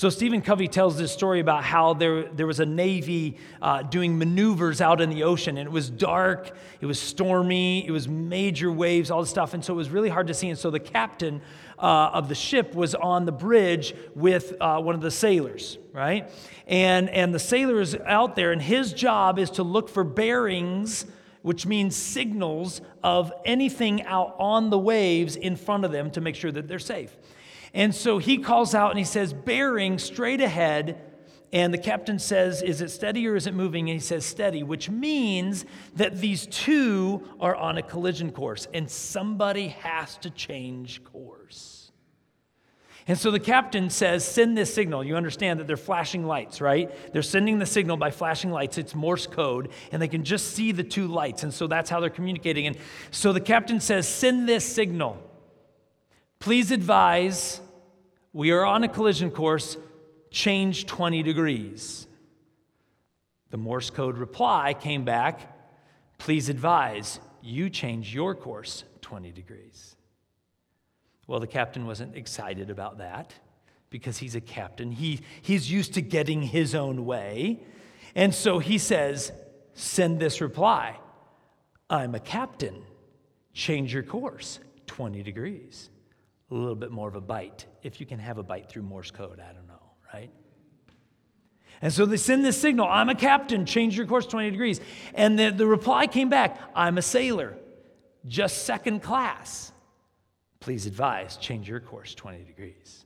So, 0.00 0.08
Stephen 0.08 0.40
Covey 0.40 0.66
tells 0.66 0.96
this 0.96 1.12
story 1.12 1.40
about 1.40 1.62
how 1.62 1.92
there, 1.92 2.22
there 2.22 2.46
was 2.46 2.58
a 2.58 2.64
Navy 2.64 3.36
uh, 3.60 3.82
doing 3.82 4.16
maneuvers 4.16 4.80
out 4.80 5.02
in 5.02 5.10
the 5.10 5.24
ocean, 5.24 5.58
and 5.58 5.66
it 5.66 5.70
was 5.70 5.90
dark, 5.90 6.56
it 6.80 6.86
was 6.86 6.98
stormy, 6.98 7.86
it 7.86 7.90
was 7.90 8.08
major 8.08 8.72
waves, 8.72 9.10
all 9.10 9.20
this 9.20 9.28
stuff, 9.28 9.52
and 9.52 9.62
so 9.62 9.74
it 9.74 9.76
was 9.76 9.90
really 9.90 10.08
hard 10.08 10.28
to 10.28 10.32
see. 10.32 10.48
And 10.48 10.58
so, 10.58 10.70
the 10.70 10.80
captain 10.80 11.42
uh, 11.78 12.12
of 12.14 12.30
the 12.30 12.34
ship 12.34 12.74
was 12.74 12.94
on 12.94 13.26
the 13.26 13.32
bridge 13.32 13.94
with 14.14 14.54
uh, 14.58 14.80
one 14.80 14.94
of 14.94 15.02
the 15.02 15.10
sailors, 15.10 15.76
right? 15.92 16.30
And, 16.66 17.10
and 17.10 17.34
the 17.34 17.38
sailor 17.38 17.78
is 17.78 17.94
out 18.06 18.36
there, 18.36 18.52
and 18.52 18.62
his 18.62 18.94
job 18.94 19.38
is 19.38 19.50
to 19.50 19.62
look 19.62 19.90
for 19.90 20.02
bearings 20.02 21.04
which 21.42 21.64
means 21.64 21.96
signals 21.96 22.82
of 23.02 23.32
anything 23.46 24.02
out 24.02 24.36
on 24.38 24.68
the 24.68 24.78
waves 24.78 25.36
in 25.36 25.56
front 25.56 25.86
of 25.86 25.90
them 25.92 26.10
to 26.10 26.20
make 26.20 26.34
sure 26.34 26.52
that 26.52 26.68
they're 26.68 26.78
safe. 26.78 27.16
And 27.72 27.94
so 27.94 28.18
he 28.18 28.38
calls 28.38 28.74
out 28.74 28.90
and 28.90 28.98
he 28.98 29.04
says, 29.04 29.32
bearing 29.32 29.98
straight 29.98 30.40
ahead. 30.40 31.00
And 31.52 31.74
the 31.74 31.78
captain 31.78 32.18
says, 32.18 32.62
Is 32.62 32.80
it 32.80 32.90
steady 32.90 33.26
or 33.26 33.34
is 33.34 33.46
it 33.46 33.54
moving? 33.54 33.90
And 33.90 33.98
he 33.98 34.04
says, 34.04 34.24
Steady, 34.24 34.62
which 34.62 34.88
means 34.88 35.64
that 35.96 36.20
these 36.20 36.46
two 36.46 37.28
are 37.40 37.56
on 37.56 37.76
a 37.76 37.82
collision 37.82 38.30
course 38.30 38.68
and 38.72 38.88
somebody 38.88 39.68
has 39.68 40.16
to 40.18 40.30
change 40.30 41.02
course. 41.04 41.80
And 43.08 43.18
so 43.18 43.32
the 43.32 43.40
captain 43.40 43.90
says, 43.90 44.24
Send 44.24 44.56
this 44.56 44.72
signal. 44.72 45.02
You 45.02 45.16
understand 45.16 45.58
that 45.58 45.66
they're 45.66 45.76
flashing 45.76 46.24
lights, 46.24 46.60
right? 46.60 46.90
They're 47.12 47.22
sending 47.22 47.58
the 47.58 47.66
signal 47.66 47.96
by 47.96 48.12
flashing 48.12 48.52
lights. 48.52 48.78
It's 48.78 48.94
Morse 48.94 49.26
code, 49.26 49.70
and 49.90 50.00
they 50.00 50.06
can 50.06 50.22
just 50.22 50.54
see 50.54 50.70
the 50.70 50.84
two 50.84 51.08
lights. 51.08 51.42
And 51.42 51.52
so 51.52 51.66
that's 51.66 51.90
how 51.90 51.98
they're 51.98 52.10
communicating. 52.10 52.68
And 52.68 52.76
so 53.10 53.32
the 53.32 53.40
captain 53.40 53.80
says, 53.80 54.06
Send 54.06 54.48
this 54.48 54.64
signal. 54.64 55.29
Please 56.40 56.70
advise 56.70 57.60
we 58.32 58.50
are 58.50 58.64
on 58.64 58.82
a 58.82 58.88
collision 58.88 59.30
course, 59.30 59.76
change 60.30 60.86
20 60.86 61.22
degrees. 61.22 62.06
The 63.50 63.56
Morse 63.56 63.90
code 63.90 64.16
reply 64.16 64.74
came 64.74 65.04
back 65.04 65.56
please 66.20 66.48
advise 66.48 67.18
you 67.42 67.68
change 67.70 68.14
your 68.14 68.34
course 68.34 68.84
20 69.00 69.32
degrees. 69.32 69.96
Well, 71.26 71.40
the 71.40 71.46
captain 71.46 71.86
wasn't 71.86 72.14
excited 72.14 72.70
about 72.70 72.98
that 72.98 73.34
because 73.88 74.18
he's 74.18 74.34
a 74.34 74.40
captain. 74.40 74.92
He, 74.92 75.20
he's 75.42 75.70
used 75.70 75.94
to 75.94 76.02
getting 76.02 76.42
his 76.42 76.74
own 76.74 77.06
way. 77.06 77.60
And 78.14 78.34
so 78.34 78.58
he 78.58 78.78
says, 78.78 79.32
Send 79.72 80.20
this 80.20 80.40
reply 80.40 80.98
I'm 81.88 82.14
a 82.14 82.20
captain. 82.20 82.82
Change 83.52 83.94
your 83.94 84.02
course 84.02 84.60
20 84.86 85.22
degrees 85.22 85.90
a 86.50 86.54
little 86.54 86.74
bit 86.74 86.90
more 86.90 87.08
of 87.08 87.14
a 87.14 87.20
bite. 87.20 87.66
If 87.82 88.00
you 88.00 88.06
can 88.06 88.18
have 88.18 88.38
a 88.38 88.42
bite 88.42 88.68
through 88.68 88.82
Morse 88.82 89.10
code, 89.10 89.40
I 89.40 89.52
don't 89.52 89.68
know, 89.68 89.82
right? 90.12 90.30
And 91.82 91.92
so 91.92 92.04
they 92.04 92.16
send 92.16 92.44
this 92.44 92.60
signal 92.60 92.86
I'm 92.88 93.08
a 93.08 93.14
captain, 93.14 93.64
change 93.64 93.96
your 93.96 94.06
course 94.06 94.26
20 94.26 94.50
degrees. 94.50 94.80
And 95.14 95.38
the, 95.38 95.50
the 95.50 95.66
reply 95.66 96.06
came 96.06 96.28
back 96.28 96.58
I'm 96.74 96.98
a 96.98 97.02
sailor, 97.02 97.56
just 98.26 98.64
second 98.64 99.00
class. 99.00 99.72
Please 100.58 100.86
advise, 100.86 101.36
change 101.36 101.68
your 101.68 101.80
course 101.80 102.14
20 102.14 102.44
degrees. 102.44 103.04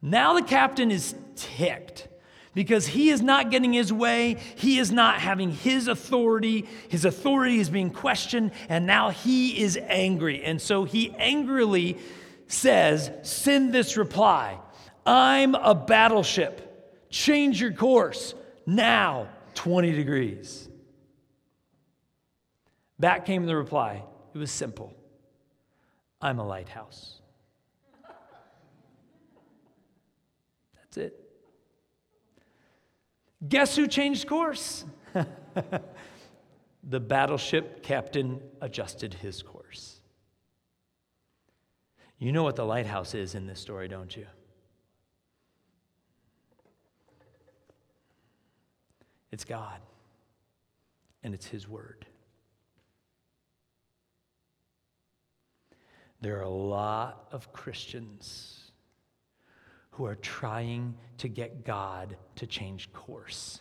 Now 0.00 0.32
the 0.32 0.42
captain 0.42 0.90
is 0.90 1.14
ticked 1.36 2.08
because 2.54 2.86
he 2.86 3.10
is 3.10 3.22
not 3.22 3.50
getting 3.50 3.72
his 3.72 3.92
way. 3.92 4.36
He 4.56 4.78
is 4.78 4.90
not 4.90 5.20
having 5.20 5.50
his 5.50 5.88
authority. 5.88 6.66
His 6.88 7.04
authority 7.04 7.60
is 7.60 7.70
being 7.70 7.90
questioned, 7.90 8.52
and 8.68 8.86
now 8.86 9.10
he 9.10 9.60
is 9.60 9.78
angry. 9.88 10.42
And 10.42 10.60
so 10.60 10.84
he 10.84 11.14
angrily 11.18 11.98
says, 12.46 13.10
Send 13.22 13.72
this 13.72 13.96
reply 13.96 14.58
I'm 15.06 15.54
a 15.54 15.74
battleship. 15.74 16.66
Change 17.10 17.60
your 17.60 17.72
course 17.72 18.34
now, 18.66 19.28
20 19.54 19.92
degrees. 19.92 20.68
Back 22.98 23.24
came 23.24 23.46
the 23.46 23.56
reply 23.56 24.04
It 24.34 24.38
was 24.38 24.50
simple 24.50 24.94
I'm 26.20 26.38
a 26.38 26.46
lighthouse. 26.46 27.20
That's 30.74 30.96
it. 30.96 31.19
Guess 33.48 33.76
who 33.76 33.86
changed 33.86 34.28
course? 34.28 34.84
the 36.84 37.00
battleship 37.00 37.82
captain 37.82 38.40
adjusted 38.60 39.14
his 39.14 39.42
course. 39.42 40.00
You 42.18 42.32
know 42.32 42.42
what 42.42 42.56
the 42.56 42.66
lighthouse 42.66 43.14
is 43.14 43.34
in 43.34 43.46
this 43.46 43.60
story, 43.60 43.88
don't 43.88 44.14
you? 44.14 44.26
It's 49.32 49.44
God, 49.44 49.80
and 51.22 51.34
it's 51.34 51.46
His 51.46 51.68
Word. 51.68 52.04
There 56.20 56.38
are 56.38 56.42
a 56.42 56.48
lot 56.50 57.28
of 57.32 57.52
Christians 57.52 58.69
who 59.92 60.06
are 60.06 60.16
trying 60.16 60.94
to 61.18 61.28
get 61.28 61.64
God 61.64 62.16
to 62.36 62.46
change 62.46 62.92
course. 62.92 63.60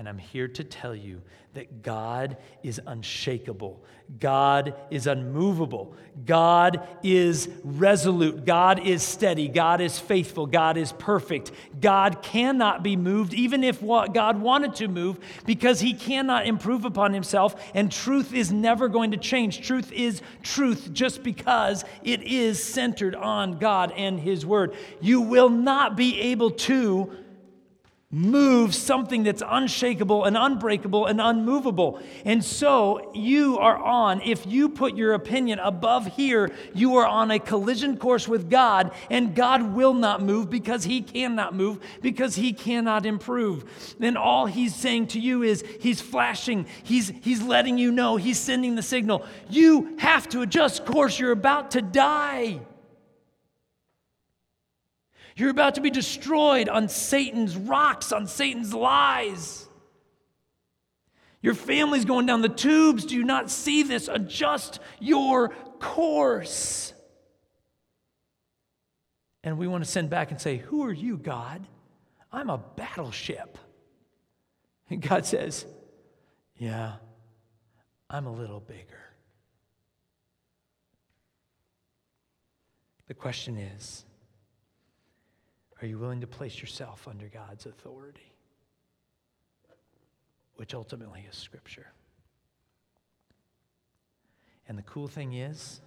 And 0.00 0.08
I'm 0.08 0.16
here 0.16 0.48
to 0.48 0.64
tell 0.64 0.94
you 0.94 1.20
that 1.52 1.82
God 1.82 2.38
is 2.62 2.80
unshakable. 2.86 3.84
God 4.18 4.74
is 4.90 5.06
unmovable. 5.06 5.94
God 6.24 6.88
is 7.02 7.50
resolute. 7.62 8.46
God 8.46 8.86
is 8.86 9.02
steady. 9.02 9.46
God 9.46 9.82
is 9.82 9.98
faithful. 9.98 10.46
God 10.46 10.78
is 10.78 10.92
perfect. 10.92 11.52
God 11.82 12.22
cannot 12.22 12.82
be 12.82 12.96
moved, 12.96 13.34
even 13.34 13.62
if 13.62 13.82
God 13.82 14.40
wanted 14.40 14.74
to 14.76 14.88
move, 14.88 15.18
because 15.44 15.80
he 15.80 15.92
cannot 15.92 16.46
improve 16.46 16.86
upon 16.86 17.12
himself. 17.12 17.62
And 17.74 17.92
truth 17.92 18.32
is 18.32 18.50
never 18.50 18.88
going 18.88 19.10
to 19.10 19.18
change. 19.18 19.60
Truth 19.60 19.92
is 19.92 20.22
truth 20.42 20.94
just 20.94 21.22
because 21.22 21.84
it 22.02 22.22
is 22.22 22.64
centered 22.64 23.14
on 23.14 23.58
God 23.58 23.92
and 23.94 24.18
his 24.18 24.46
word. 24.46 24.74
You 25.02 25.20
will 25.20 25.50
not 25.50 25.94
be 25.94 26.18
able 26.22 26.52
to 26.52 27.12
move 28.12 28.74
something 28.74 29.22
that's 29.22 29.42
unshakable 29.46 30.24
and 30.24 30.36
unbreakable 30.36 31.06
and 31.06 31.20
unmovable. 31.20 32.00
And 32.24 32.44
so 32.44 33.12
you 33.14 33.58
are 33.58 33.76
on, 33.76 34.20
if 34.22 34.46
you 34.46 34.68
put 34.68 34.96
your 34.96 35.14
opinion 35.14 35.60
above 35.60 36.06
here, 36.16 36.50
you 36.74 36.96
are 36.96 37.06
on 37.06 37.30
a 37.30 37.38
collision 37.38 37.96
course 37.96 38.26
with 38.26 38.50
God, 38.50 38.92
and 39.10 39.32
God 39.32 39.74
will 39.74 39.94
not 39.94 40.22
move 40.22 40.50
because 40.50 40.82
He 40.82 41.02
cannot 41.02 41.54
move, 41.54 41.78
because 42.02 42.34
He 42.34 42.52
cannot 42.52 43.06
improve. 43.06 43.94
Then 44.00 44.16
all 44.16 44.46
He's 44.46 44.74
saying 44.74 45.08
to 45.08 45.20
you 45.20 45.44
is 45.44 45.62
He's 45.78 46.00
flashing, 46.00 46.66
He's, 46.82 47.12
he's 47.20 47.42
letting 47.42 47.78
you 47.78 47.92
know, 47.92 48.16
He's 48.16 48.40
sending 48.40 48.74
the 48.74 48.82
signal. 48.82 49.24
You 49.48 49.96
have 49.98 50.28
to 50.30 50.42
adjust 50.42 50.84
course, 50.84 51.20
you're 51.20 51.30
about 51.30 51.70
to 51.72 51.82
die. 51.82 52.60
You're 55.40 55.48
about 55.48 55.76
to 55.76 55.80
be 55.80 55.88
destroyed 55.88 56.68
on 56.68 56.90
Satan's 56.90 57.56
rocks, 57.56 58.12
on 58.12 58.26
Satan's 58.26 58.74
lies. 58.74 59.66
Your 61.40 61.54
family's 61.54 62.04
going 62.04 62.26
down 62.26 62.42
the 62.42 62.50
tubes. 62.50 63.06
Do 63.06 63.16
you 63.16 63.24
not 63.24 63.50
see 63.50 63.82
this? 63.82 64.08
Adjust 64.08 64.80
your 64.98 65.48
course. 65.78 66.92
And 69.42 69.56
we 69.56 69.66
want 69.66 69.82
to 69.82 69.90
send 69.90 70.10
back 70.10 70.30
and 70.30 70.38
say, 70.38 70.58
Who 70.58 70.84
are 70.84 70.92
you, 70.92 71.16
God? 71.16 71.66
I'm 72.30 72.50
a 72.50 72.58
battleship. 72.58 73.56
And 74.90 75.00
God 75.00 75.24
says, 75.24 75.64
Yeah, 76.58 76.96
I'm 78.10 78.26
a 78.26 78.32
little 78.32 78.60
bigger. 78.60 78.84
The 83.08 83.14
question 83.14 83.56
is, 83.56 84.04
are 85.80 85.86
you 85.86 85.98
willing 85.98 86.20
to 86.20 86.26
place 86.26 86.60
yourself 86.60 87.08
under 87.08 87.28
God's 87.28 87.66
authority? 87.66 88.32
Which 90.56 90.74
ultimately 90.74 91.26
is 91.30 91.36
Scripture. 91.36 91.86
And 94.68 94.76
the 94.76 94.82
cool 94.82 95.08
thing 95.08 95.32
is, 95.32 95.80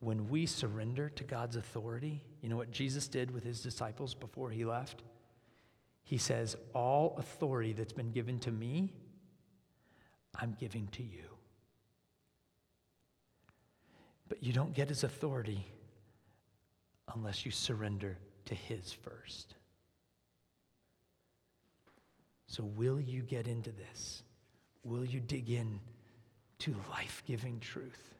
when 0.00 0.28
we 0.28 0.46
surrender 0.46 1.08
to 1.08 1.24
God's 1.24 1.56
authority, 1.56 2.22
you 2.42 2.48
know 2.48 2.56
what 2.56 2.70
Jesus 2.70 3.08
did 3.08 3.30
with 3.30 3.44
his 3.44 3.62
disciples 3.62 4.14
before 4.14 4.50
he 4.50 4.64
left? 4.64 5.02
He 6.02 6.18
says, 6.18 6.56
All 6.74 7.16
authority 7.18 7.72
that's 7.72 7.92
been 7.92 8.10
given 8.10 8.38
to 8.40 8.50
me, 8.50 8.92
I'm 10.34 10.56
giving 10.58 10.88
to 10.88 11.02
you. 11.02 11.24
But 14.28 14.42
you 14.42 14.52
don't 14.52 14.74
get 14.74 14.88
his 14.88 15.04
authority 15.04 15.66
unless 17.14 17.44
you 17.44 17.50
surrender 17.50 18.16
to 18.46 18.54
His 18.54 18.92
first. 18.92 19.54
So, 22.46 22.64
will 22.64 23.00
you 23.00 23.22
get 23.22 23.46
into 23.46 23.72
this? 23.72 24.22
Will 24.84 25.04
you 25.04 25.20
dig 25.20 25.50
in 25.50 25.80
to 26.60 26.74
life 26.90 27.22
giving 27.26 27.60
truth? 27.60 28.14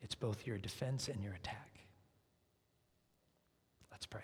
It's 0.00 0.14
both 0.14 0.46
your 0.46 0.58
defense 0.58 1.08
and 1.08 1.22
your 1.22 1.34
attack. 1.34 1.68
Let's 3.90 4.06
pray. 4.06 4.22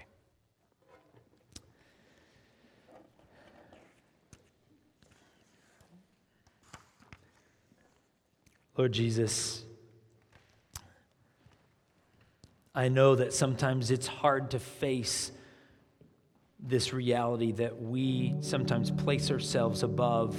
Lord 8.76 8.92
Jesus, 8.92 9.64
I 12.79 12.87
know 12.87 13.16
that 13.16 13.35
sometimes 13.35 13.91
it's 13.91 14.07
hard 14.07 14.53
to 14.53 14.61
face 14.61 15.33
this 16.61 16.93
reality 16.93 17.51
that 17.51 17.83
we 17.83 18.37
sometimes 18.41 18.93
place 18.93 19.33
ourselves 19.33 19.83
above 19.83 20.37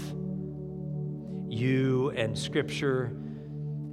you 1.49 2.11
and 2.11 2.37
Scripture. 2.39 3.11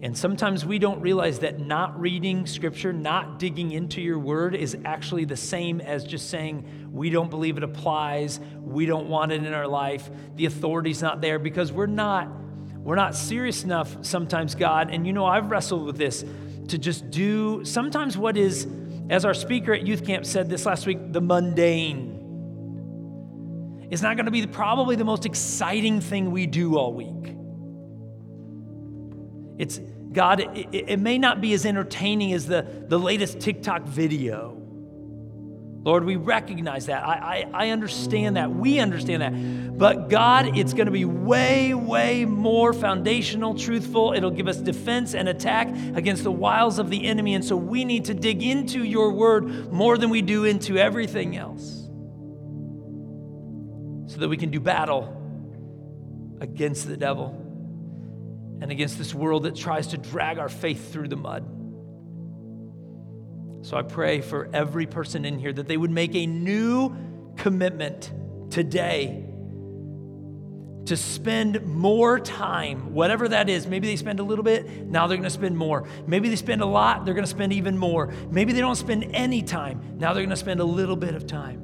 And 0.00 0.16
sometimes 0.16 0.64
we 0.64 0.78
don't 0.78 1.00
realize 1.00 1.40
that 1.40 1.58
not 1.58 2.00
reading 2.00 2.46
Scripture, 2.46 2.92
not 2.92 3.40
digging 3.40 3.72
into 3.72 4.00
your 4.00 4.20
word, 4.20 4.54
is 4.54 4.76
actually 4.84 5.24
the 5.24 5.36
same 5.36 5.80
as 5.80 6.04
just 6.04 6.30
saying, 6.30 6.88
we 6.92 7.10
don't 7.10 7.30
believe 7.30 7.56
it 7.56 7.64
applies, 7.64 8.38
we 8.60 8.86
don't 8.86 9.08
want 9.08 9.32
it 9.32 9.44
in 9.44 9.54
our 9.54 9.66
life, 9.66 10.08
the 10.36 10.46
authority's 10.46 11.02
not 11.02 11.20
there, 11.20 11.40
because 11.40 11.72
we're 11.72 11.86
not. 11.86 12.28
We're 12.78 12.94
not 12.94 13.16
serious 13.16 13.64
enough 13.64 13.96
sometimes, 14.02 14.54
God. 14.54 14.92
And 14.92 15.04
you 15.04 15.12
know, 15.12 15.26
I've 15.26 15.50
wrestled 15.50 15.84
with 15.84 15.96
this 15.98 16.24
to 16.68 16.78
just 16.78 17.10
do 17.10 17.64
sometimes 17.64 18.16
what 18.16 18.36
is, 18.36 18.66
as 19.10 19.24
our 19.24 19.34
speaker 19.34 19.72
at 19.72 19.86
youth 19.86 20.04
camp 20.06 20.26
said 20.26 20.48
this 20.48 20.66
last 20.66 20.86
week, 20.86 21.12
the 21.12 21.20
mundane. 21.20 22.12
It's 23.90 24.02
not 24.02 24.16
going 24.16 24.26
to 24.26 24.32
be 24.32 24.46
probably 24.46 24.96
the 24.96 25.04
most 25.04 25.26
exciting 25.26 26.00
thing 26.00 26.30
we 26.32 26.46
do 26.46 26.76
all 26.76 26.92
week. 26.92 27.36
It's 29.58 29.78
God, 30.12 30.40
it, 30.40 30.68
it 30.72 30.98
may 30.98 31.18
not 31.18 31.40
be 31.40 31.52
as 31.52 31.66
entertaining 31.66 32.32
as 32.32 32.46
the, 32.46 32.66
the 32.88 32.98
latest 32.98 33.38
TikTok 33.40 33.82
video. 33.82 34.55
Lord, 35.86 36.04
we 36.04 36.16
recognize 36.16 36.86
that. 36.86 37.04
I, 37.04 37.46
I, 37.54 37.66
I, 37.66 37.70
understand 37.70 38.36
that. 38.36 38.52
We 38.52 38.80
understand 38.80 39.22
that. 39.22 39.78
But 39.78 40.08
God, 40.08 40.58
it's 40.58 40.72
going 40.72 40.86
to 40.86 40.92
be 40.92 41.04
way, 41.04 41.74
way 41.74 42.24
more 42.24 42.72
foundational, 42.72 43.54
truthful. 43.54 44.12
It'll 44.12 44.32
give 44.32 44.48
us 44.48 44.56
defense 44.56 45.14
and 45.14 45.28
attack 45.28 45.68
against 45.94 46.24
the 46.24 46.32
wiles 46.32 46.80
of 46.80 46.90
the 46.90 47.06
enemy. 47.06 47.34
And 47.34 47.44
so 47.44 47.54
we 47.54 47.84
need 47.84 48.06
to 48.06 48.14
dig 48.14 48.42
into 48.42 48.82
your 48.82 49.12
word 49.12 49.72
more 49.72 49.96
than 49.96 50.10
we 50.10 50.22
do 50.22 50.42
into 50.42 50.76
everything 50.76 51.36
else 51.36 51.84
so 54.12 54.18
that 54.18 54.28
we 54.28 54.36
can 54.36 54.50
do 54.50 54.58
battle 54.58 55.16
against 56.40 56.88
the 56.88 56.96
devil 56.96 57.28
and 58.60 58.72
against 58.72 58.98
this 58.98 59.14
world 59.14 59.44
that 59.44 59.54
tries 59.54 59.86
to 59.88 59.98
drag 59.98 60.40
our 60.40 60.48
faith 60.48 60.92
through 60.92 61.06
the 61.06 61.16
mud. 61.16 61.55
So 63.66 63.76
I 63.76 63.82
pray 63.82 64.20
for 64.20 64.48
every 64.52 64.86
person 64.86 65.24
in 65.24 65.40
here 65.40 65.52
that 65.52 65.66
they 65.66 65.76
would 65.76 65.90
make 65.90 66.14
a 66.14 66.24
new 66.24 66.94
commitment 67.34 68.12
today 68.48 69.24
to 70.84 70.96
spend 70.96 71.66
more 71.66 72.20
time, 72.20 72.94
whatever 72.94 73.26
that 73.26 73.48
is. 73.48 73.66
Maybe 73.66 73.88
they 73.88 73.96
spend 73.96 74.20
a 74.20 74.22
little 74.22 74.44
bit, 74.44 74.86
now 74.86 75.08
they're 75.08 75.16
going 75.16 75.24
to 75.24 75.30
spend 75.30 75.56
more. 75.56 75.88
Maybe 76.06 76.28
they 76.28 76.36
spend 76.36 76.62
a 76.62 76.66
lot, 76.66 77.04
they're 77.04 77.14
going 77.14 77.24
to 77.24 77.30
spend 77.30 77.54
even 77.54 77.76
more. 77.76 78.14
Maybe 78.30 78.52
they 78.52 78.60
don't 78.60 78.76
spend 78.76 79.10
any 79.12 79.42
time, 79.42 79.96
now 79.98 80.12
they're 80.12 80.22
going 80.22 80.30
to 80.30 80.36
spend 80.36 80.60
a 80.60 80.64
little 80.64 80.94
bit 80.94 81.16
of 81.16 81.26
time 81.26 81.60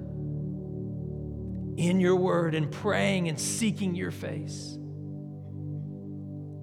in 1.76 2.00
your 2.00 2.16
word 2.16 2.56
and 2.56 2.68
praying 2.68 3.28
and 3.28 3.38
seeking 3.38 3.94
your 3.94 4.10
face 4.10 4.76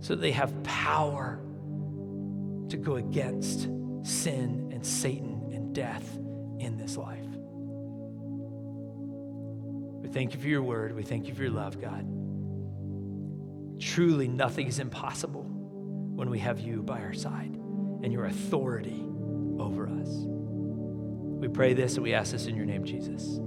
so 0.02 0.16
they 0.16 0.32
have 0.32 0.64
power 0.64 1.42
to 2.68 2.76
go 2.76 2.98
against 2.98 3.70
sin 4.04 4.72
and 4.74 4.86
Satan 4.86 5.29
death 5.74 6.18
in 6.60 6.78
this 6.78 6.98
life. 6.98 7.26
We 10.02 10.10
thank 10.10 10.34
you 10.34 10.40
for 10.40 10.48
your 10.48 10.64
word. 10.64 10.96
We 10.96 11.04
thank 11.04 11.28
you 11.28 11.34
for 11.34 11.44
your 11.44 11.52
love, 11.52 11.80
God. 11.80 12.06
Truly, 13.80 14.28
nothing 14.28 14.68
is 14.68 14.80
impossible 14.80 15.44
when 15.44 16.30
we 16.30 16.40
have 16.40 16.60
you 16.60 16.82
by 16.84 17.00
our 17.02 17.14
side 17.14 17.54
and 18.04 18.12
your 18.12 18.26
authority 18.26 19.06
over 19.60 19.88
us. 19.88 20.10
We 20.10 21.48
pray 21.48 21.74
this 21.74 21.96
and 21.96 22.04
we 22.04 22.14
ask 22.14 22.32
this 22.32 22.48
in 22.48 22.56
your 22.56 22.66
name, 22.66 22.84
Jesus. 22.84 23.40